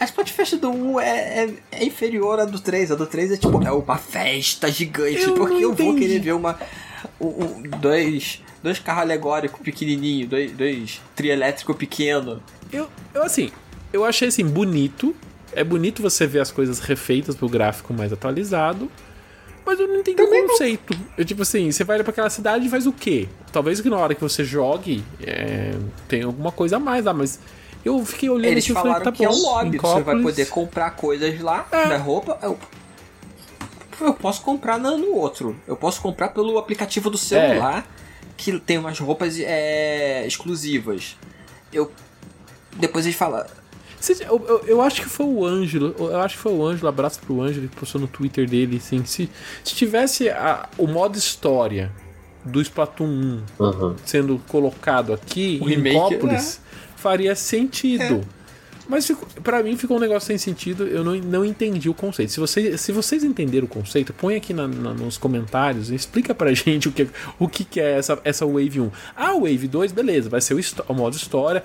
A 0.00 0.04
Splatfest 0.04 0.56
do 0.56 0.70
1 0.70 1.00
é, 1.00 1.44
é, 1.44 1.54
é, 1.70 1.84
inferior 1.84 2.40
à 2.40 2.44
do 2.44 2.58
3. 2.58 2.92
A 2.92 2.94
do 2.94 3.06
3 3.06 3.32
é 3.32 3.36
tipo, 3.36 3.62
é 3.62 3.70
uma 3.70 3.98
festa 3.98 4.70
gigante. 4.70 5.22
Eu 5.22 5.34
porque 5.34 5.64
eu 5.64 5.72
vou 5.72 5.94
querer 5.94 6.18
ver 6.18 6.32
uma. 6.32 6.58
Um, 7.20 7.26
um, 7.26 7.62
dois, 7.80 8.42
dois 8.62 8.78
carros 8.78 9.02
alegóricos 9.02 9.60
pequenininho, 9.60 10.26
dois, 10.26 10.52
dois 10.52 11.00
trielétrico 11.14 11.74
pequeno. 11.74 12.42
Eu, 12.72 12.88
eu 13.14 13.22
assim, 13.22 13.50
eu 13.92 14.04
achei 14.04 14.28
assim 14.28 14.44
bonito, 14.44 15.14
é 15.52 15.62
bonito 15.62 16.02
você 16.02 16.26
ver 16.26 16.40
as 16.40 16.50
coisas 16.50 16.80
refeitas 16.80 17.36
pro 17.36 17.48
gráfico 17.48 17.92
mais 17.92 18.12
atualizado. 18.12 18.90
Mas 19.64 19.78
eu 19.78 19.86
não 19.88 20.00
entendi 20.00 20.16
Também 20.16 20.44
o 20.44 20.48
conceito. 20.48 20.94
Não. 20.94 21.06
Eu, 21.16 21.24
tipo 21.24 21.42
assim, 21.42 21.70
você 21.70 21.84
vai 21.84 22.02
para 22.02 22.10
aquela 22.10 22.30
cidade 22.30 22.66
e 22.66 22.68
faz 22.68 22.86
o 22.86 22.92
quê? 22.92 23.28
Talvez 23.52 23.80
que 23.80 23.88
na 23.88 23.96
hora 23.96 24.14
que 24.14 24.20
você 24.20 24.44
jogue 24.44 25.04
é, 25.22 25.72
tem 26.08 26.22
alguma 26.22 26.50
coisa 26.50 26.76
a 26.76 26.80
mais 26.80 27.04
lá, 27.04 27.12
mas 27.12 27.38
eu 27.84 28.04
fiquei 28.04 28.28
olhando 28.28 28.52
Eles 28.52 28.64
e 28.64 28.72
falaram 28.72 29.04
falei, 29.04 29.04
tá 29.04 29.12
que 29.12 29.26
bom, 29.26 29.32
é 29.32 29.36
um 29.36 29.42
lobby, 29.42 29.78
você 29.78 30.02
vai 30.02 30.20
poder 30.20 30.48
comprar 30.48 30.90
coisas 30.92 31.40
lá 31.40 31.66
é. 31.70 31.88
da 31.88 31.96
roupa. 31.96 32.38
Eu, 32.42 32.58
eu 34.00 34.14
posso 34.14 34.42
comprar 34.42 34.78
no 34.78 35.14
outro. 35.14 35.56
Eu 35.66 35.76
posso 35.76 36.00
comprar 36.00 36.28
pelo 36.28 36.58
aplicativo 36.58 37.10
do 37.10 37.18
celular, 37.18 37.78
é. 37.78 38.32
que 38.36 38.58
tem 38.60 38.78
umas 38.78 38.98
roupas 38.98 39.38
é, 39.38 40.26
exclusivas. 40.26 41.16
Eu. 41.72 41.90
Depois 42.76 43.04
eles 43.04 43.16
falam 43.16 43.44
eu, 44.20 44.44
eu, 44.48 44.64
eu, 44.66 44.82
acho 44.82 45.02
que 45.02 45.08
foi 45.08 45.26
o 45.26 45.44
Ângelo. 45.44 45.94
Eu 45.98 46.20
acho 46.20 46.36
que 46.36 46.42
foi 46.42 46.52
o 46.52 46.64
Ângelo, 46.64 46.88
abraço 46.88 47.20
pro 47.20 47.40
Ângelo, 47.40 47.68
que 47.68 47.76
postou 47.76 48.00
no 48.00 48.06
Twitter 48.06 48.48
dele, 48.48 48.78
assim. 48.78 49.04
Se, 49.04 49.30
se 49.62 49.74
tivesse 49.74 50.28
a, 50.28 50.68
o 50.76 50.86
modo 50.86 51.16
história 51.16 51.92
do 52.44 52.60
Splatoon 52.60 53.06
1 53.06 53.42
uhum. 53.62 53.96
sendo 54.04 54.40
colocado 54.48 55.12
aqui 55.12 55.60
o 55.62 55.68
em 55.68 55.76
remake, 55.76 55.96
Cópolis, 55.96 56.60
é. 56.64 56.98
faria 56.98 57.34
sentido. 57.34 58.26
É. 58.38 58.42
Mas 58.88 59.10
para 59.42 59.62
mim 59.62 59.76
ficou 59.76 59.96
um 59.96 60.00
negócio 60.00 60.26
sem 60.26 60.36
sentido, 60.36 60.84
eu 60.86 61.04
não, 61.04 61.14
não 61.14 61.44
entendi 61.44 61.88
o 61.88 61.94
conceito. 61.94 62.32
Se, 62.32 62.40
você, 62.40 62.76
se 62.76 62.90
vocês 62.90 63.22
entenderam 63.22 63.66
o 63.66 63.68
conceito, 63.68 64.12
põe 64.12 64.34
aqui 64.34 64.52
na, 64.52 64.66
na, 64.66 64.92
nos 64.92 65.16
comentários 65.16 65.90
e 65.90 65.94
explica 65.94 66.34
pra 66.34 66.52
gente 66.54 66.88
o 66.88 66.92
que, 66.92 67.06
o 67.38 67.48
que, 67.48 67.64
que 67.64 67.80
é 67.80 67.92
essa, 67.92 68.20
essa 68.24 68.44
Wave 68.44 68.80
1. 68.80 68.90
Ah, 69.16 69.34
Wave 69.34 69.68
2, 69.68 69.92
beleza, 69.92 70.28
vai 70.28 70.40
ser 70.40 70.54
o, 70.54 70.60
o 70.88 70.94
modo 70.94 71.16
história 71.16 71.62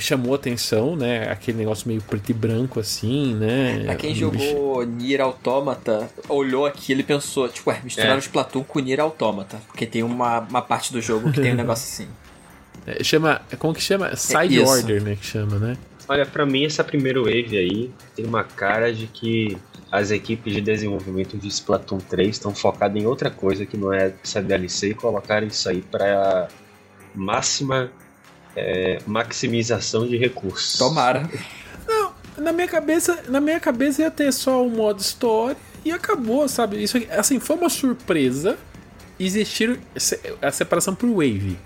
chamou 0.00 0.34
atenção, 0.34 0.96
né? 0.96 1.30
Aquele 1.30 1.58
negócio 1.58 1.86
meio 1.86 2.02
preto 2.02 2.30
e 2.30 2.32
branco 2.32 2.80
assim, 2.80 3.34
né? 3.34 3.84
Pra 3.84 3.94
quem 3.94 4.12
um 4.12 4.14
jogou 4.14 4.84
bicho... 4.84 4.92
Nier 4.96 5.20
Automata, 5.20 6.10
olhou 6.28 6.66
aquilo 6.66 7.00
e 7.00 7.04
pensou, 7.04 7.48
tipo, 7.48 7.70
ué, 7.70 7.80
misturaram 7.84 8.16
é. 8.16 8.18
Splatoon 8.18 8.64
com 8.64 8.80
Nier 8.80 9.00
Automata. 9.00 9.60
Porque 9.66 9.86
tem 9.86 10.02
uma, 10.02 10.40
uma 10.40 10.62
parte 10.62 10.92
do 10.92 11.00
jogo 11.00 11.30
que 11.32 11.40
tem 11.40 11.52
um 11.52 11.56
negócio 11.56 11.84
assim. 11.84 12.08
É, 12.86 13.02
chama. 13.02 13.40
Como 13.58 13.72
que 13.72 13.80
chama? 13.80 14.14
Side 14.16 14.60
é 14.60 14.62
Order, 14.62 15.02
né? 15.02 15.16
Que 15.16 15.26
chama, 15.26 15.58
né? 15.58 15.76
Olha, 16.08 16.26
para 16.26 16.44
mim 16.44 16.64
essa 16.64 16.84
primeira 16.84 17.18
wave 17.20 17.56
aí 17.56 17.90
tem 18.14 18.26
uma 18.26 18.44
cara 18.44 18.92
de 18.92 19.06
que 19.06 19.56
as 19.90 20.10
equipes 20.10 20.52
de 20.52 20.60
desenvolvimento 20.60 21.38
de 21.38 21.48
Splatoon 21.48 21.98
3 21.98 22.30
estão 22.30 22.54
focadas 22.54 23.00
em 23.00 23.06
outra 23.06 23.30
coisa 23.30 23.64
que 23.64 23.76
não 23.76 23.92
é 23.92 24.12
essa 24.22 24.42
DLC 24.42 24.90
e 24.90 24.94
colocaram 24.94 25.46
isso 25.46 25.68
aí 25.68 25.80
para 25.80 26.48
máxima 27.14 27.90
é, 28.56 28.98
maximização 29.06 30.06
de 30.06 30.16
recursos. 30.16 30.78
Tomara. 30.78 31.28
Não, 31.86 32.12
na 32.38 32.52
minha 32.52 32.68
cabeça, 32.68 33.24
na 33.28 33.40
minha 33.40 33.60
cabeça 33.60 34.02
ia 34.02 34.10
ter 34.10 34.32
só 34.32 34.64
o 34.64 34.70
modo 34.70 35.00
história 35.00 35.56
e 35.84 35.92
acabou, 35.92 36.48
sabe? 36.48 36.82
Isso 36.82 36.98
assim 37.10 37.38
foi 37.38 37.56
uma 37.56 37.68
surpresa 37.68 38.58
existir 39.18 39.78
a 40.42 40.50
separação 40.50 40.94
por 40.94 41.08
wave. 41.08 41.56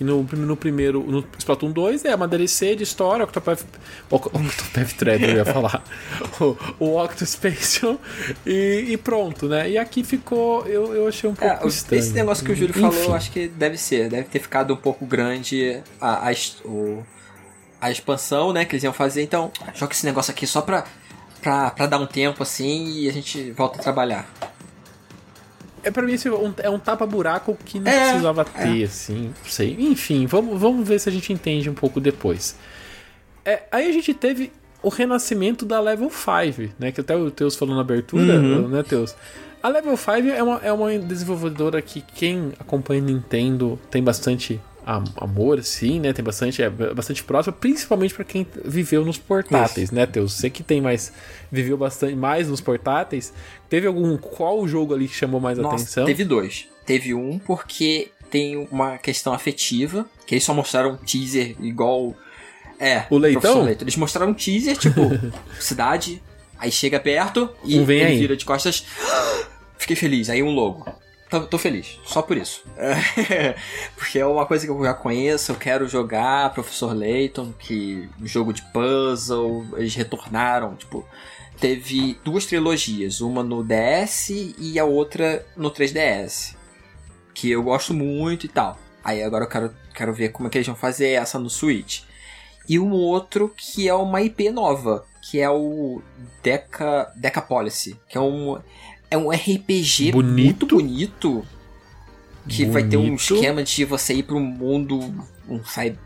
Que 0.00 0.04
no, 0.04 0.22
no 0.22 0.56
primeiro, 0.56 1.02
no 1.02 1.22
Splatoon 1.36 1.72
2 1.72 2.06
é 2.06 2.14
uma 2.14 2.26
DLC 2.26 2.74
de 2.74 2.84
história, 2.84 3.22
Octopath, 3.22 3.62
Octopath 4.10 4.94
Traveler, 4.96 5.32
eu 5.32 5.36
ia 5.36 5.44
falar, 5.44 5.84
o, 6.40 6.56
o 6.82 7.04
Octospatial, 7.04 8.00
e, 8.46 8.86
e 8.88 8.96
pronto, 8.96 9.46
né? 9.46 9.68
E 9.68 9.76
aqui 9.76 10.02
ficou, 10.02 10.66
eu, 10.66 10.94
eu 10.94 11.06
achei 11.06 11.28
um 11.28 11.34
pouco 11.34 11.66
É, 11.66 11.68
estranho. 11.68 12.00
esse 12.02 12.12
negócio 12.14 12.42
que 12.46 12.50
o 12.50 12.56
Júlio 12.56 12.70
Enfim. 12.70 12.80
falou, 12.80 12.98
eu 13.10 13.14
acho 13.14 13.30
que 13.30 13.46
deve 13.46 13.76
ser. 13.76 14.08
Deve 14.08 14.22
ter 14.28 14.38
ficado 14.38 14.72
um 14.72 14.76
pouco 14.78 15.04
grande 15.04 15.82
a, 16.00 16.30
a, 16.30 16.32
o- 16.64 17.04
a 17.78 17.90
expansão, 17.90 18.54
né, 18.54 18.64
que 18.64 18.76
eles 18.76 18.84
iam 18.84 18.94
fazer. 18.94 19.22
Então, 19.22 19.52
joga 19.74 19.92
esse 19.92 20.06
negócio 20.06 20.30
aqui 20.30 20.46
só 20.46 20.62
pra, 20.62 20.86
pra, 21.42 21.70
pra 21.72 21.84
dar 21.86 21.98
um 21.98 22.06
tempo, 22.06 22.42
assim, 22.42 22.86
e 22.90 23.06
a 23.06 23.12
gente 23.12 23.50
volta 23.50 23.78
a 23.78 23.82
trabalhar. 23.82 24.26
É 25.82 25.90
pra 25.90 26.02
mim 26.02 26.12
esse 26.12 26.28
é 26.28 26.32
um, 26.32 26.52
é 26.58 26.68
um 26.70 26.78
tapa-buraco 26.78 27.56
que 27.64 27.78
não 27.80 27.90
É, 27.90 28.10
precisava 28.10 28.44
ter, 28.44 28.84
assim. 28.84 29.32
Não 29.42 29.50
sei. 29.50 29.76
Enfim, 29.78 30.26
vamos, 30.26 30.60
vamos 30.60 30.86
ver 30.86 30.98
se 30.98 31.08
a 31.08 31.12
gente 31.12 31.32
entende 31.32 31.68
um 31.70 31.74
pouco 31.74 32.00
depois. 32.00 32.56
É, 33.44 33.62
aí 33.72 33.88
a 33.88 33.92
gente 33.92 34.12
teve 34.14 34.52
o 34.82 34.88
renascimento 34.88 35.64
da 35.64 35.80
Level 35.80 36.10
5, 36.10 36.72
né? 36.78 36.92
Que 36.92 37.00
até 37.00 37.16
o 37.16 37.30
Teus 37.30 37.56
falou 37.56 37.74
na 37.74 37.80
abertura, 37.82 38.34
Uhum. 38.38 38.68
né, 38.68 38.82
Teus? 38.82 39.14
A 39.62 39.68
Level 39.68 39.96
5 39.96 40.28
é 40.28 40.42
uma, 40.42 40.56
é 40.62 40.72
uma 40.72 40.98
desenvolvedora 40.98 41.82
que 41.82 42.00
quem 42.00 42.52
acompanha 42.58 43.00
Nintendo 43.02 43.78
tem 43.90 44.02
bastante 44.02 44.58
amor, 44.84 45.62
sim, 45.62 46.00
né? 46.00 46.12
Tem 46.12 46.24
bastante, 46.24 46.62
é 46.62 46.70
bastante 46.70 47.22
próximo, 47.22 47.54
principalmente 47.54 48.14
pra 48.14 48.24
quem 48.24 48.46
viveu 48.64 49.04
nos 49.04 49.18
portáteis, 49.18 49.90
né, 49.90 50.06
Teus? 50.06 50.32
Você 50.34 50.50
que 50.50 50.62
tem 50.62 50.80
mais. 50.80 51.12
viveu 51.50 51.76
bastante 51.76 52.14
mais 52.16 52.48
nos 52.48 52.60
portáteis. 52.60 53.32
Teve 53.68 53.86
algum. 53.86 54.16
Qual 54.16 54.66
jogo 54.66 54.94
ali 54.94 55.06
que 55.08 55.14
chamou 55.14 55.40
mais 55.40 55.58
Nossa, 55.58 55.76
atenção? 55.76 56.04
teve 56.06 56.24
dois. 56.24 56.66
Teve 56.86 57.14
um 57.14 57.38
porque 57.38 58.10
tem 58.30 58.56
uma 58.70 58.96
questão 58.98 59.32
afetiva, 59.32 60.06
que 60.26 60.34
eles 60.34 60.44
só 60.44 60.54
mostraram 60.54 60.92
um 60.92 60.96
teaser 60.96 61.54
igual. 61.60 62.14
É, 62.78 63.04
O 63.10 63.18
leitão? 63.18 63.62
Leito. 63.62 63.84
Eles 63.84 63.96
mostraram 63.96 64.30
um 64.32 64.34
teaser, 64.34 64.76
tipo, 64.76 65.00
cidade, 65.60 66.22
aí 66.58 66.72
chega 66.72 66.98
perto 66.98 67.50
e 67.62 67.78
Um 67.78 67.84
vem 67.84 67.98
ele 68.00 68.06
aí. 68.12 68.18
vira 68.18 68.36
de 68.36 68.44
costas. 68.44 68.86
Fiquei 69.78 69.96
feliz, 69.96 70.30
aí 70.30 70.42
um 70.42 70.50
logo. 70.50 70.86
Tô, 71.30 71.42
tô 71.42 71.58
feliz, 71.58 72.00
só 72.04 72.20
por 72.22 72.36
isso. 72.36 72.64
Porque 73.96 74.18
é 74.18 74.26
uma 74.26 74.44
coisa 74.44 74.66
que 74.66 74.72
eu 74.72 74.82
já 74.82 74.92
conheço, 74.92 75.52
eu 75.52 75.56
quero 75.56 75.86
jogar 75.86 76.52
Professor 76.52 76.92
Layton, 76.92 77.52
que 77.52 78.08
um 78.20 78.26
jogo 78.26 78.52
de 78.52 78.62
puzzle, 78.72 79.64
eles 79.76 79.94
retornaram, 79.94 80.74
tipo, 80.74 81.06
teve 81.60 82.18
duas 82.24 82.46
trilogias, 82.46 83.20
uma 83.20 83.44
no 83.44 83.62
DS 83.62 84.30
e 84.58 84.76
a 84.76 84.84
outra 84.84 85.46
no 85.56 85.70
3DS, 85.70 86.56
que 87.32 87.48
eu 87.48 87.62
gosto 87.62 87.94
muito 87.94 88.46
e 88.46 88.48
tal. 88.48 88.76
Aí 89.04 89.22
agora 89.22 89.44
eu 89.44 89.48
quero, 89.48 89.74
quero 89.94 90.12
ver 90.12 90.30
como 90.30 90.48
é 90.48 90.50
que 90.50 90.58
eles 90.58 90.66
vão 90.66 90.76
fazer 90.76 91.10
essa 91.10 91.38
no 91.38 91.48
Switch. 91.48 92.02
E 92.68 92.78
um 92.78 92.92
outro 92.92 93.54
que 93.56 93.88
é 93.88 93.94
uma 93.94 94.20
IP 94.20 94.50
nova, 94.50 95.06
que 95.22 95.40
é 95.40 95.48
o 95.48 96.02
Deca, 96.42 97.12
Deca 97.14 97.40
Policy, 97.40 97.98
que 98.08 98.18
é 98.18 98.20
um, 98.20 98.60
é 99.10 99.18
um 99.18 99.30
RPG 99.30 100.12
Bonito. 100.12 100.42
muito 100.42 100.66
bonito, 100.66 101.44
que 102.48 102.64
vai 102.66 102.82
ter 102.86 102.96
um 102.96 103.02
Bonito. 103.04 103.20
esquema 103.34 103.62
de 103.62 103.84
você 103.84 104.14
ir 104.14 104.22
para 104.22 104.36
um 104.36 104.40
mundo, 104.40 104.98
um 105.48 105.62
cy- 105.64 105.96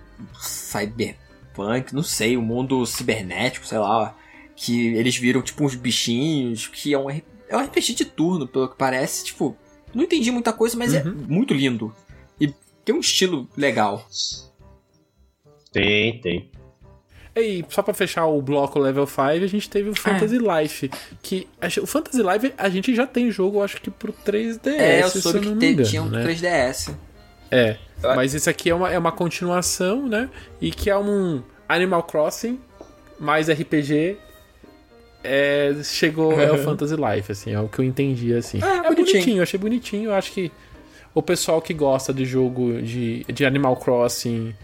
cyberpunk, 0.40 1.94
não 1.94 2.02
sei, 2.02 2.36
um 2.36 2.42
mundo 2.42 2.84
cibernético, 2.86 3.66
sei 3.66 3.78
lá, 3.78 4.16
que 4.56 4.88
eles 4.94 5.16
viram 5.16 5.42
tipo 5.42 5.64
uns 5.64 5.74
bichinhos, 5.74 6.66
que 6.66 6.92
é 6.94 6.98
um, 6.98 7.10
é 7.10 7.22
um 7.52 7.60
RPG 7.60 7.94
de 7.94 8.04
turno, 8.04 8.46
pelo 8.46 8.68
que 8.68 8.76
parece, 8.76 9.24
tipo, 9.24 9.56
não 9.94 10.02
entendi 10.04 10.30
muita 10.30 10.52
coisa, 10.52 10.76
mas 10.76 10.94
é 10.94 11.02
Uhum. 11.02 11.24
muito 11.28 11.52
lindo. 11.54 11.94
E 12.40 12.52
tem 12.84 12.94
um 12.94 13.00
estilo 13.00 13.48
legal. 13.56 14.06
Tem, 15.72 16.20
tem. 16.20 16.50
E 17.36 17.64
só 17.68 17.82
pra 17.82 17.92
fechar 17.92 18.26
o 18.26 18.40
bloco 18.40 18.78
Level 18.78 19.06
5, 19.06 19.22
a 19.22 19.46
gente 19.48 19.68
teve 19.68 19.90
o 19.90 19.94
Fantasy 19.96 20.38
Life. 20.38 20.90
Que 21.22 21.48
o 21.82 21.86
Fantasy 21.86 22.22
Life 22.22 22.54
a 22.56 22.68
gente 22.68 22.94
já 22.94 23.06
tem 23.06 23.30
jogo, 23.30 23.58
eu 23.58 23.62
acho 23.64 23.80
que 23.80 23.90
pro 23.90 24.12
3DS. 24.12 24.68
É, 24.68 25.02
eu 25.02 25.08
se 25.08 25.20
soube 25.20 25.38
eu 25.38 25.42
não 25.42 25.48
que 25.50 25.54
me 25.54 25.60
te- 25.60 25.66
engano, 25.72 25.88
tinha 25.88 26.02
um 26.02 26.08
né? 26.08 26.22
3DS. 26.24 26.94
É. 27.50 27.76
Eu- 28.02 28.14
Mas 28.14 28.34
esse 28.34 28.48
aqui 28.48 28.70
é 28.70 28.74
uma, 28.74 28.90
é 28.90 28.98
uma 28.98 29.10
continuação, 29.12 30.06
né? 30.08 30.28
E 30.60 30.70
que 30.70 30.88
é 30.90 30.96
um 30.96 31.42
Animal 31.68 32.02
Crossing 32.04 32.58
mais 33.18 33.48
RPG. 33.48 34.16
É, 35.22 35.74
chegou 35.82 36.38
é 36.40 36.52
o 36.52 36.58
Fantasy 36.62 36.94
Life, 36.94 37.32
assim, 37.32 37.52
é 37.52 37.60
o 37.60 37.66
que 37.68 37.78
eu 37.78 37.84
entendi, 37.84 38.34
assim. 38.34 38.60
Ah, 38.62 38.66
é 38.66 38.82
bonitinho. 38.82 38.94
bonitinho, 39.12 39.36
eu 39.38 39.42
achei 39.42 39.58
bonitinho. 39.58 40.04
Eu 40.10 40.14
acho 40.14 40.30
que 40.32 40.52
o 41.14 41.22
pessoal 41.22 41.62
que 41.62 41.72
gosta 41.72 42.12
de 42.12 42.24
jogo 42.26 42.80
de, 42.82 43.24
de 43.24 43.44
Animal 43.46 43.76
Crossing 43.76 44.54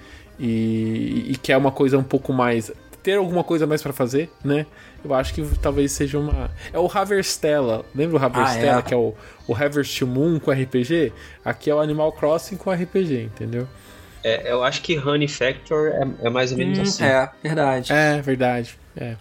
e, 0.40 1.26
e 1.32 1.36
quer 1.36 1.56
uma 1.56 1.70
coisa 1.70 1.98
um 1.98 2.02
pouco 2.02 2.32
mais. 2.32 2.72
ter 3.02 3.16
alguma 3.18 3.44
coisa 3.44 3.66
mais 3.66 3.82
pra 3.82 3.92
fazer, 3.92 4.30
né? 4.44 4.66
Eu 5.04 5.14
acho 5.14 5.32
que 5.32 5.42
talvez 5.62 5.92
seja 5.92 6.18
uma. 6.18 6.50
É 6.72 6.78
o 6.78 6.86
Haverstella. 6.92 7.84
Lembra 7.94 8.18
o 8.18 8.22
Haverstella, 8.24 8.76
Ah, 8.76 8.78
é. 8.80 8.82
que 8.82 8.92
é 8.92 8.96
o, 8.96 9.14
o 9.48 9.54
Harvest 9.54 10.02
Moon 10.04 10.38
com 10.38 10.50
RPG? 10.50 11.12
Aqui 11.44 11.70
é 11.70 11.74
o 11.74 11.80
Animal 11.80 12.12
Crossing 12.12 12.56
com 12.56 12.70
RPG, 12.70 13.22
entendeu? 13.24 13.66
É, 14.22 14.52
eu 14.52 14.62
acho 14.62 14.82
que 14.82 14.98
Honey 14.98 15.28
Factor 15.28 15.88
é, 15.88 16.26
é 16.26 16.30
mais 16.30 16.52
ou 16.52 16.58
menos 16.58 16.78
Hum, 16.78 16.82
assim. 16.82 17.04
É, 17.04 17.30
verdade. 17.42 17.92
É, 17.92 18.20
verdade. 18.20 18.78
É. 18.96 19.16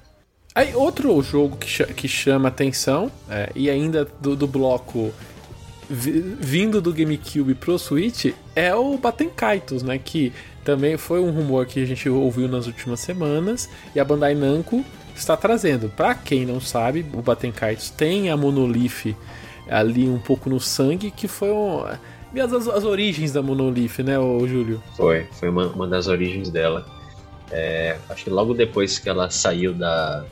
Aí, 0.53 0.75
outro 0.75 1.21
jogo 1.21 1.55
que, 1.55 1.69
cha- 1.69 1.85
que 1.85 2.07
chama 2.07 2.49
atenção, 2.49 3.09
é, 3.29 3.49
e 3.55 3.69
ainda 3.69 4.05
do, 4.19 4.35
do 4.35 4.45
bloco 4.47 5.13
vi- 5.89 6.35
vindo 6.39 6.81
do 6.81 6.91
GameCube 6.91 7.53
pro 7.55 7.79
Switch, 7.79 8.33
é 8.55 8.75
o 8.75 8.97
Baten 8.97 9.29
Kaitos, 9.29 9.83
né? 9.83 9.97
Que 10.03 10.33
também 10.69 10.97
foi 10.97 11.19
um 11.19 11.31
rumor 11.31 11.65
que 11.65 11.81
a 11.81 11.85
gente 11.85 12.07
ouviu 12.07 12.47
nas 12.47 12.67
últimas 12.67 12.99
semanas, 12.99 13.67
e 13.95 13.99
a 13.99 14.05
Bandai 14.05 14.35
Namco 14.35 14.85
está 15.15 15.35
trazendo. 15.35 15.89
Pra 15.89 16.13
quem 16.13 16.45
não 16.45 16.61
sabe, 16.61 17.03
o 17.13 17.21
Baten 17.23 17.51
Kaitos 17.51 17.89
tem 17.89 18.29
a 18.29 18.37
Monolith 18.37 19.15
ali 19.67 20.07
um 20.07 20.19
pouco 20.19 20.49
no 20.49 20.59
sangue, 20.59 21.09
que 21.11 21.27
foi 21.27 21.49
um, 21.51 21.83
as, 22.39 22.67
as 22.67 22.83
origens 22.83 23.31
da 23.31 23.41
Monolith, 23.41 24.03
né, 24.03 24.19
ô 24.19 24.47
Júlio? 24.47 24.81
Foi, 24.95 25.25
foi 25.31 25.49
uma, 25.49 25.67
uma 25.67 25.87
das 25.87 26.07
origens 26.07 26.49
dela. 26.49 26.85
É, 27.51 27.97
acho 28.09 28.23
que 28.25 28.29
logo 28.29 28.53
depois 28.53 28.99
que 28.99 29.09
ela 29.09 29.27
saiu 29.31 29.73
da, 29.73 30.23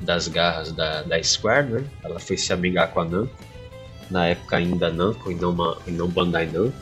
das 0.00 0.28
garras 0.28 0.72
da, 0.72 1.00
da 1.02 1.22
Square, 1.22 1.66
né? 1.70 1.84
Ela 2.04 2.20
foi 2.20 2.36
se 2.36 2.52
amigar 2.52 2.90
com 2.90 3.00
a 3.00 3.04
Namco. 3.06 3.32
Na 4.10 4.26
época 4.26 4.56
ainda 4.56 4.90
Namco 4.90 5.30
e 5.32 5.34
não, 5.34 5.50
uma- 5.52 5.78
e 5.86 5.90
não 5.90 6.06
Bandai 6.06 6.46
Namco. 6.52 6.74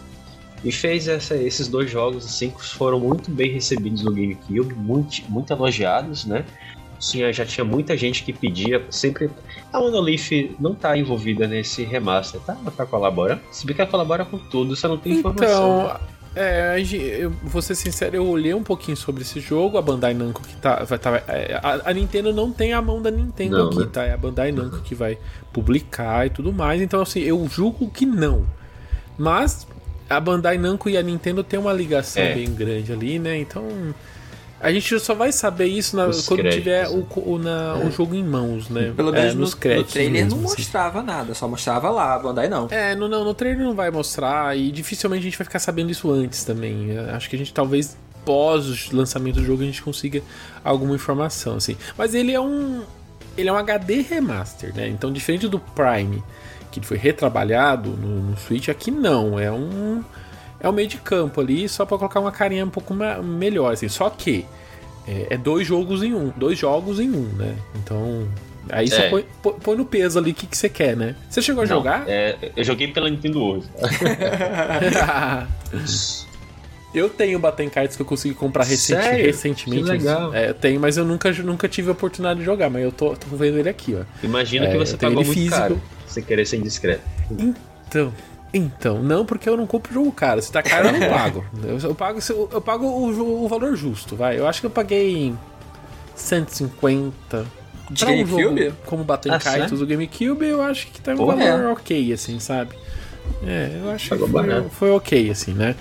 E 0.65 0.73
fez 0.73 1.07
essa- 1.09 1.37
esses 1.37 1.69
dois 1.69 1.91
jogos 1.91 2.25
assim 2.25 2.51
que 2.51 2.65
foram 2.65 2.99
muito 2.99 3.31
bem 3.31 3.53
recebidos 3.53 4.03
no 4.03 4.13
GameCube, 4.13 4.75
muito, 4.75 5.23
muito 5.29 5.53
elogiados, 5.53 6.25
né? 6.25 6.45
Tinha, 6.99 7.33
já 7.33 7.47
tinha 7.47 7.65
muita 7.65 7.97
gente 7.97 8.25
que 8.25 8.33
pedia, 8.33 8.85
sempre. 8.91 9.31
A 9.73 9.79
Monolith 9.79 10.57
não 10.59 10.75
tá 10.75 10.97
envolvida 10.99 11.47
nesse 11.47 11.85
remaster, 11.85 12.41
tá? 12.41 12.57
Ela 12.61 12.73
tá 12.73 12.85
colaborando. 12.85 13.41
Se 13.53 13.65
bem 13.65 13.77
que 13.77 13.81
ela 13.81 13.89
colabora 13.91 14.25
com 14.25 14.37
tudo, 14.37 14.75
você 14.75 14.89
não 14.89 14.99
tem 14.99 15.13
informação. 15.13 15.85
Então, 15.85 16.01
é, 16.35 16.77
eu 17.21 17.31
vou 17.45 17.63
ser 17.63 17.77
sincero, 17.77 18.17
eu 18.17 18.27
olhei 18.27 18.53
um 18.53 18.65
pouquinho 18.65 18.97
sobre 18.97 19.23
esse 19.23 19.39
jogo, 19.39 19.79
a 19.79 19.83
Bandai 19.83 20.13
Namco 20.13 20.43
que 20.43 20.57
tá. 20.57 20.83
Vai, 20.83 20.99
tá 20.99 21.23
é, 21.29 21.61
a, 21.63 21.91
a 21.91 21.95
Nintendo 21.95 22.33
não 22.33 22.51
tem 22.51 22.73
a 22.73 22.83
mão 22.83 23.01
da 23.01 23.13
Nintendo 23.13 23.57
Não, 23.59 23.67
aqui, 23.69 23.79
né? 23.79 23.89
tá? 23.93 24.05
É 24.05 24.13
a 24.13 24.17
Bandai 24.17 24.51
Namco 24.51 24.81
que 24.81 24.95
vai 24.95 25.19
publicar 25.53 26.27
e 26.27 26.31
tudo 26.31 26.53
mais. 26.53 26.83
Então, 26.83 27.01
assim, 27.01 27.21
eu 27.21 27.47
julgo 27.49 27.89
que 27.91 28.05
não. 28.05 28.45
Mas 29.17 29.67
a 30.09 30.19
Bandai 30.21 30.59
Namco 30.59 30.89
e 30.89 30.97
a 30.97 31.03
Nintendo 31.03 31.43
tem 31.45 31.59
uma 31.59 31.73
ligação 31.73 32.23
É. 32.23 32.35
bem 32.35 32.53
grande 32.55 32.93
ali, 32.93 33.19
né? 33.19 33.37
Então. 33.39 33.65
A 34.61 34.73
gente 34.73 34.99
só 34.99 35.15
vai 35.15 35.31
saber 35.31 35.67
isso 35.67 35.95
na- 35.97 36.07
quando 36.07 36.41
créditos, 36.41 36.55
tiver 36.57 36.83
né? 36.91 36.97
o, 36.97 37.03
co- 37.05 37.21
o, 37.21 37.39
na- 37.39 37.77
o 37.77 37.93
jogo 37.93 38.13
em 38.17 38.25
mãos, 38.25 38.69
né? 38.69 38.93
Pelo 38.97 39.11
É, 39.15 39.21
menos 39.21 39.35
nos 39.37 39.51
no, 39.51 39.55
no 39.55 39.61
créditos 39.61 39.93
trailer 39.93 40.25
mesmo, 40.25 40.31
não 40.41 40.47
assim. 40.49 40.57
mostrava 40.63 41.01
nada, 41.01 41.33
só 41.33 41.47
mostrava 41.47 41.89
lá, 41.91 42.15
a 42.15 42.19
Bandai 42.19 42.49
não. 42.49 42.67
É, 42.69 42.93
no, 42.97 43.07
não, 43.07 43.23
no 43.23 43.33
trailer 43.35 43.65
não 43.65 43.73
vai 43.77 43.89
mostrar 43.93 44.59
e 44.59 44.73
dificilmente 44.73 45.21
a 45.21 45.25
gente 45.31 45.39
vai 45.39 45.45
ficar 45.45 45.61
sabendo 45.61 45.93
isso 45.93 46.11
antes 46.11 46.43
também. 46.43 46.91
Eu 46.91 47.15
Acho 47.15 47.31
que 47.31 47.37
a 47.37 47.39
gente 47.39 47.55
talvez 47.55 47.97
pós 48.25 48.89
o 48.91 48.97
lançamento 48.97 49.37
do 49.37 49.45
jogo 49.45 49.63
a 49.63 49.65
gente 49.67 49.81
consiga 49.81 50.21
alguma 50.65 50.97
informação, 50.97 51.55
assim. 51.55 51.77
Mas 51.97 52.13
ele 52.13 52.33
é 52.33 52.41
um 52.41 52.83
ele 53.39 53.49
é 53.49 53.53
um 53.53 53.57
HD 53.57 54.03
remaster, 54.03 54.75
né? 54.75 54.89
Então 54.89 55.13
diferente 55.13 55.49
do 55.49 55.59
Prime, 55.59 56.23
que 56.71 56.81
foi 56.85 56.99
retrabalhado 56.99 57.91
no, 57.91 58.31
no 58.31 58.37
Switch, 58.37 58.69
aqui 58.69 58.91
não, 58.91 59.39
é 59.39 59.51
um 59.51 60.03
é 60.61 60.69
um 60.69 60.73
meio 60.73 60.89
de 60.89 60.97
campo 60.99 61.41
ali, 61.41 61.69
só 61.69 61.87
pra 61.87 61.97
colocar 61.97 62.19
uma 62.21 62.33
carinha 62.33 62.65
um 62.65 62.71
pouco 62.71 62.93
melhor, 63.23 63.73
assim. 63.73 63.89
Só 63.89 64.11
que 64.11 64.45
é, 65.07 65.29
é 65.31 65.37
dois 65.39 65.67
jogos 65.67 66.03
em 66.03 66.13
um, 66.13 66.33
dois 66.37 66.59
jogos 66.59 66.99
em 66.99 67.09
um, 67.11 67.29
né? 67.37 67.55
Então 67.77 68.27
aí 68.71 68.89
só 68.89 69.01
É. 69.03 69.09
põe, 69.09 69.25
põe- 69.43 69.55
põe 69.55 69.77
no 69.77 69.85
peso 69.87 70.19
ali 70.19 70.33
o 70.33 70.35
que, 70.35 70.47
que 70.47 70.57
você 70.59 70.69
quer, 70.69 70.97
né? 70.97 71.15
Você 71.31 71.41
chegou 71.41 71.63
a 71.63 71.67
Não, 71.67 71.77
jogar? 71.77 72.05
é, 72.09 72.51
eu 72.57 72.65
joguei 72.65 72.89
pela 72.89 73.09
Nintendo 73.09 73.41
hoje. 73.43 73.69
eu 76.95 77.09
tenho 77.09 77.39
Baten 77.39 77.69
Cards 77.69 77.97
que 77.97 78.03
eu 78.03 78.07
consegui 78.07 78.35
comprar 78.35 78.65
recenti- 78.65 79.03
Sério? 79.03 79.25
recentemente. 79.27 79.83
Que 79.85 79.91
legal. 79.91 80.35
É, 80.35 80.51
eu 80.51 80.55
tenho, 80.55 80.81
mas 80.81 80.97
eu 80.97 81.05
nunca, 81.05 81.31
nunca 81.33 81.69
tive 81.69 81.89
a 81.89 81.93
oportunidade 81.93 82.41
de 82.41 82.45
jogar. 82.47 82.71
Mas 82.71 82.83
eu 82.83 82.93
tô, 82.93 83.15
tô 83.15 83.37
vendo 83.37 83.59
ele 83.59 83.69
aqui, 83.69 83.95
ó. 83.95 84.05
Imagina 84.25 84.67
É, 84.67 84.71
que 84.73 84.79
você 84.79 84.95
eu 84.95 84.99
pagou 84.99 85.17
ele 85.19 85.25
muito 85.27 85.35
físico. 85.39 85.57
caro. 85.57 85.83
Sem 86.07 86.23
querer 86.25 86.47
ser 86.47 86.57
indiscreto. 86.57 87.03
Então, 87.31 88.13
Então, 88.55 89.03
não, 89.03 89.27
porque 89.27 89.47
eu 89.49 89.57
não 89.59 89.67
compro 89.67 89.93
jogo 89.93 90.11
caro. 90.11 90.41
Se 90.41 90.51
tá 90.51 90.63
caro, 90.63 90.89
eu 90.89 90.93
não 90.93 91.01
pago. 91.11 91.45
Eu, 91.63 91.79
eu 91.91 91.95
pago, 91.95 92.19
eu 92.53 92.61
pago 92.63 92.87
o, 92.87 93.45
o, 93.45 93.49
valor 93.49 93.77
justo, 93.77 94.17
vai. 94.17 94.39
Eu 94.39 94.47
acho 94.47 94.61
que 94.61 94.67
eu 94.67 94.71
paguei 94.71 95.35
150. 96.17 97.47
De 97.91 98.05
pra 98.05 98.13
um 98.13 98.17
GameCube? 98.19 98.65
jogo 98.65 98.77
como 98.85 99.05
Battle 99.05 99.35
ah, 99.35 99.39
Kaitos 99.39 99.79
do 99.81 99.87
GameCube, 99.87 100.45
eu 100.47 100.61
acho 100.63 100.89
que 100.89 101.01
tá 101.01 101.13
um 101.13 101.17
Porra, 101.17 101.37
valor 101.37 101.73
ok, 101.73 102.13
assim, 102.13 102.39
sabe? 102.39 102.75
É, 103.47 103.79
eu 103.83 103.91
acho 103.91 104.09
Pagou 104.11 104.27
que 104.27 104.33
foi, 104.33 104.69
foi 104.71 104.91
ok, 104.91 105.31
assim, 105.31 105.53
né? 105.55 105.75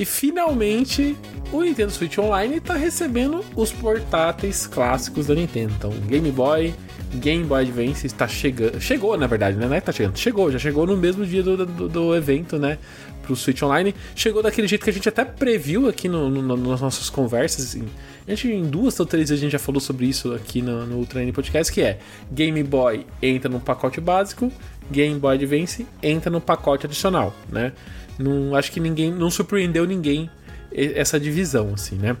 E 0.00 0.04
finalmente 0.06 1.14
o 1.52 1.60
Nintendo 1.60 1.92
Switch 1.92 2.16
Online 2.16 2.56
está 2.56 2.72
recebendo 2.72 3.44
os 3.54 3.70
portáteis 3.70 4.66
clássicos 4.66 5.26
da 5.26 5.34
Nintendo. 5.34 5.74
Então, 5.76 5.90
Game 5.90 6.32
Boy, 6.32 6.72
Game 7.16 7.44
Boy 7.44 7.64
Advance 7.64 8.06
está 8.06 8.26
chegando. 8.26 8.80
Chegou, 8.80 9.14
na 9.18 9.26
verdade, 9.26 9.58
né? 9.58 9.76
É 9.76 9.78
tá 9.78 9.92
chegando. 9.92 10.16
Chegou, 10.16 10.50
já 10.50 10.58
chegou 10.58 10.86
no 10.86 10.96
mesmo 10.96 11.26
dia 11.26 11.42
do, 11.42 11.66
do, 11.66 11.86
do 11.86 12.16
evento, 12.16 12.58
né? 12.58 12.78
Pro 13.24 13.36
Switch 13.36 13.62
Online. 13.62 13.94
Chegou 14.16 14.42
daquele 14.42 14.66
jeito 14.66 14.82
que 14.82 14.88
a 14.88 14.92
gente 14.92 15.06
até 15.06 15.22
previu 15.22 15.86
aqui 15.86 16.08
no, 16.08 16.30
no, 16.30 16.56
nas 16.56 16.80
nossas 16.80 17.10
conversas. 17.10 17.66
Assim. 17.66 17.84
A 18.26 18.30
gente, 18.30 18.48
em 18.48 18.64
duas 18.64 18.98
ou 18.98 19.04
três 19.04 19.28
vezes, 19.28 19.42
a 19.42 19.44
gente 19.44 19.52
já 19.52 19.58
falou 19.58 19.82
sobre 19.82 20.06
isso 20.06 20.32
aqui 20.32 20.62
no, 20.62 20.86
no 20.86 20.96
Ultra 20.96 21.22
N 21.22 21.30
Podcast, 21.30 21.70
que 21.70 21.82
é 21.82 21.98
Game 22.32 22.62
Boy 22.62 23.04
entra 23.20 23.50
no 23.50 23.60
pacote 23.60 24.00
básico, 24.00 24.50
Game 24.90 25.18
Boy 25.18 25.34
Advance 25.34 25.86
entra 26.02 26.30
no 26.30 26.40
pacote 26.40 26.86
adicional, 26.86 27.34
né? 27.50 27.74
Não, 28.20 28.54
acho 28.54 28.70
que 28.70 28.80
ninguém. 28.80 29.10
Não 29.12 29.30
surpreendeu 29.30 29.86
ninguém 29.86 30.30
essa 30.72 31.18
divisão, 31.18 31.72
assim, 31.74 31.96
né? 31.96 32.16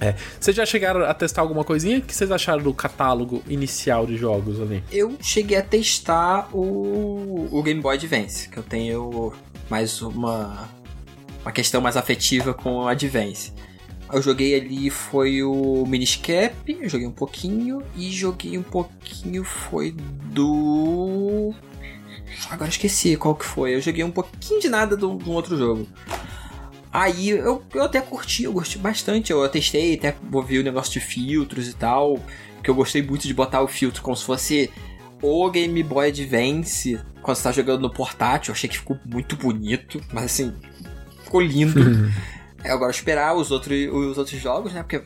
É. 0.00 0.14
Vocês 0.40 0.56
já 0.56 0.64
chegaram 0.64 1.04
a 1.04 1.12
testar 1.12 1.42
alguma 1.42 1.62
coisinha? 1.62 1.98
O 1.98 2.02
que 2.02 2.14
vocês 2.14 2.30
acharam 2.30 2.62
do 2.62 2.72
catálogo 2.72 3.42
inicial 3.46 4.06
de 4.06 4.16
jogos 4.16 4.58
ali? 4.60 4.82
Eu 4.90 5.16
cheguei 5.20 5.58
a 5.58 5.62
testar 5.62 6.48
o, 6.56 7.48
o 7.52 7.62
Game 7.62 7.80
Boy 7.82 7.96
Advance, 7.96 8.48
que 8.48 8.56
eu 8.56 8.62
tenho 8.62 9.32
mais 9.68 10.00
uma, 10.00 10.70
uma 11.42 11.52
questão 11.52 11.82
mais 11.82 11.98
afetiva 11.98 12.54
com 12.54 12.76
o 12.76 12.88
Advance. 12.88 13.52
Eu 14.10 14.22
joguei 14.22 14.58
ali 14.58 14.88
foi 14.88 15.42
o 15.42 15.84
Miniscap, 15.86 16.54
joguei 16.88 17.06
um 17.06 17.12
pouquinho 17.12 17.82
e 17.94 18.10
joguei 18.10 18.56
um 18.56 18.62
pouquinho 18.62 19.44
foi 19.44 19.94
do 20.32 21.54
Agora 22.50 22.70
esqueci 22.70 23.16
qual 23.16 23.34
que 23.34 23.44
foi. 23.44 23.74
Eu 23.74 23.80
joguei 23.80 24.04
um 24.04 24.10
pouquinho 24.10 24.60
de 24.60 24.68
nada 24.68 24.96
de 24.96 25.04
um 25.04 25.30
outro 25.30 25.56
jogo. 25.56 25.86
Aí 26.92 27.28
eu, 27.28 27.62
eu 27.72 27.84
até 27.84 28.00
curti, 28.00 28.44
eu 28.44 28.52
gostei 28.52 28.80
bastante. 28.80 29.30
Eu 29.30 29.48
testei, 29.48 29.94
até 29.94 30.16
ouvi 30.32 30.58
o 30.58 30.62
negócio 30.62 30.92
de 30.92 31.00
filtros 31.00 31.68
e 31.68 31.74
tal. 31.74 32.18
Que 32.62 32.70
eu 32.70 32.74
gostei 32.74 33.02
muito 33.02 33.26
de 33.26 33.34
botar 33.34 33.62
o 33.62 33.68
filtro 33.68 34.02
como 34.02 34.16
se 34.16 34.24
fosse 34.24 34.70
o 35.22 35.50
Game 35.50 35.82
Boy 35.82 36.08
Advance 36.08 36.98
quando 37.22 37.36
você 37.36 37.42
tá 37.42 37.52
jogando 37.52 37.82
no 37.82 37.90
portátil. 37.90 38.50
Eu 38.50 38.54
achei 38.54 38.68
que 38.68 38.78
ficou 38.78 38.98
muito 39.04 39.36
bonito, 39.36 40.00
mas 40.12 40.24
assim, 40.24 40.52
ficou 41.22 41.40
lindo. 41.40 41.80
é 42.64 42.70
agora 42.70 42.90
esperar 42.90 43.34
os 43.36 43.50
outros, 43.50 43.78
os 43.92 44.18
outros 44.18 44.40
jogos, 44.40 44.72
né? 44.72 44.82
Porque. 44.82 45.02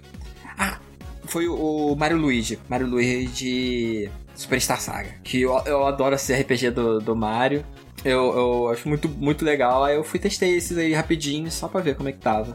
Ah, 0.58 0.78
foi 1.24 1.48
o 1.48 1.94
Mario 1.96 2.16
Luigi. 2.16 2.58
Mario 2.68 2.86
Luigi 2.86 4.10
Superstar 4.34 4.80
Saga. 4.80 5.10
Que 5.22 5.42
eu, 5.42 5.56
eu 5.66 5.86
adoro 5.86 6.14
esse 6.14 6.34
RPG 6.34 6.70
do, 6.70 7.00
do 7.00 7.14
Mario. 7.14 7.64
Eu, 8.04 8.36
eu 8.36 8.68
acho 8.68 8.88
muito, 8.88 9.08
muito 9.08 9.44
legal. 9.44 9.84
Aí 9.84 9.96
eu 9.96 10.04
fui 10.04 10.18
testei 10.18 10.56
esses 10.56 10.76
aí 10.76 10.92
rapidinho, 10.92 11.50
só 11.50 11.68
pra 11.68 11.80
ver 11.80 11.96
como 11.96 12.08
é 12.08 12.12
que 12.12 12.18
tava. 12.18 12.52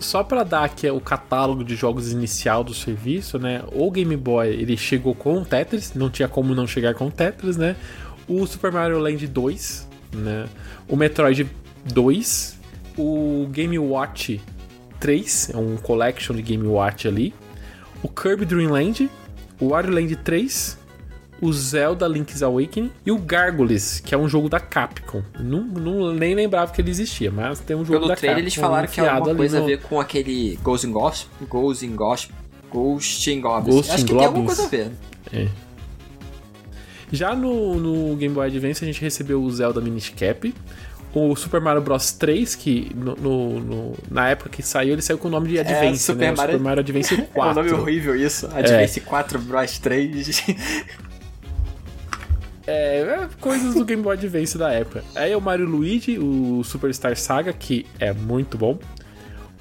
Só 0.00 0.24
para 0.24 0.42
dar 0.42 0.64
aqui 0.64 0.88
o 0.90 1.00
catálogo 1.00 1.64
de 1.64 1.76
jogos 1.76 2.12
inicial 2.12 2.64
do 2.64 2.74
serviço, 2.74 3.38
né? 3.38 3.62
O 3.72 3.90
Game 3.90 4.16
Boy 4.16 4.48
ele 4.48 4.76
chegou 4.76 5.14
com 5.14 5.40
o 5.40 5.44
Tetris, 5.44 5.94
não 5.94 6.10
tinha 6.10 6.28
como 6.28 6.54
não 6.54 6.66
chegar 6.66 6.94
com 6.94 7.06
o 7.06 7.10
Tetris, 7.10 7.56
né? 7.56 7.76
O 8.26 8.44
Super 8.46 8.72
Mario 8.72 8.98
Land 8.98 9.26
2, 9.26 9.88
né? 10.14 10.46
O 10.88 10.96
Metroid 10.96 11.48
2, 11.92 12.58
o 12.98 13.46
Game 13.50 13.78
Watch 13.78 14.40
3, 14.98 15.50
é 15.54 15.56
um 15.56 15.76
collection 15.76 16.34
de 16.34 16.42
Game 16.42 16.66
Watch 16.66 17.06
ali. 17.06 17.32
O 18.02 18.08
Kirby 18.08 18.44
Dream 18.44 18.70
Land, 18.70 19.08
o 19.60 19.68
Wario 19.68 19.92
Land 19.92 20.16
3, 20.16 20.78
o 21.40 21.52
Zelda 21.52 22.06
Link's 22.06 22.42
Awakening 22.42 22.90
e 23.04 23.10
o 23.10 23.18
Gargoyles, 23.18 24.00
que 24.00 24.14
é 24.14 24.18
um 24.18 24.28
jogo 24.28 24.48
da 24.48 24.60
Capcom. 24.60 25.22
Não, 25.38 25.62
não 25.62 26.14
nem 26.14 26.34
lembrava 26.34 26.72
que 26.72 26.80
ele 26.80 26.90
existia, 26.90 27.30
mas 27.30 27.60
tem 27.60 27.76
um 27.76 27.84
jogo 27.84 28.00
Pelo 28.00 28.08
da 28.08 28.16
trailer 28.16 28.36
Capcom. 28.36 28.44
eles 28.44 28.54
falaram 28.54 28.88
que 28.88 29.00
é 29.00 29.08
alguma 29.08 29.34
coisa 29.34 29.58
no... 29.58 29.64
a 29.64 29.66
ver 29.66 29.80
com 29.80 30.00
aquele 30.00 30.58
Ghost 30.62 30.86
in 30.86 30.92
Ghost, 30.92 31.28
Ghost 31.48 31.86
in 31.86 31.94
Ghost, 31.94 32.30
Ghost 32.70 33.30
in 33.30 33.40
Goblins. 33.40 33.74
Ghost 33.74 33.90
Acho 33.92 34.04
que 34.04 34.12
Goblins. 34.12 34.18
tem 34.18 34.26
alguma 34.26 34.46
coisa 34.46 34.64
a 34.64 34.68
ver. 34.68 34.92
É. 35.32 35.48
Já 37.12 37.34
no, 37.36 37.76
no 37.76 38.16
Game 38.16 38.34
Boy 38.34 38.46
Advance 38.46 38.82
a 38.82 38.86
gente 38.86 39.00
recebeu 39.00 39.40
o 39.40 39.50
Zelda 39.50 39.80
Minish 39.80 40.10
Cap, 40.10 40.52
o 41.14 41.36
Super 41.36 41.60
Mario 41.60 41.80
Bros 41.80 42.12
3, 42.12 42.54
que 42.56 42.90
no, 42.94 43.14
no, 43.14 43.60
no, 43.60 43.94
na 44.10 44.28
época 44.30 44.50
que 44.50 44.62
saiu, 44.62 44.92
ele 44.92 45.02
saiu 45.02 45.16
com 45.16 45.28
o 45.28 45.30
nome 45.30 45.48
de 45.48 45.58
é, 45.58 45.60
Advance, 45.60 45.86
é, 45.86 45.94
Super 45.94 46.18
né? 46.18 46.30
Mario... 46.32 46.52
Super 46.52 46.64
Mario 46.64 46.80
Advance 46.80 47.16
4. 47.16 47.30
é 47.34 47.50
um 47.50 47.54
nome 47.54 47.80
horrível 47.80 48.16
isso. 48.16 48.46
Advance 48.46 48.98
é. 48.98 49.02
4 49.02 49.38
Bros 49.38 49.78
3. 49.78 50.44
É, 52.66 53.00
é, 53.00 53.28
coisas 53.40 53.74
do 53.74 53.84
Game 53.84 54.02
Boy 54.02 54.16
Advance 54.16 54.56
da 54.56 54.72
época. 54.72 55.04
Aí 55.14 55.32
é 55.32 55.36
o 55.36 55.40
Mario 55.40 55.66
Luigi, 55.66 56.18
o 56.18 56.64
Superstar 56.64 57.14
Saga, 57.14 57.52
que 57.52 57.84
é 58.00 58.10
muito 58.10 58.56
bom. 58.56 58.78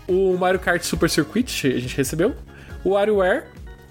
O 0.08 0.38
Mario 0.38 0.58
Kart 0.58 0.82
Super 0.84 1.10
Circuit, 1.10 1.68
a 1.68 1.80
gente 1.80 1.98
recebeu. 1.98 2.34
O 2.82 2.92
WarioWare 2.92 3.44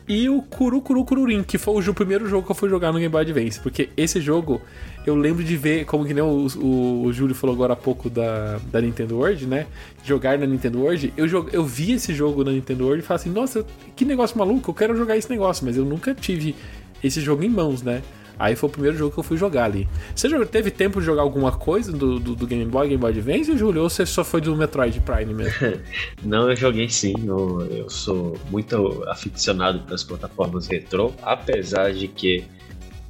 e 0.09 0.29
o 0.29 0.43
Kuru 0.43 0.81
Kuru 0.81 1.05
Kururin, 1.05 1.43
que 1.43 1.59
foi 1.59 1.83
o 1.83 1.95
primeiro 1.95 2.29
jogo 2.29 2.45
que 2.45 2.51
eu 2.51 2.57
fui 2.57 2.69
jogar 2.69 2.93
no 2.93 2.99
Game 2.99 3.09
Boy 3.09 3.23
Advance. 3.23 3.61
Porque 3.61 3.89
esse 3.97 4.21
jogo 4.21 4.61
eu 5.07 5.17
lembro 5.17 5.43
de 5.43 5.57
ver, 5.57 5.85
como 5.85 6.05
que 6.05 6.15
nem 6.15 6.23
o, 6.23 6.47
o, 6.57 7.05
o 7.05 7.13
Júlio 7.13 7.35
falou 7.35 7.55
agora 7.55 7.73
há 7.73 7.77
pouco 7.77 8.09
da, 8.09 8.59
da 8.71 8.81
Nintendo 8.81 9.17
World, 9.17 9.47
né? 9.47 9.67
Jogar 10.05 10.39
na 10.39 10.47
Nintendo 10.47 10.81
World. 10.81 11.13
Eu, 11.17 11.27
eu 11.53 11.65
vi 11.65 11.93
esse 11.93 12.15
jogo 12.15 12.45
na 12.45 12.53
Nintendo 12.53 12.85
World 12.85 13.03
e 13.03 13.07
falei 13.07 13.21
assim: 13.21 13.31
nossa, 13.31 13.67
que 13.97 14.05
negócio 14.05 14.39
maluco, 14.39 14.71
eu 14.71 14.75
quero 14.75 14.97
jogar 14.97 15.17
esse 15.17 15.29
negócio. 15.29 15.67
Mas 15.67 15.77
eu 15.77 15.85
nunca 15.85 16.15
tive 16.15 16.55
esse 17.03 17.21
jogo 17.21 17.43
em 17.43 17.49
mãos, 17.49 17.83
né? 17.83 18.03
Aí 18.39 18.57
foi 18.57 18.69
o 18.69 18.73
primeiro 18.73 18.97
jogo 18.97 19.13
que 19.13 19.19
eu 19.19 19.23
fui 19.23 19.37
jogar 19.37 19.65
ali. 19.65 19.89
Você 20.15 20.29
teve 20.47 20.71
tempo 20.71 21.01
de 21.01 21.07
jogar 21.07 21.23
alguma 21.23 21.53
coisa 21.53 21.93
do, 21.93 22.19
do, 22.19 22.35
do 22.35 22.47
Game 22.47 22.65
Boy, 22.65 22.89
Game 22.89 23.01
Boy 23.01 23.11
Advance, 23.11 23.57
Júlio? 23.57 23.83
Ou 23.83 23.91
você 23.91 24.05
só 24.05 24.25
foi 24.25 24.41
do 24.41 24.57
Metroid 24.57 24.99
Prime 25.01 25.33
mesmo? 25.33 25.79
Não, 26.23 26.51
eu 26.51 26.57
joguei 26.57 26.89
sim. 26.89 27.15
Eu, 27.25 27.61
eu 27.67 27.91
sou 27.91 28.37
muito 28.51 29.05
aficionado 29.09 29.81
pelas 29.81 30.03
plataformas 30.03 30.67
retrô, 30.67 31.13
apesar 31.23 31.93
de 31.93 32.09
que 32.09 32.45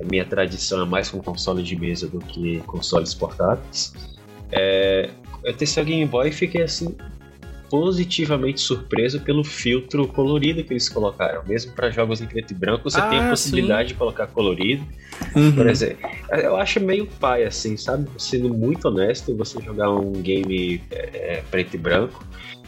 a 0.01 0.05
minha 0.05 0.25
tradição 0.25 0.83
é 0.83 0.85
mais 0.85 1.11
com 1.11 1.23
console 1.23 1.63
de 1.63 1.77
mesa 1.77 2.09
do 2.09 2.19
que 2.19 2.59
consoles 2.67 3.15
portáteis. 3.15 3.95
É, 4.51 5.11
eu 5.45 5.55
testei 5.55 5.83
o 5.83 5.87
Game 5.87 6.07
Boy 6.07 6.29
e 6.29 6.33
fiquei 6.33 6.63
assim 6.63 6.95
positivamente 7.73 8.61
surpreso 8.61 9.19
pelo 9.21 9.43
filtro 9.43 10.07
colorido 10.07 10.63
que 10.63 10.75
eles 10.75 10.91
colocaram. 10.91 11.43
Mesmo 11.47 11.73
para 11.73 11.91
jogos 11.91 12.21
em 12.21 12.27
preto 12.27 12.51
e 12.51 12.55
branco, 12.55 12.91
você 12.91 13.01
ah, 13.01 13.09
tem 13.09 13.19
a 13.19 13.31
possibilidade 13.31 13.89
sim. 13.89 13.95
de 13.95 13.99
colocar 13.99 14.27
colorido. 14.27 14.87
Uhum. 15.35 15.53
Por 15.53 15.67
exemplo, 15.67 16.07
eu 16.33 16.55
acho 16.57 16.79
meio 16.81 17.07
pai 17.19 17.45
assim, 17.45 17.79
sabe? 17.79 18.11
Sendo 18.19 18.53
muito 18.53 18.89
honesto, 18.89 19.35
você 19.35 19.59
jogar 19.63 19.91
um 19.91 20.13
game 20.13 20.83
é, 20.91 21.37
é, 21.39 21.45
preto 21.51 21.73
e 21.73 21.79
branco. 21.79 22.23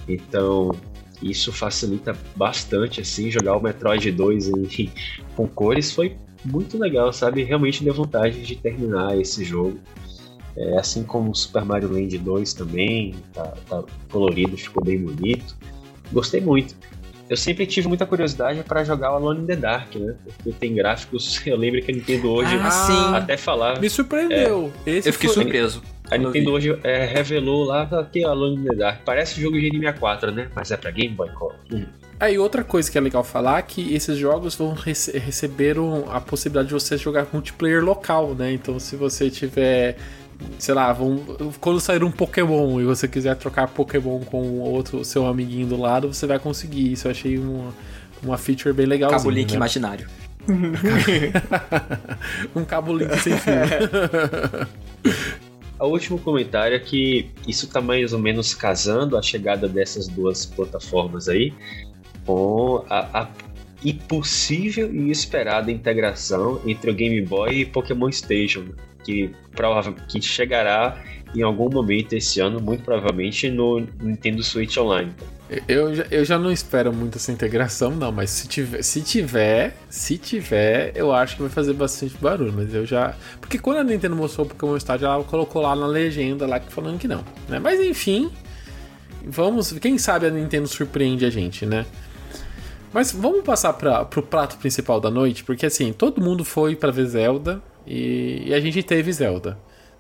Então, 0.09 0.71
isso 1.21 1.53
facilita 1.53 2.17
bastante 2.35 3.03
assim 3.03 3.31
jogar 3.31 3.59
o 3.59 3.63
Metroid 3.63 4.11
2 4.11 4.49
em, 4.49 4.91
com 5.37 5.47
cores 5.47 5.93
foi 5.93 6.17
muito 6.43 6.79
legal, 6.79 7.13
sabe? 7.13 7.43
Realmente 7.43 7.85
deu 7.85 7.93
vontade 7.93 8.41
de 8.41 8.57
terminar 8.57 9.21
esse 9.21 9.45
jogo. 9.45 9.79
É, 10.57 10.79
assim 10.79 11.03
como 11.03 11.31
o 11.31 11.35
Super 11.35 11.65
Mario 11.65 11.93
Land 11.93 12.17
2 12.17 12.55
também, 12.55 13.15
tá, 13.33 13.55
tá 13.69 13.83
colorido, 14.11 14.57
ficou 14.57 14.85
bem 14.85 15.01
bonito. 15.01 15.57
Gostei 16.13 16.41
muito. 16.41 16.77
Eu 17.29 17.37
sempre 17.37 17.67
tive 17.67 17.89
muita 17.89 18.05
curiosidade 18.05 18.63
para 18.63 18.85
jogar 18.85 19.13
o 19.13 19.15
Alone 19.17 19.43
in 19.43 19.47
the 19.47 19.57
Dark, 19.57 19.95
né? 19.95 20.15
Porque 20.25 20.53
tem 20.53 20.75
gráficos. 20.75 21.41
Eu 21.47 21.57
lembro 21.57 21.81
que 21.81 21.91
a 21.91 21.95
Nintendo 21.95 22.31
hoje 22.31 22.55
ah, 22.61 23.17
até 23.17 23.37
falava. 23.37 23.81
Me 23.81 23.89
surpreendeu. 23.89 24.71
É, 24.87 24.99
eu 24.99 25.13
fiquei 25.13 25.31
foi... 25.31 25.43
surpreso. 25.43 25.83
A 26.11 26.19
Nintendo 26.19 26.53
hoje 26.53 26.79
é, 26.85 27.07
revelou 27.07 27.65
lá 27.65 27.89
que 28.13 28.21
é 28.21 28.25
Alone 28.25 28.57
in 28.57 28.65
the 28.65 28.75
Dark. 28.75 29.01
Parece 29.05 29.41
jogo 29.41 29.59
de 29.59 29.71
N64, 29.71 30.31
né? 30.33 30.51
Mas 30.55 30.71
é 30.71 30.77
pra 30.77 30.91
Game 30.91 31.15
Boy 31.15 31.31
Color. 31.31 31.57
Hum. 31.73 31.85
Aí 32.21 32.39
outra 32.39 32.63
coisa 32.63 32.91
que 32.93 32.97
é 32.97 33.01
legal 33.01 33.25
falar 33.25 33.59
é 33.59 33.63
que 33.63 33.95
esses 33.95 34.17
jogos 34.17 34.55
vão 34.55 34.73
rece 34.73 35.19
receberam 35.19 36.05
a 36.11 36.21
possibilidade 36.21 36.69
de 36.69 36.75
você 36.75 36.97
jogar 36.97 37.27
multiplayer 37.33 37.83
local, 37.83 38.35
né? 38.35 38.53
Então 38.53 38.79
se 38.79 38.97
você 38.97 39.31
tiver 39.31 39.97
sei 40.59 40.75
lá, 40.75 40.93
vão, 40.93 41.19
quando 41.61 41.81
sair 41.81 42.05
um 42.05 42.11
Pokémon 42.11 42.81
e 42.81 42.85
você 42.85 43.09
quiser 43.09 43.37
trocar 43.37 43.69
Pokémon 43.69 44.21
com 44.21 44.61
outro 44.61 45.05
seu 45.05 45.27
amiguinho 45.27 45.67
do 45.67 45.77
lado, 45.77 46.13
você 46.13 46.27
vai 46.27 46.39
conseguir. 46.39 46.93
Isso 46.93 47.07
eu 47.07 47.13
achei 47.13 47.39
uma, 47.39 47.75
uma 48.23 48.39
feature 48.39 48.75
bem 48.75 48.87
legal. 48.87 49.11
Cabo 49.11 49.31
Link 49.31 49.51
né? 49.51 49.57
imaginário. 49.57 50.09
um 52.55 52.65
cabo 52.65 52.97
Link 52.97 53.17
sem 53.19 53.37
fio. 53.39 53.55
O 55.79 55.87
último 55.89 56.19
comentário 56.19 56.77
é 56.77 56.81
que 56.81 57.31
isso 57.47 57.67
está 57.67 57.81
mais 57.81 58.13
ou 58.13 58.19
menos 58.19 58.55
casando 58.55 59.17
a 59.17 59.23
chegada 59.23 59.69
dessas 59.69 60.07
duas 60.07 60.45
plataformas 60.45 61.29
aí 61.29 61.53
com 62.27 62.85
a, 62.89 63.23
a 63.23 63.29
impossível 63.85 64.93
e 64.95 65.11
esperada 65.11 65.71
integração 65.71 66.61
entre 66.67 66.91
o 66.91 66.95
Game 66.95 67.21
Boy 67.23 67.61
e 67.61 67.65
Pokémon 67.67 68.11
Station, 68.11 68.65
que 69.05 69.31
provavelmente 69.55 70.07
que 70.09 70.23
chegará 70.23 70.97
em 71.35 71.43
algum 71.43 71.69
momento 71.69 72.13
esse 72.15 72.41
ano, 72.41 72.61
muito 72.61 72.85
provavelmente 72.85 73.51
no 73.51 73.87
Nintendo 74.01 74.43
Switch 74.43 74.77
Online. 74.77 75.13
Eu, 75.69 75.95
já- 75.95 76.07
eu 76.11 76.25
já 76.25 76.39
não 76.39 76.51
espero 76.51 76.93
muito 76.93 77.19
essa 77.19 77.31
integração, 77.31 77.91
não, 77.91 78.11
mas 78.11 78.31
se 78.31 78.49
tiver, 78.49 78.83
se 78.83 79.03
tiver, 79.03 79.77
se 79.91 80.17
tiver, 80.17 80.93
eu 80.95 81.13
acho 81.13 81.37
que 81.37 81.43
vai 81.43 81.51
fazer 81.51 81.75
bastante 81.75 82.17
barulho, 82.19 82.53
mas 82.53 82.73
eu 82.73 82.87
já. 82.87 83.15
Porque 83.41 83.59
quando 83.59 83.79
a 83.79 83.85
Nintendo 83.85 84.17
mostrou 84.17 84.47
o 84.47 84.49
Pokémon 84.49 84.77
Stadium, 84.77 85.11
ela 85.13 85.25
colocou 85.25 85.61
lá 85.61 85.77
na 85.77 85.87
legenda 85.87 86.47
lá 86.47 86.61
falando 86.61 86.99
que 86.99 87.07
não, 87.09 87.23
né? 87.49 87.59
Mas 87.59 87.79
enfim, 87.81 88.31
vamos. 89.25 89.73
Quem 89.73 89.99
sabe 89.99 90.27
a 90.27 90.31
Nintendo 90.31 90.67
surpreende 90.67 91.25
a 91.27 91.31
gente, 91.31 91.67
né? 91.67 91.85
Mas 92.95 93.11
vamos 93.13 93.43
passar 93.43 93.73
para 93.73 94.05
pro 94.05 94.23
prato 94.23 94.57
principal 94.57 95.01
da 95.01 95.11
noite, 95.11 95.43
porque 95.43 95.67
assim, 95.67 95.93
todo 95.93 96.23
mundo 96.23 96.45
foi 96.45 96.77
pra 96.77 96.91
ver 96.93 97.07
Zelda 97.07 97.61
e, 97.87 98.45
e 98.47 98.55
a 98.55 98.61
gente 98.61 98.81
teve 98.85 99.13
Zelda, 99.13 99.59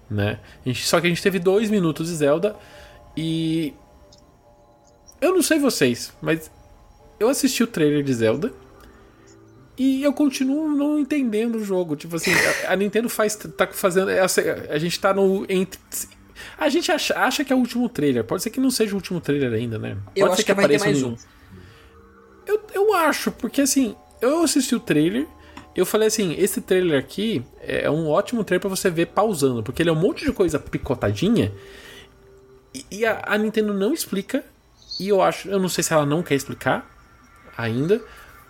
né? 0.08 0.38
A 0.64 0.68
gente- 0.68 0.86
só 0.86 1.00
que 1.00 1.06
a 1.08 1.10
gente 1.10 1.20
teve 1.22 1.40
dois 1.40 1.68
minutos 1.68 2.08
de 2.08 2.14
Zelda 2.14 2.54
e 3.16 3.74
eu 5.20 5.34
não 5.34 5.42
sei 5.42 5.58
vocês, 5.58 6.12
mas 6.22 6.48
eu 7.18 7.28
assisti 7.28 7.64
o 7.64 7.66
trailer 7.66 8.04
de 8.04 8.14
Zelda 8.14 8.52
e 9.76 10.04
eu 10.04 10.12
continuo 10.12 10.68
não 10.68 10.96
entendendo 10.98 11.56
o 11.56 11.64
jogo. 11.64 11.96
Tipo 11.96 12.14
assim, 12.14 12.30
a, 12.68 12.72
a 12.72 12.76
Nintendo 12.76 13.08
faz 13.08 13.34
tá 13.34 13.66
fazendo 13.66 14.08
essa- 14.10 14.40
a 14.70 14.78
gente 14.78 15.00
tá 15.00 15.12
no 15.12 15.44
entre 15.48 15.80
a 16.58 16.68
gente 16.68 16.90
acha, 16.92 17.18
acha 17.18 17.44
que 17.44 17.52
é 17.52 17.56
o 17.56 17.58
último 17.58 17.88
trailer. 17.88 18.22
Pode 18.24 18.42
ser 18.42 18.50
que 18.50 18.60
não 18.60 18.70
seja 18.70 18.92
o 18.92 18.96
último 18.96 19.20
trailer 19.20 19.52
ainda, 19.52 19.78
né? 19.78 19.96
Pode 20.04 20.20
Eu 20.20 20.26
ser 20.28 20.32
acho 20.34 20.44
que 20.44 20.54
vai 20.54 20.68
ter 20.68 20.78
mais 20.80 21.02
no- 21.02 21.08
um. 21.08 21.16
Eu, 22.46 22.60
eu 22.72 22.94
acho, 22.94 23.30
porque 23.32 23.60
assim, 23.60 23.94
eu 24.20 24.42
assisti 24.42 24.74
o 24.74 24.80
trailer, 24.80 25.26
eu 25.74 25.84
falei 25.84 26.08
assim, 26.08 26.34
esse 26.38 26.60
trailer 26.60 26.98
aqui 26.98 27.44
é 27.60 27.90
um 27.90 28.08
ótimo 28.08 28.44
trailer 28.44 28.60
pra 28.60 28.70
você 28.70 28.88
ver 28.90 29.06
pausando, 29.06 29.62
porque 29.62 29.82
ele 29.82 29.90
é 29.90 29.92
um 29.92 30.00
monte 30.00 30.24
de 30.24 30.32
coisa 30.32 30.58
picotadinha 30.58 31.52
e, 32.74 32.84
e 32.90 33.06
a, 33.06 33.22
a 33.26 33.38
Nintendo 33.38 33.72
não 33.72 33.92
explica, 33.92 34.44
e 34.98 35.08
eu 35.08 35.22
acho, 35.22 35.48
eu 35.48 35.58
não 35.58 35.68
sei 35.68 35.82
se 35.82 35.92
ela 35.92 36.06
não 36.06 36.22
quer 36.22 36.34
explicar 36.34 36.90
ainda, 37.56 38.00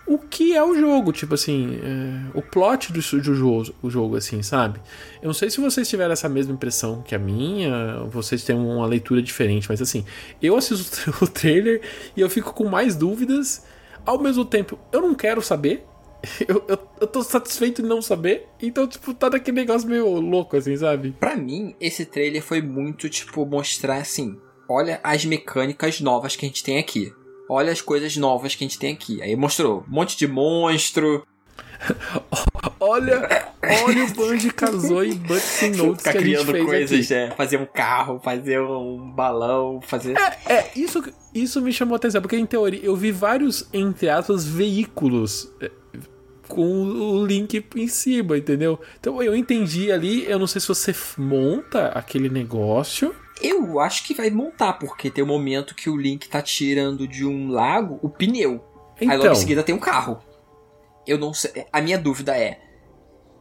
o 0.07 0.19
que 0.19 0.55
é 0.55 0.63
o 0.63 0.75
jogo, 0.75 1.11
tipo 1.11 1.33
assim, 1.33 1.79
é, 1.81 2.37
o 2.37 2.41
plot 2.41 2.93
do, 2.93 2.99
do 2.99 3.35
jogo, 3.35 3.73
o 3.81 3.89
jogo, 3.89 4.15
assim, 4.15 4.43
sabe? 4.43 4.79
Eu 5.21 5.27
não 5.27 5.33
sei 5.33 5.49
se 5.49 5.59
vocês 5.59 5.89
tiveram 5.89 6.13
essa 6.13 6.29
mesma 6.29 6.53
impressão 6.53 7.01
que 7.01 7.15
a 7.15 7.19
minha, 7.19 8.01
vocês 8.11 8.43
têm 8.43 8.55
uma 8.55 8.85
leitura 8.85 9.21
diferente, 9.21 9.67
mas 9.67 9.81
assim, 9.81 10.05
eu 10.41 10.55
assisto 10.55 11.11
o 11.23 11.27
trailer 11.27 11.81
e 12.15 12.21
eu 12.21 12.29
fico 12.29 12.53
com 12.53 12.65
mais 12.65 12.95
dúvidas, 12.95 13.63
ao 14.05 14.19
mesmo 14.19 14.45
tempo, 14.45 14.77
eu 14.91 15.01
não 15.01 15.15
quero 15.15 15.41
saber, 15.41 15.85
eu, 16.47 16.63
eu, 16.67 16.79
eu 17.01 17.07
tô 17.07 17.21
satisfeito 17.23 17.81
em 17.81 17.85
não 17.85 18.01
saber, 18.01 18.47
então, 18.61 18.87
tipo, 18.87 19.13
tá 19.13 19.29
daquele 19.29 19.57
negócio 19.57 19.87
meio 19.87 20.07
louco, 20.19 20.55
assim, 20.57 20.75
sabe? 20.75 21.11
Pra 21.19 21.35
mim, 21.35 21.75
esse 21.79 22.05
trailer 22.05 22.41
foi 22.41 22.61
muito, 22.61 23.09
tipo, 23.09 23.45
mostrar 23.45 23.97
assim: 23.97 24.39
olha 24.69 24.99
as 25.03 25.25
mecânicas 25.25 26.01
novas 26.01 26.35
que 26.35 26.45
a 26.45 26.47
gente 26.47 26.63
tem 26.63 26.77
aqui. 26.77 27.13
Olha 27.47 27.71
as 27.71 27.79
coisas 27.79 28.17
novas 28.17 28.55
que 28.55 28.63
a 28.63 28.67
gente 28.67 28.79
tem 28.79 28.91
aqui. 28.93 29.21
Aí 29.21 29.35
mostrou 29.35 29.85
um 29.87 29.93
monte 29.93 30.17
de 30.17 30.27
monstro, 30.27 31.25
Olha, 32.79 33.51
olha 33.83 34.05
o 34.05 34.13
Banjo 34.13 34.53
Kazooie 34.53 35.11
e 35.11 35.15
Notes 35.15 35.97
ficar 35.97 36.11
que 36.11 36.17
a 36.17 36.21
gente 36.21 36.45
fez 36.45 36.65
coisas, 36.65 37.11
aqui. 37.11 37.13
né? 37.13 37.33
Fazer 37.35 37.57
um 37.57 37.65
carro, 37.65 38.19
fazer 38.23 38.59
um 38.61 39.11
balão, 39.11 39.81
fazer. 39.81 40.15
É, 40.47 40.69
isso, 40.75 41.03
isso 41.33 41.61
me 41.61 41.71
chamou 41.71 41.95
a 41.95 41.97
atenção, 41.97 42.21
porque 42.21 42.37
em 42.37 42.45
teoria 42.45 42.79
eu 42.83 42.95
vi 42.95 43.11
vários, 43.11 43.67
entre 43.73 44.09
aspas, 44.09 44.45
veículos 44.45 45.51
é, 45.61 45.71
com 46.47 46.83
o 46.83 47.25
link 47.25 47.65
em 47.75 47.87
cima, 47.87 48.37
entendeu? 48.37 48.79
Então 48.99 49.21
eu 49.21 49.35
entendi 49.35 49.91
ali, 49.91 50.25
eu 50.29 50.37
não 50.37 50.47
sei 50.47 50.61
se 50.61 50.67
você 50.67 50.93
monta 51.17 51.87
aquele 51.89 52.29
negócio. 52.29 53.15
Eu 53.41 53.79
acho 53.79 54.05
que 54.05 54.13
vai 54.13 54.29
montar, 54.29 54.73
porque 54.73 55.09
tem 55.09 55.23
um 55.23 55.27
momento 55.27 55.75
que 55.75 55.89
o 55.89 55.97
Link 55.97 56.29
tá 56.29 56.41
tirando 56.41 57.05
de 57.05 57.25
um 57.25 57.49
lago 57.49 57.99
o 58.01 58.09
pneu. 58.09 58.63
Aí 58.99 59.07
logo 59.07 59.19
Então, 59.19 59.33
em 59.33 59.35
seguida 59.35 59.61
tem 59.61 59.75
um 59.75 59.79
carro. 59.79 60.21
Eu 61.07 61.17
não 61.17 61.33
sei. 61.33 61.65
A 61.71 61.81
minha 61.81 61.97
dúvida 61.97 62.37
é: 62.37 62.59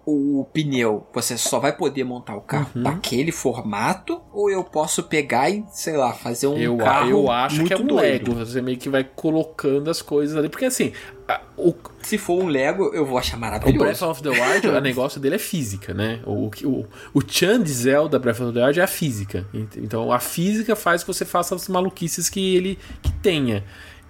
o 0.07 0.47
pneu, 0.53 1.07
você 1.15 1.39
só 1.39 1.59
vai 1.59 1.75
poder 1.75 2.05
montar 2.05 2.37
o 2.37 2.43
carro 2.43 2.69
Uhum. 2.77 2.83
daquele 2.83 3.33
formato? 3.33 4.21
Ou 4.35 4.51
eu 4.51 4.63
posso 4.63 5.05
pegar 5.05 5.49
e, 5.49 5.65
sei 5.73 5.97
lá, 5.97 6.13
fazer 6.13 6.47
um 6.47 6.59
eu, 6.59 6.77
carro 6.77 7.09
eu 7.09 7.31
acho 7.31 7.57
muito 7.57 7.69
que 7.69 7.73
é 7.75 7.77
um 7.83 7.87
doido? 7.87 8.33
Lego, 8.33 8.35
você 8.35 8.61
meio 8.61 8.77
que 8.77 8.91
vai 8.91 9.03
colocando 9.03 9.89
as 9.91 10.03
coisas 10.03 10.37
ali, 10.37 10.51
porque 10.51 10.67
assim, 10.67 10.93
a- 11.27 11.41
o, 11.57 11.73
Se 12.03 12.19
for 12.19 12.43
um 12.43 12.49
Lego, 12.49 12.91
eu 12.93 13.07
vou 13.07 13.17
achar 13.17 13.39
O 13.39 13.41
maravilhoso. 13.41 13.79
Breath 13.79 14.03
of 14.03 14.23
the 14.23 14.29
Wild, 14.29 14.69
o 14.69 14.79
negócio 14.83 15.19
dele 15.19 15.37
é 15.37 15.39
física, 15.39 15.95
né? 15.95 16.21
O, 16.27 16.51
o, 16.65 16.87
o 17.15 17.23
Chan 17.27 17.63
de 17.63 17.73
Zelda 17.73 18.19
Breath 18.19 18.41
of 18.41 18.53
the 18.53 18.63
Wild 18.63 18.79
é 18.81 18.83
a 18.83 18.87
física. 18.87 19.47
Ent- 19.55 19.79
Então 19.79 20.13
a 20.13 20.21
física 20.21 20.77
faz 20.77 21.03
que 21.03 21.07
você 21.07 21.25
faça 21.25 21.55
as 21.55 21.67
maluquices 21.67 22.29
que 22.29 22.55
ele 22.55 22.79
que 23.03 23.11
tenha. 23.11 23.65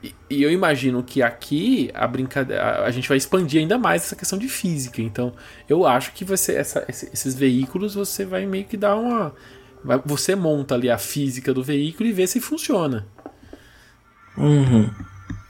E, 0.05 0.15
e 0.29 0.43
eu 0.43 0.51
imagino 0.51 1.03
que 1.03 1.23
aqui 1.23 1.91
a 1.95 2.07
brincadeira. 2.07 2.63
A, 2.63 2.85
a 2.85 2.91
gente 2.91 3.09
vai 3.09 3.17
expandir 3.17 3.61
ainda 3.61 3.79
mais 3.79 4.03
essa 4.05 4.15
questão 4.15 4.39
de 4.39 4.49
física. 4.49 5.01
Então 5.01 5.33
eu 5.69 5.87
acho 5.87 6.13
que 6.13 6.25
você, 6.25 6.55
essa- 6.57 6.85
esse- 6.89 7.09
esses 7.13 7.35
veículos 7.35 7.95
você 7.95 8.25
vai 8.27 8.45
meio 8.45 8.65
que 8.67 8.77
dar 8.77 8.97
uma. 8.97 9.35
Você 10.05 10.35
monta 10.35 10.75
ali 10.75 10.91
a 10.91 10.99
física 10.99 11.53
do 11.55 11.63
veículo 11.63 12.09
e 12.09 12.13
vê 12.13 12.27
se 12.27 12.41
funciona. 12.41 13.07
Uhum. 14.37 14.91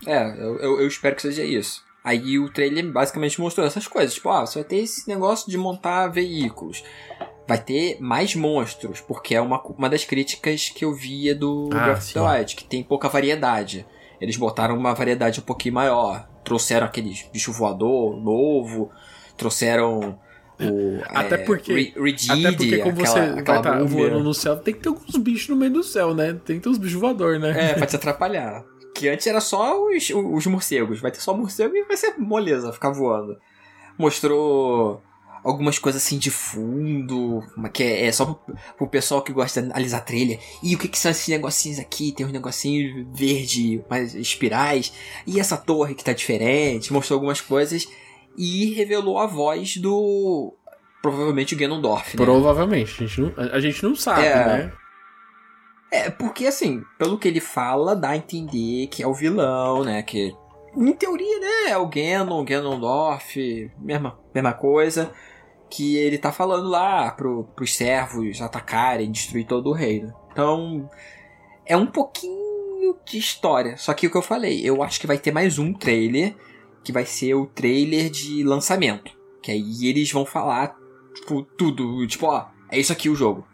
É, 0.06 0.30
eu, 0.40 0.58
eu, 0.58 0.80
eu 0.80 0.86
espero 0.88 1.16
que 1.16 1.22
seja 1.22 1.44
isso. 1.44 1.82
Aí 2.02 2.38
o 2.38 2.50
trailer 2.50 2.92
basicamente 2.92 3.40
mostrou 3.40 3.66
essas 3.66 3.86
coisas. 3.88 4.14
Tipo, 4.14 4.28
ah, 4.28 4.44
você 4.46 4.58
vai 4.58 4.68
ter 4.68 4.76
esse 4.76 5.08
negócio 5.08 5.50
de 5.50 5.56
montar 5.56 6.08
veículos. 6.08 6.84
Vai 7.48 7.58
ter 7.58 7.98
mais 8.00 8.34
monstros, 8.34 9.00
porque 9.00 9.34
é 9.34 9.40
uma, 9.40 9.60
uma 9.62 9.88
das 9.88 10.04
críticas 10.04 10.68
que 10.70 10.84
eu 10.84 10.94
via 10.94 11.34
do 11.34 11.68
Ah, 11.72 11.84
Breath 11.84 11.96
of 11.98 12.04
sim. 12.06 12.12
the 12.14 12.20
Wild, 12.20 12.56
que 12.56 12.64
tem 12.64 12.82
pouca 12.82 13.08
variedade. 13.08 13.86
Eles 14.20 14.36
botaram 14.36 14.76
uma 14.76 14.94
variedade 14.94 15.40
um 15.40 15.42
pouquinho 15.42 15.74
maior. 15.74 16.28
Trouxeram 16.44 16.86
aqueles 16.86 17.22
bicho 17.32 17.52
voador 17.52 18.16
novo, 18.20 18.90
trouxeram 19.36 20.18
o. 20.60 21.00
Até 21.08 21.34
é, 21.34 21.38
porque- 21.38 21.72
Re- 21.72 21.94
Regid, 21.96 22.30
Até 22.46 22.52
porque 22.56 22.78
como 22.78 23.00
aquela, 23.00 23.06
você 23.06 23.18
aquela 23.40 23.44
vai 23.44 23.56
estar 23.58 23.72
múmia. 23.90 24.08
voando 24.10 24.24
no 24.24 24.34
céu, 24.34 24.56
tem 24.56 24.72
que 24.74 24.80
ter 24.80 24.88
alguns 24.88 25.16
bichos 25.16 25.48
no 25.48 25.56
meio 25.56 25.72
do 25.72 25.82
céu, 25.82 26.14
né? 26.14 26.32
Tem 26.44 26.56
que 26.56 26.62
ter 26.62 26.68
uns 26.68 26.78
bichos 26.78 27.00
voadores, 27.00 27.40
né? 27.40 27.70
É, 27.70 27.74
pra 27.74 27.86
te 27.86 27.96
atrapalhar. 27.96 28.62
Que 28.94 29.08
antes 29.08 29.26
era 29.26 29.40
só 29.40 29.76
os, 29.88 30.08
os 30.10 30.46
morcegos. 30.46 31.00
Vai 31.00 31.10
ter 31.10 31.18
só 31.20 31.36
morcego 31.36 31.74
e 31.74 31.82
vai 31.84 31.96
ser 31.96 32.14
moleza 32.18 32.72
ficar 32.72 32.90
voando. 32.90 33.36
Mostrou 33.98 35.02
algumas 35.44 35.78
coisas 35.78 36.02
assim 36.02 36.18
de 36.18 36.30
fundo, 36.30 37.42
que 37.72 37.82
é, 37.82 38.06
é 38.06 38.12
só 38.12 38.24
pro, 38.24 38.56
pro 38.78 38.88
pessoal 38.88 39.22
que 39.22 39.32
gosta 39.32 39.60
de 39.60 39.70
analisar 39.70 40.00
trilha. 40.00 40.38
E 40.62 40.74
o 40.74 40.78
que, 40.78 40.88
que 40.88 40.98
são 40.98 41.10
esses 41.10 41.28
negocinhos 41.28 41.78
aqui? 41.78 42.12
Tem 42.12 42.24
uns 42.24 42.32
negocinhos 42.32 43.06
verde, 43.12 43.84
mais 43.88 44.14
espirais. 44.14 44.92
E 45.26 45.38
essa 45.38 45.56
torre 45.56 45.94
que 45.94 46.02
tá 46.02 46.12
diferente. 46.12 46.92
Mostrou 46.92 47.18
algumas 47.18 47.40
coisas 47.40 47.86
e 48.36 48.72
revelou 48.74 49.18
a 49.18 49.26
voz 49.26 49.76
do. 49.76 50.54
Provavelmente 51.02 51.54
o 51.54 51.58
Ganondorf, 51.58 52.16
né? 52.16 52.24
Provavelmente. 52.24 53.04
A 53.04 53.06
gente 53.06 53.20
não, 53.20 53.32
a 53.36 53.60
gente 53.60 53.82
não 53.82 53.94
sabe, 53.94 54.24
É. 54.26 54.34
né? 54.46 54.72
É, 55.92 56.10
porque 56.10 56.46
assim, 56.46 56.82
pelo 56.98 57.18
que 57.18 57.28
ele 57.28 57.40
fala, 57.40 57.94
dá 57.94 58.10
a 58.10 58.16
entender 58.16 58.88
que 58.88 59.02
é 59.02 59.06
o 59.06 59.14
vilão, 59.14 59.84
né? 59.84 60.02
Que, 60.02 60.34
em 60.76 60.92
teoria, 60.92 61.38
né, 61.38 61.70
é 61.70 61.76
o 61.76 61.86
Ganon, 61.86 62.44
Ganondorf, 62.44 63.70
mesma, 63.78 64.18
mesma 64.34 64.52
coisa. 64.54 65.12
Que 65.74 65.96
ele 65.96 66.18
tá 66.18 66.30
falando 66.30 66.68
lá 66.68 67.10
pro, 67.10 67.44
pros 67.56 67.74
servos 67.74 68.40
atacarem, 68.40 69.10
destruir 69.10 69.46
todo 69.46 69.70
o 69.70 69.72
reino. 69.72 70.12
Então, 70.30 70.88
é 71.66 71.76
um 71.76 71.86
pouquinho 71.86 72.96
de 73.04 73.18
história. 73.18 73.76
Só 73.76 73.92
que 73.92 74.06
o 74.06 74.10
que 74.10 74.16
eu 74.16 74.22
falei, 74.22 74.60
eu 74.62 74.82
acho 74.82 75.00
que 75.00 75.06
vai 75.06 75.18
ter 75.18 75.32
mais 75.32 75.58
um 75.58 75.72
trailer, 75.72 76.36
que 76.84 76.92
vai 76.92 77.04
ser 77.04 77.34
o 77.34 77.46
trailer 77.46 78.08
de 78.10 78.44
lançamento. 78.44 79.10
Que 79.42 79.50
aí 79.50 79.86
eles 79.86 80.12
vão 80.12 80.24
falar, 80.24 80.76
tipo, 81.14 81.42
tudo. 81.42 82.06
Tipo, 82.06 82.26
ó, 82.26 82.46
é 82.70 82.78
isso 82.78 82.92
aqui 82.92 83.08
o 83.08 83.14
jogo. 83.16 83.46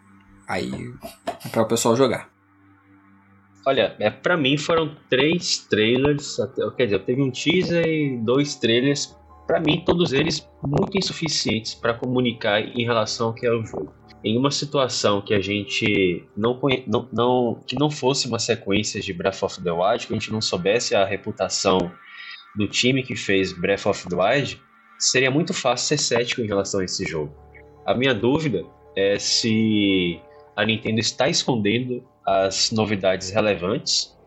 Aí, 0.47 0.71
é 1.45 1.47
pra 1.49 1.63
o 1.63 1.67
pessoal 1.67 1.95
jogar. 1.95 2.29
Olha, 3.65 3.95
é, 3.99 4.09
para 4.09 4.35
mim 4.35 4.57
foram 4.57 4.95
três 5.09 5.59
trailers, 5.69 6.39
até- 6.39 6.69
quer 6.77 6.85
dizer, 6.85 7.05
teve 7.05 7.21
um 7.21 7.31
teaser 7.31 7.85
e 7.87 8.17
dois 8.17 8.55
trailers. 8.55 9.15
Pra 9.51 9.59
mim, 9.59 9.83
todos 9.85 10.13
eles 10.13 10.49
muito 10.65 10.97
insuficientes 10.97 11.75
para 11.75 11.93
comunicar 11.93 12.61
em 12.61 12.85
relação 12.85 13.27
ao 13.27 13.33
que 13.33 13.45
é 13.45 13.51
o 13.51 13.65
jogo. 13.65 13.93
Em 14.23 14.37
uma 14.37 14.49
situação 14.49 15.21
que 15.21 15.33
a 15.33 15.41
gente 15.41 16.25
não, 16.37 16.57
conhe- 16.57 16.85
não, 16.87 17.09
não 17.11 17.59
que 17.67 17.77
não 17.77 17.91
fosse 17.91 18.29
uma 18.29 18.39
sequência 18.39 19.01
de 19.01 19.11
Breath 19.11 19.43
of 19.43 19.61
the 19.61 19.69
Wild, 19.69 20.07
que 20.07 20.13
a 20.13 20.15
gente 20.17 20.31
não 20.31 20.39
soubesse 20.39 20.95
a 20.95 21.03
reputação 21.03 21.91
do 22.55 22.65
time 22.65 23.03
que 23.03 23.13
fez 23.13 23.51
Breath 23.51 23.87
of 23.87 24.07
the 24.07 24.15
Wild, 24.15 24.57
seria 24.97 25.29
muito 25.29 25.53
fácil 25.53 25.97
ser 25.97 26.01
cético 26.01 26.39
em 26.39 26.47
relação 26.47 26.79
a 26.79 26.85
esse 26.85 27.03
jogo. 27.03 27.35
A 27.85 27.93
minha 27.93 28.13
dúvida 28.15 28.63
é 28.95 29.19
se 29.19 30.17
a 30.55 30.63
Nintendo 30.65 31.01
está 31.01 31.27
escondendo 31.27 32.01
as 32.25 32.71
novidades 32.71 33.31
relevantes 33.31 34.17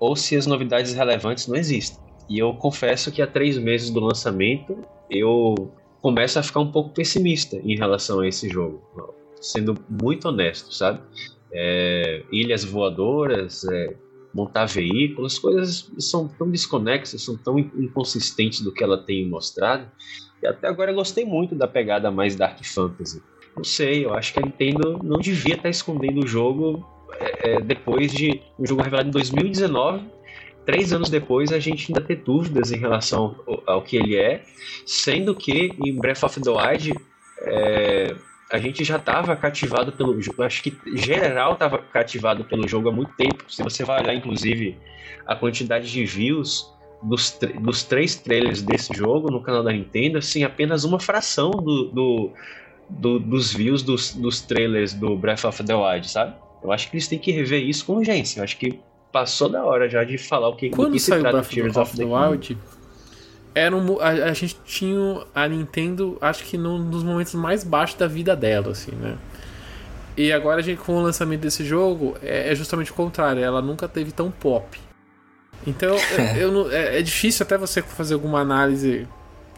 ou 0.00 0.16
se 0.16 0.34
as 0.34 0.48
novidades 0.48 0.94
relevantes 0.94 1.46
não 1.46 1.54
existem. 1.54 2.02
E 2.28 2.38
eu 2.38 2.54
confesso 2.54 3.12
que 3.12 3.20
há 3.20 3.26
três 3.26 3.58
meses 3.58 3.90
do 3.90 4.00
lançamento 4.00 4.76
eu 5.10 5.72
começo 6.00 6.38
a 6.38 6.42
ficar 6.42 6.60
um 6.60 6.70
pouco 6.70 6.90
pessimista 6.90 7.56
em 7.56 7.76
relação 7.76 8.20
a 8.20 8.28
esse 8.28 8.48
jogo, 8.48 8.82
sendo 9.40 9.74
muito 9.88 10.28
honesto, 10.28 10.72
sabe? 10.72 11.00
É, 11.52 12.22
ilhas 12.32 12.64
voadoras, 12.64 13.64
é, 13.64 13.94
montar 14.34 14.66
veículos, 14.66 15.38
coisas 15.38 15.90
são 15.98 16.26
tão 16.26 16.50
desconexas, 16.50 17.22
são 17.22 17.36
tão 17.36 17.58
inconsistentes 17.58 18.60
do 18.60 18.72
que 18.72 18.82
ela 18.82 18.98
tem 18.98 19.28
mostrado. 19.28 19.90
E 20.42 20.46
até 20.46 20.66
agora 20.66 20.90
eu 20.90 20.94
gostei 20.94 21.24
muito 21.24 21.54
da 21.54 21.68
pegada 21.68 22.10
mais 22.10 22.34
Dark 22.34 22.62
Fantasy. 22.64 23.22
Não 23.56 23.62
sei, 23.62 24.04
eu 24.04 24.12
acho 24.12 24.32
que 24.32 24.40
a 24.40 24.42
Nintendo 24.42 25.00
não 25.02 25.18
devia 25.18 25.54
estar 25.54 25.68
escondendo 25.68 26.24
o 26.24 26.26
jogo 26.26 26.84
é, 27.20 27.52
é 27.52 27.60
depois 27.60 28.12
de 28.12 28.42
um 28.58 28.66
jogo 28.66 28.82
revelado 28.82 29.08
em 29.08 29.12
2019. 29.12 30.04
Três 30.64 30.92
anos 30.92 31.10
depois, 31.10 31.52
a 31.52 31.58
gente 31.58 31.92
ainda 31.92 32.00
ter 32.00 32.16
dúvidas 32.16 32.72
em 32.72 32.78
relação 32.78 33.36
ao, 33.46 33.62
ao 33.66 33.82
que 33.82 33.96
ele 33.96 34.16
é, 34.16 34.42
sendo 34.86 35.34
que 35.34 35.72
em 35.84 35.94
Breath 35.94 36.22
of 36.22 36.40
the 36.40 36.50
Wild 36.50 36.94
é, 37.42 38.14
a 38.50 38.58
gente 38.58 38.84
já 38.84 38.96
estava 38.96 39.36
cativado 39.36 39.92
pelo 39.92 40.20
jogo. 40.20 40.42
Acho 40.42 40.62
que 40.62 40.76
geral 40.94 41.54
estava 41.54 41.78
cativado 41.78 42.44
pelo 42.44 42.66
jogo 42.68 42.88
há 42.88 42.92
muito 42.92 43.12
tempo. 43.16 43.44
Se 43.48 43.62
você 43.62 43.84
vai 43.84 44.02
olhar, 44.02 44.14
inclusive, 44.14 44.76
a 45.26 45.34
quantidade 45.34 45.90
de 45.90 46.04
views 46.04 46.72
dos, 47.02 47.38
dos 47.60 47.82
três 47.84 48.14
trailers 48.14 48.62
desse 48.62 48.94
jogo 48.94 49.30
no 49.30 49.42
canal 49.42 49.62
da 49.62 49.72
Nintendo, 49.72 50.18
assim, 50.18 50.44
apenas 50.44 50.84
uma 50.84 50.98
fração 50.98 51.50
do, 51.50 51.90
do, 51.90 52.32
do, 52.88 53.18
dos 53.18 53.52
views 53.52 53.82
dos, 53.82 54.14
dos 54.14 54.40
trailers 54.40 54.94
do 54.94 55.16
Breath 55.16 55.44
of 55.44 55.62
the 55.62 55.74
Wild, 55.74 56.08
sabe? 56.10 56.34
Eu 56.62 56.72
acho 56.72 56.88
que 56.88 56.96
eles 56.96 57.08
têm 57.08 57.18
que 57.18 57.30
rever 57.30 57.62
isso 57.62 57.84
com 57.84 57.96
urgência. 57.96 58.40
Eu 58.40 58.44
acho 58.44 58.56
que 58.56 58.80
passou 59.14 59.48
da 59.48 59.64
hora 59.64 59.88
já 59.88 60.02
de 60.02 60.18
falar 60.18 60.48
o 60.48 60.56
que, 60.56 60.70
Quando 60.70 60.94
que 60.94 60.98
se 60.98 61.12
trata 61.12 61.30
Breath 61.30 61.48
Tears 61.48 61.76
of 61.76 61.96
the, 61.96 62.04
the 62.04 62.04
Wild, 62.04 62.58
era 63.54 63.76
um, 63.76 64.00
a, 64.00 64.08
a, 64.08 64.32
gente 64.32 64.58
tinha 64.64 65.24
a 65.32 65.46
Nintendo, 65.46 66.18
acho 66.20 66.42
que 66.42 66.58
num 66.58 66.90
dos 66.90 67.04
momentos 67.04 67.32
mais 67.34 67.62
baixos 67.62 67.96
da 67.96 68.08
vida 68.08 68.34
dela, 68.34 68.72
assim, 68.72 68.90
né? 68.90 69.16
E 70.16 70.32
agora 70.32 70.58
a 70.58 70.62
gente 70.64 70.78
com 70.78 70.96
o 70.96 71.00
lançamento 71.00 71.42
desse 71.42 71.64
jogo 71.64 72.16
é, 72.20 72.50
é 72.50 72.54
justamente 72.56 72.90
o 72.90 72.94
contrário, 72.94 73.40
ela 73.40 73.62
nunca 73.62 73.86
teve 73.86 74.10
tão 74.10 74.32
pop. 74.32 74.80
Então 75.64 75.96
eu, 76.36 76.50
eu 76.66 76.72
é, 76.72 76.98
é, 76.98 77.02
difícil 77.02 77.44
até 77.44 77.56
você 77.56 77.82
fazer 77.82 78.14
alguma 78.14 78.40
análise 78.40 79.06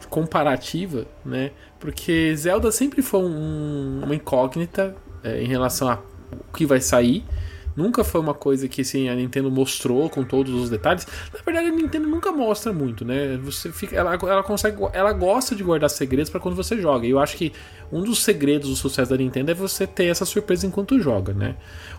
comparativa, 0.07 1.07
né? 1.25 1.49
Porque 1.79 2.35
Zelda 2.35 2.71
sempre 2.71 3.01
foi 3.01 3.21
um, 3.21 4.01
uma 4.03 4.13
incógnita 4.13 4.95
é, 5.23 5.41
em 5.41 5.47
relação 5.47 5.89
a 5.89 5.99
o 6.31 6.55
que 6.55 6.63
vai 6.63 6.79
sair. 6.79 7.25
Nunca 7.77 8.03
foi 8.03 8.19
uma 8.19 8.33
coisa 8.33 8.67
que 8.67 8.81
assim, 8.81 9.07
a 9.07 9.13
Nintendo 9.13 9.51
mostrou 9.51 10.09
com 10.09 10.23
todos 10.23 10.51
os 10.51 10.67
detalhes. 10.67 11.05
Na 11.31 11.39
verdade, 11.45 11.67
a 11.67 11.71
Nintendo 11.71 12.07
nunca 12.07 12.31
mostra 12.31 12.73
muito, 12.73 13.05
né? 13.05 13.37
Você 13.43 13.71
fica, 13.71 13.95
ela, 13.95 14.15
ela 14.15 14.41
consegue, 14.41 14.77
ela 14.93 15.13
gosta 15.13 15.55
de 15.55 15.63
guardar 15.63 15.87
segredos 15.91 16.31
para 16.31 16.39
quando 16.39 16.55
você 16.55 16.81
joga. 16.81 17.05
E 17.05 17.11
eu 17.11 17.19
acho 17.19 17.37
que 17.37 17.53
um 17.91 18.01
dos 18.01 18.23
segredos 18.23 18.67
do 18.67 18.75
sucesso 18.75 19.11
da 19.11 19.17
Nintendo 19.17 19.51
é 19.51 19.53
você 19.53 19.85
ter 19.85 20.05
essa 20.05 20.25
surpresa 20.25 20.65
enquanto 20.65 20.99
joga, 20.99 21.33
né? 21.33 21.55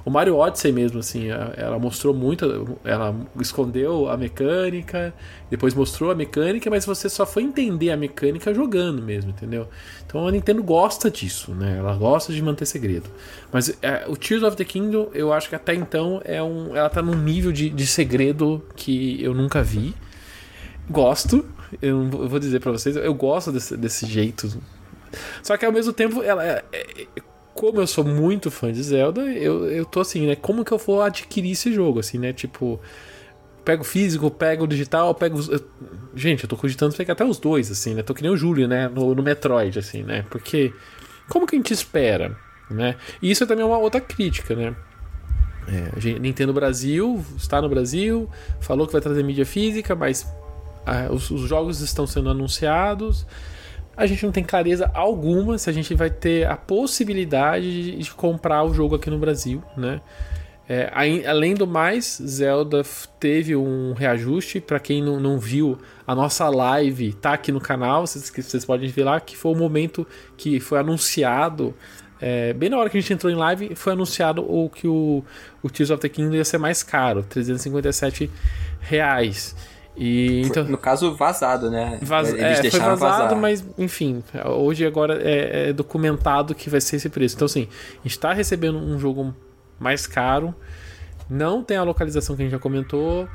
O 0.09 0.11
Mario 0.11 0.37
Odyssey 0.39 0.73
mesmo, 0.73 1.01
assim, 1.01 1.29
ela 1.29 1.79
mostrou 1.79 2.15
muito, 2.15 2.79
ela 2.83 3.15
escondeu 3.39 4.09
a 4.09 4.17
mecânica, 4.17 5.13
depois 5.51 5.75
mostrou 5.75 6.11
a 6.11 6.15
mecânica, 6.15 6.71
mas 6.71 6.87
você 6.87 7.11
só 7.11 7.27
foi 7.27 7.43
entender 7.43 7.91
a 7.91 7.97
mecânica 7.97 8.55
jogando 8.55 9.03
mesmo, 9.03 9.33
entendeu? 9.33 9.69
Então 10.07 10.27
a 10.27 10.31
Nintendo 10.33 10.63
gosta 10.63 11.11
disso, 11.11 11.55
né? 11.55 11.77
Ela 11.77 11.95
gosta 11.95 12.33
de 12.33 12.41
manter 12.41 12.65
segredo. 12.65 13.11
Mas 13.53 13.77
é, 13.83 14.07
o 14.09 14.17
Tears 14.17 14.43
of 14.43 14.57
the 14.57 14.65
Kingdom, 14.65 15.11
eu 15.13 15.31
acho 15.31 15.51
que 15.51 15.55
até 15.55 15.75
então 15.75 16.23
é 16.25 16.43
um, 16.43 16.75
ela 16.75 16.89
tá 16.89 17.03
num 17.03 17.15
nível 17.15 17.53
de, 17.53 17.69
de 17.69 17.87
segredo 17.87 18.65
que 18.75 19.23
eu 19.23 19.35
nunca 19.35 19.63
vi. 19.63 19.95
Gosto, 20.89 21.45
eu, 21.83 22.01
eu 22.01 22.29
vou 22.31 22.39
dizer 22.39 22.61
para 22.61 22.73
vocês, 22.73 22.97
eu 22.97 23.13
gosto 23.13 23.53
desse, 23.53 23.77
desse 23.77 24.07
jeito. 24.07 24.59
Só 25.43 25.55
que 25.59 25.67
ao 25.67 25.73
mesmo 25.73 25.93
tempo, 25.93 26.23
ela, 26.23 26.43
é, 26.43 26.65
é, 26.73 27.07
como 27.59 27.81
eu 27.81 27.89
sou 27.89 28.05
muito 28.05 28.53
fã 28.53 28.73
de 28.73 28.81
Zelda, 28.81 29.21
eu, 29.23 29.69
eu 29.69 29.85
tô 29.85 29.99
assim, 29.99 30.29
né? 30.29 30.37
Como 30.37 30.65
que 30.65 30.71
eu 30.71 30.79
vou 30.79 31.03
adquirir 31.03 31.51
esse 31.51 31.73
jogo, 31.73 31.99
assim, 31.99 32.17
né? 32.17 32.33
Tipo, 32.33 32.79
pego 33.65 33.83
físico, 33.83 34.31
pego 34.31 34.65
digital, 34.65 35.13
pego. 35.13 35.41
Eu, 35.51 35.61
gente, 36.15 36.45
eu 36.45 36.49
tô 36.49 36.57
cogitando 36.57 36.95
pegar 36.95 37.15
até 37.15 37.25
os 37.25 37.37
dois, 37.37 37.69
assim, 37.69 37.95
né? 37.95 38.05
Tô 38.05 38.15
que 38.15 38.23
nem 38.23 38.31
o 38.31 38.37
Júlio, 38.37 38.69
né? 38.69 38.87
No, 38.87 39.13
no 39.13 39.25
Metroid, 39.25 39.77
assim, 39.77 40.05
né? 40.05 40.25
Porque 40.31 40.73
como 41.29 41.49
que 41.49 41.57
a 41.57 41.59
gente 41.59 41.73
espera, 41.73 42.37
né? 42.71 42.95
E 43.21 43.29
isso 43.29 43.43
é 43.43 43.47
também 43.47 43.65
uma 43.65 43.79
outra 43.79 44.01
crítica, 44.01 44.55
né? 44.55 44.77
É, 45.67 46.01
gente, 46.01 46.21
Nintendo 46.21 46.53
Brasil 46.53 47.25
está 47.37 47.61
no 47.61 47.69
Brasil, 47.69 48.31
falou 48.61 48.87
que 48.87 48.93
vai 48.93 49.03
trazer 49.03 49.25
mídia 49.25 49.45
física, 49.45 49.97
mas 49.97 50.25
ah, 50.87 51.09
os, 51.11 51.29
os 51.29 51.41
jogos 51.41 51.81
estão 51.81 52.07
sendo 52.07 52.31
anunciados 52.31 53.27
a 53.99 54.07
gente 54.07 54.24
não 54.24 54.30
tem 54.30 54.44
clareza 54.44 54.88
alguma 54.94 55.59
se 55.59 55.68
a 55.68 55.72
gente 55.72 55.92
vai 55.92 56.09
ter 56.09 56.46
a 56.46 56.57
possibilidade 56.57 57.99
de, 58.01 58.11
comprar 58.12 58.62
o 58.62 58.72
jogo 58.72 58.94
aqui 58.94 59.11
no 59.11 59.18
Brasil, 59.18 59.61
né? 59.76 60.01
É, 60.68 60.92
além 61.26 61.55
do 61.55 61.66
mais, 61.66 62.20
Zelda 62.24 62.82
teve 63.18 63.57
um 63.57 63.94
reajuste. 63.94 64.61
Para 64.61 64.78
quem 64.78 65.03
não, 65.03 65.18
não, 65.18 65.38
viu, 65.38 65.78
a 66.07 66.14
nossa 66.14 66.49
live 66.49 67.12
tá 67.14 67.32
aqui 67.32 67.51
no 67.51 67.61
canal. 67.61 68.07
Vocês, 68.07 68.30
vocês 68.30 68.64
podem 68.64 68.88
ver 68.88 69.05
lá 69.05 69.18
que 69.18 69.36
foi 69.36 69.51
o 69.51 69.55
momento 69.57 70.07
que 70.36 70.61
foi 70.61 70.78
anunciado. 70.78 71.74
É, 72.20 72.53
bem 72.53 72.68
na 72.68 72.78
hora 72.78 72.90
que 72.90 72.99
a 72.99 73.01
gente 73.01 73.12
entrou 73.12 73.32
em 73.32 73.36
live, 73.36 73.74
foi 73.74 73.94
anunciado 73.94 74.42
o 74.42 74.68
que 74.68 74.86
o, 74.86 75.24
o 75.62 75.70
Tears 75.70 75.90
of 75.90 76.01
the 76.01 76.09
Kingdom 76.09 76.34
ia 76.34 76.44
ser 76.44 76.59
mais 76.59 76.82
caro, 76.82 77.22
357 77.22 78.30
reais. 78.80 79.57
E, 80.01 80.42
então, 80.42 80.62
no 80.62 80.78
caso, 80.78 81.12
vazado, 81.16 81.68
né? 81.68 81.99
Vaz, 82.01 82.32
Eles 82.32 82.64
é, 82.64 82.70
foi 82.70 82.78
vazado, 82.78 82.99
vazar. 82.99 83.36
mas 83.36 83.64
enfim, 83.76 84.22
hoje 84.44 84.86
agora 84.86 85.20
é, 85.20 85.70
é, 85.70 85.72
documentado 85.72 86.55
que 86.55 86.70
vai 86.70 86.80
ser 86.80 86.96
esse 86.96 87.09
preço. 87.09 87.34
Então, 87.34 87.46
assim, 87.46 87.66
a 87.94 88.03
gente 88.05 88.12
está 88.12 88.32
recebendo 88.32 88.78
um 88.78 88.96
jogo 88.96 89.34
mais 89.76 90.07
caro, 90.07 90.55
não 91.28 91.64
tem 91.64 91.76
a 91.76 91.82
localização 91.82 92.36
que 92.36 92.42
a 92.42 92.44
gente 92.44 92.53
já 92.53 92.61
comentou. 92.61 93.28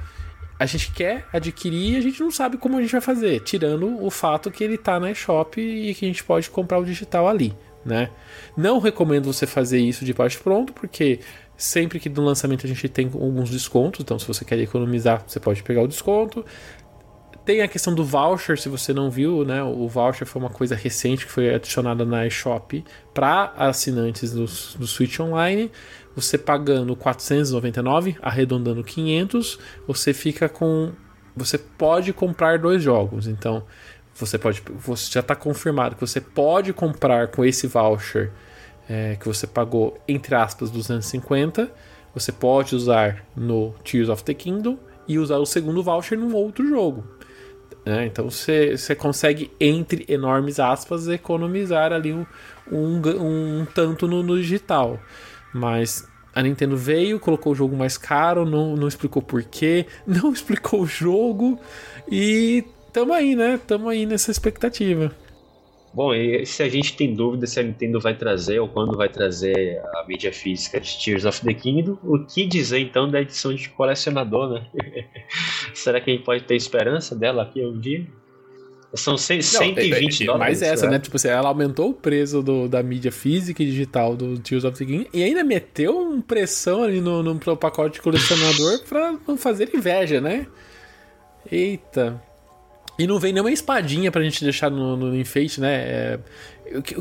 A 0.57 0.65
gente 0.65 0.93
quer 0.93 1.25
adquirir 1.33 1.95
e 1.95 1.97
a 1.97 2.01
gente 2.01 2.21
não 2.21 2.31
sabe 2.31 2.55
como 2.55 2.77
a 2.77 2.81
gente 2.81 2.91
vai 2.91 3.01
fazer, 3.01 3.41
tirando 3.41 4.01
o 4.01 4.09
fato 4.09 4.49
que 4.49 4.63
ele 4.63 4.75
está 4.75 4.97
na 4.99 5.11
eShop 5.11 5.59
e 5.59 5.93
que 5.93 6.05
a 6.05 6.07
gente 6.07 6.23
pode 6.23 6.49
comprar 6.49 6.79
o 6.79 6.85
digital 6.85 7.27
ali, 7.27 7.53
né? 7.83 8.09
Não 8.55 8.79
recomendo 8.79 9.25
você 9.25 9.45
fazer 9.45 9.79
isso 9.79 10.05
de 10.05 10.13
parte 10.13 10.39
pronto, 10.39 10.71
porque 10.71 11.19
Sempre 11.63 11.97
que 11.97 12.09
no 12.09 12.21
lançamento 12.25 12.65
a 12.65 12.67
gente 12.67 12.89
tem 12.89 13.05
alguns 13.05 13.49
descontos, 13.49 14.01
então 14.01 14.19
se 14.19 14.27
você 14.27 14.43
quer 14.43 14.59
economizar, 14.59 15.23
você 15.25 15.39
pode 15.39 15.63
pegar 15.63 15.81
o 15.81 15.87
desconto. 15.87 16.45
Tem 17.45 17.61
a 17.61 17.69
questão 17.69 17.95
do 17.95 18.03
voucher, 18.03 18.59
se 18.59 18.67
você 18.67 18.91
não 18.93 19.09
viu, 19.09 19.45
né? 19.45 19.63
O 19.63 19.87
voucher 19.87 20.27
foi 20.27 20.41
uma 20.41 20.49
coisa 20.49 20.75
recente 20.75 21.25
que 21.25 21.31
foi 21.31 21.55
adicionada 21.55 22.03
na 22.03 22.27
eShop 22.27 22.83
para 23.13 23.53
assinantes 23.55 24.33
do, 24.33 24.43
do 24.77 24.85
Switch 24.85 25.17
Online. 25.21 25.71
Você 26.17 26.37
pagando 26.37 26.97
499, 26.97 28.17
arredondando 28.21 28.83
500, 28.83 29.57
você 29.87 30.13
fica 30.13 30.49
com. 30.49 30.91
Você 31.33 31.57
pode 31.57 32.11
comprar 32.11 32.59
dois 32.59 32.83
jogos. 32.83 33.25
Então, 33.25 33.63
você 34.13 34.37
pode. 34.37 34.61
Você 34.79 35.09
já 35.09 35.21
está 35.21 35.33
confirmado 35.33 35.95
que 35.95 36.01
você 36.01 36.19
pode 36.19 36.73
comprar 36.73 37.29
com 37.29 37.45
esse 37.45 37.67
voucher 37.67 38.33
é, 38.89 39.15
que 39.15 39.27
você 39.27 39.47
pagou, 39.47 39.97
entre 40.07 40.35
aspas, 40.35 40.69
250, 40.69 41.71
você 42.13 42.31
pode 42.31 42.75
usar 42.75 43.25
no 43.35 43.73
Tears 43.83 44.09
of 44.09 44.23
the 44.23 44.33
Kingdom 44.33 44.77
e 45.07 45.17
usar 45.17 45.37
o 45.37 45.45
segundo 45.45 45.81
voucher 45.81 46.17
num 46.17 46.33
outro 46.35 46.67
jogo. 46.67 47.03
É, 47.85 48.05
então 48.05 48.29
você, 48.29 48.77
você 48.77 48.95
consegue, 48.95 49.51
entre 49.59 50.05
enormes 50.07 50.59
aspas, 50.59 51.07
economizar 51.07 51.91
ali 51.91 52.13
um, 52.13 52.25
um, 52.71 53.01
um 53.61 53.65
tanto 53.65 54.07
no, 54.07 54.23
no, 54.23 54.37
digital. 54.37 54.99
Mas 55.53 56.07
a 56.33 56.41
Nintendo 56.41 56.77
veio, 56.77 57.19
colocou 57.19 57.51
o 57.51 57.55
jogo 57.55 57.75
mais 57.75 57.97
caro, 57.97 58.45
não, 58.45 58.75
não 58.75 58.87
explicou 58.87 59.21
porquê, 59.21 59.85
não 60.07 60.31
explicou 60.31 60.81
o 60.81 60.87
jogo 60.87 61.59
e 62.09 62.63
tamo 62.93 63.11
aí, 63.11 63.35
né? 63.35 63.59
Tamo 63.67 63.89
aí 63.89 64.05
nessa 64.05 64.31
expectativa. 64.31 65.11
Bom, 65.93 66.11
e 66.13 66.43
se 66.43 66.63
a 66.63 66.69
gente 66.69 66.97
tem 66.97 67.13
dúvida 67.13 67.45
se 67.45 67.59
a 67.59 67.63
Nintendo 67.63 67.99
vai 67.99 68.15
trazer 68.15 68.59
ou 68.59 68.67
quando 68.67 68.97
vai 68.97 69.07
trazer 69.07 69.79
a 69.95 70.05
mídia 70.07 70.33
física 70.33 70.79
de 70.79 70.97
Tears 70.97 71.23
of 71.23 71.41
the 71.41 71.53
Kingdom, 71.53 71.99
o 72.03 72.25
que 72.25 72.47
dizer 72.47 72.79
então 72.79 73.09
da 73.09 73.21
edição 73.21 73.53
de 73.53 73.69
colecionador, 73.69 74.53
né? 74.53 74.67
Será 75.75 76.01
que 76.01 76.09
a 76.09 76.13
gente 76.15 76.25
pode 76.25 76.43
ter 76.45 76.55
esperança 76.55 77.15
dela 77.15 77.43
aqui 77.43 77.63
um 77.63 77.79
dia? 77.79 78.07
São 78.95 79.17
120 79.17 79.53
Não, 79.53 79.63
é, 79.63 79.67
é, 79.67 80.25
dólares. 80.25 80.39
Mais 80.39 80.61
essa, 80.61 80.89
né? 80.89 80.99
Tipo 80.99 81.15
assim, 81.15 81.27
ela 81.27 81.49
aumentou 81.49 81.89
o 81.89 81.93
preço 81.93 82.41
do, 82.41 82.67
da 82.67 82.81
mídia 82.81 83.11
física 83.11 83.61
e 83.61 83.65
digital 83.65 84.15
do 84.15 84.39
Tears 84.39 84.63
of 84.63 84.77
the 84.77 84.85
Kingdom 84.85 85.09
e 85.13 85.23
ainda 85.23 85.43
meteu 85.43 85.97
uma 85.97 86.21
pressão 86.21 86.83
ali 86.83 87.01
no, 87.01 87.21
no 87.21 87.39
pacote 87.57 87.95
de 87.95 88.01
colecionador 88.01 88.83
pra 88.89 89.15
não 89.27 89.37
fazer 89.37 89.69
inveja, 89.73 90.19
né? 90.19 90.47
Eita. 91.51 92.21
E 92.97 93.07
não 93.07 93.19
vem 93.19 93.33
nenhuma 93.33 93.51
espadinha 93.51 94.11
pra 94.11 94.21
gente 94.21 94.43
deixar 94.43 94.69
no, 94.69 94.95
no 94.95 95.15
enfeite, 95.15 95.59
né? 95.59 95.73
É, 95.73 96.19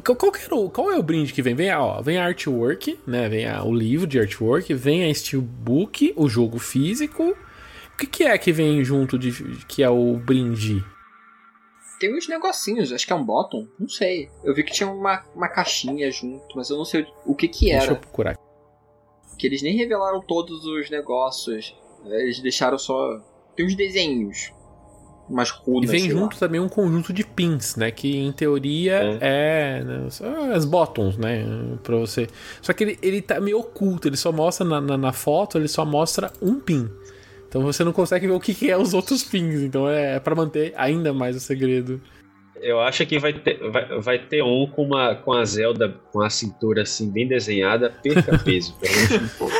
qual, 0.02 0.32
o, 0.50 0.70
qual, 0.70 0.90
é 0.90 0.98
o 0.98 1.02
brinde 1.02 1.32
que 1.32 1.42
vem? 1.42 1.54
Vem, 1.54 1.72
ó, 1.72 2.00
vem 2.00 2.18
a 2.18 2.24
artwork, 2.24 2.98
né? 3.06 3.28
Vem 3.28 3.46
a, 3.46 3.62
o 3.62 3.72
livro 3.72 4.06
de 4.06 4.18
artwork, 4.18 4.72
vem 4.74 5.04
a 5.04 5.14
steelbook, 5.14 6.12
o 6.16 6.28
jogo 6.28 6.58
físico 6.58 7.36
O 7.92 7.96
que, 7.96 8.06
que 8.06 8.24
é 8.24 8.36
que 8.38 8.52
vem 8.52 8.82
junto 8.82 9.18
de 9.18 9.32
que 9.66 9.82
é 9.82 9.90
o 9.90 10.16
brinde? 10.16 10.82
Tem 12.00 12.16
uns 12.16 12.26
negocinhos, 12.26 12.90
acho 12.90 13.06
que 13.06 13.12
é 13.12 13.16
um 13.16 13.24
bottom, 13.24 13.68
não 13.78 13.88
sei. 13.88 14.28
Eu 14.42 14.54
vi 14.54 14.64
que 14.64 14.72
tinha 14.72 14.90
uma, 14.90 15.22
uma 15.36 15.48
caixinha 15.48 16.10
junto, 16.10 16.56
mas 16.56 16.68
eu 16.68 16.76
não 16.76 16.84
sei 16.84 17.06
o 17.24 17.34
que 17.34 17.46
que 17.46 17.66
Deixa 17.66 17.84
era. 17.84 17.92
eu 17.92 17.96
procurar. 17.96 18.36
Que 19.38 19.46
eles 19.46 19.62
nem 19.62 19.76
revelaram 19.76 20.20
todos 20.20 20.64
os 20.64 20.90
negócios. 20.90 21.76
Eles 22.04 22.40
deixaram 22.40 22.76
só. 22.76 23.20
Tem 23.54 23.64
uns 23.64 23.76
desenhos. 23.76 24.52
Umas 25.28 25.48
E 25.48 25.52
runas. 25.70 25.90
vem 25.90 26.10
junto 26.10 26.34
lá. 26.34 26.40
também 26.40 26.60
um 26.60 26.68
conjunto 26.68 27.12
de 27.12 27.24
pins, 27.24 27.76
né? 27.76 27.90
Que 27.90 28.16
em 28.18 28.32
teoria 28.32 29.18
é, 29.20 29.82
né, 29.82 30.10
são 30.10 30.52
as 30.52 30.64
buttons, 30.64 31.16
né? 31.16 31.44
Pra 31.82 31.96
você. 31.96 32.26
Só 32.60 32.72
que 32.72 32.84
ele, 32.84 32.98
ele 33.02 33.22
tá 33.22 33.40
meio 33.40 33.58
oculto, 33.60 34.08
ele 34.08 34.16
só 34.16 34.30
mostra 34.32 34.66
na, 34.66 34.80
na, 34.80 34.98
na 34.98 35.12
foto, 35.12 35.56
ele 35.58 35.68
só 35.68 35.84
mostra 35.84 36.30
um 36.42 36.58
pin. 36.60 36.88
Então 37.48 37.62
você 37.62 37.84
não 37.84 37.92
consegue 37.92 38.26
ver 38.26 38.32
o 38.32 38.40
que, 38.40 38.54
que 38.54 38.70
é 38.70 38.76
os 38.76 38.94
outros 38.94 39.22
pins. 39.22 39.60
Então 39.62 39.88
é 39.88 40.18
pra 40.18 40.34
manter 40.34 40.72
ainda 40.76 41.12
mais 41.12 41.36
o 41.36 41.40
segredo. 41.40 42.00
Eu 42.60 42.80
acho 42.80 43.04
que 43.06 43.18
vai 43.18 43.32
ter, 43.32 43.58
vai, 43.70 44.00
vai 44.00 44.18
ter 44.18 44.42
um 44.42 44.66
com, 44.66 44.84
uma, 44.84 45.14
com 45.16 45.32
a 45.32 45.44
Zelda 45.44 45.88
com 46.12 46.20
a 46.20 46.30
cintura 46.30 46.82
assim 46.82 47.10
bem 47.10 47.26
desenhada, 47.26 47.90
perca 48.02 48.38
peso, 48.44 48.74
pelo 48.78 48.94
menos 48.94 49.10
um 49.34 49.38
pouco. 49.38 49.54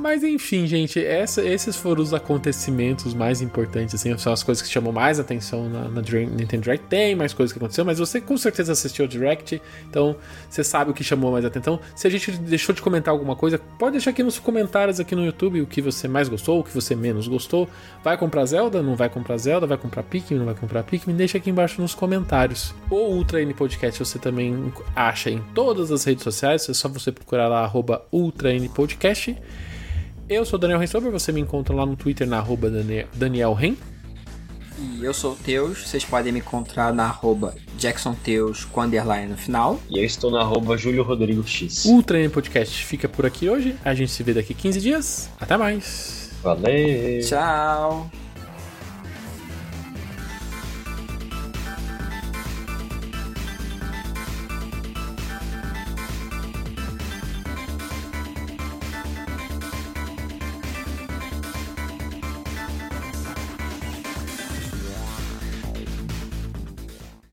Mas 0.00 0.24
enfim, 0.24 0.66
gente, 0.66 0.98
essa- 1.04 1.44
esses 1.44 1.76
foram 1.76 2.02
os 2.02 2.14
acontecimentos 2.14 3.12
mais 3.14 3.40
importantes, 3.42 3.94
assim, 3.94 4.16
são 4.18 4.32
as 4.32 4.42
coisas 4.42 4.62
que 4.62 4.68
chamam 4.68 4.92
mais 4.92 5.20
atenção 5.20 5.68
na, 5.68 5.88
na 5.88 6.00
Nintendo 6.00 6.62
Direct. 6.62 6.86
Tem 6.88 7.14
mais 7.14 7.32
coisas 7.34 7.52
que 7.52 7.58
aconteceu, 7.58 7.84
mas 7.84 7.98
você 7.98 8.20
com 8.20 8.36
certeza 8.36 8.72
assistiu 8.72 9.04
o 9.04 9.08
Direct, 9.08 9.60
então 9.88 10.16
você 10.48 10.64
sabe 10.64 10.90
o 10.90 10.94
que 10.94 11.04
chamou 11.04 11.30
mais 11.32 11.44
atenção. 11.44 11.78
Se 11.94 12.06
a 12.06 12.10
gente 12.10 12.32
deixou 12.32 12.74
de 12.74 12.80
comentar 12.82 13.12
alguma 13.12 13.36
coisa, 13.36 13.58
pode 13.78 13.92
deixar 13.92 14.10
aqui 14.10 14.22
nos 14.22 14.38
comentários 14.38 14.98
aqui 14.98 15.14
no 15.14 15.24
YouTube 15.24 15.60
o 15.60 15.66
que 15.66 15.80
você 15.82 16.08
mais 16.08 16.28
gostou, 16.28 16.60
o 16.60 16.64
que 16.64 16.72
você 16.74 16.94
menos 16.96 17.28
gostou. 17.28 17.68
Vai 18.02 18.16
comprar 18.16 18.44
Zelda? 18.46 18.82
Não 18.82 18.96
vai 18.96 19.08
comprar 19.08 19.36
Zelda? 19.36 19.66
Vai 19.66 19.76
comprar 19.78 20.02
Pikmin? 20.02 20.38
Não 20.38 20.46
vai 20.46 20.54
comprar 20.54 20.82
Pikmin? 20.82 21.14
Deixa 21.14 21.38
aqui 21.38 21.50
embaixo 21.50 21.80
nos 21.80 21.94
comentários. 21.94 22.74
O 22.90 22.96
Ultra 22.96 23.42
N 23.42 23.52
Podcast 23.54 23.98
você 24.02 24.18
também 24.18 24.72
acha 24.96 25.30
em 25.30 25.40
todas 25.54 25.90
as 25.92 26.04
redes 26.04 26.24
sociais, 26.24 26.68
é 26.68 26.72
só 26.74 26.88
você 26.88 27.12
procurar 27.12 27.48
lá, 27.48 27.60
arroba 27.64 28.02
Ultra 28.10 28.52
N 28.54 28.68
Podcast. 28.68 29.36
Eu 30.30 30.44
sou 30.44 30.56
o 30.56 30.60
Daniel 30.60 30.78
Rensober, 30.78 31.10
você 31.10 31.32
me 31.32 31.40
encontra 31.40 31.74
lá 31.74 31.84
no 31.84 31.96
Twitter 31.96 32.24
na 32.24 32.38
arroba 32.38 32.70
Daniel, 32.70 33.08
Daniel 33.12 33.52
Ren. 33.52 33.74
E 34.78 35.04
eu 35.04 35.12
sou 35.12 35.32
o 35.32 35.34
Teus, 35.34 35.78
vocês 35.88 36.04
podem 36.04 36.32
me 36.32 36.38
encontrar 36.38 36.94
na 36.94 37.06
arroba 37.06 37.52
JacksonTeus 37.76 38.64
com 38.64 38.80
underline 38.80 39.26
no 39.26 39.36
final. 39.36 39.80
E 39.90 39.98
eu 39.98 40.04
estou 40.04 40.30
na 40.30 40.42
arroba 40.42 40.76
Júlio 40.76 41.02
Rodrigo 41.02 41.44
X. 41.44 41.84
O 41.84 42.00
Treino 42.00 42.30
Podcast 42.30 42.84
fica 42.84 43.08
por 43.08 43.26
aqui 43.26 43.50
hoje. 43.50 43.74
A 43.84 43.92
gente 43.92 44.12
se 44.12 44.22
vê 44.22 44.32
daqui 44.32 44.54
15 44.54 44.80
dias. 44.80 45.30
Até 45.40 45.56
mais. 45.56 46.30
Valeu! 46.44 47.20
Tchau! 47.22 48.08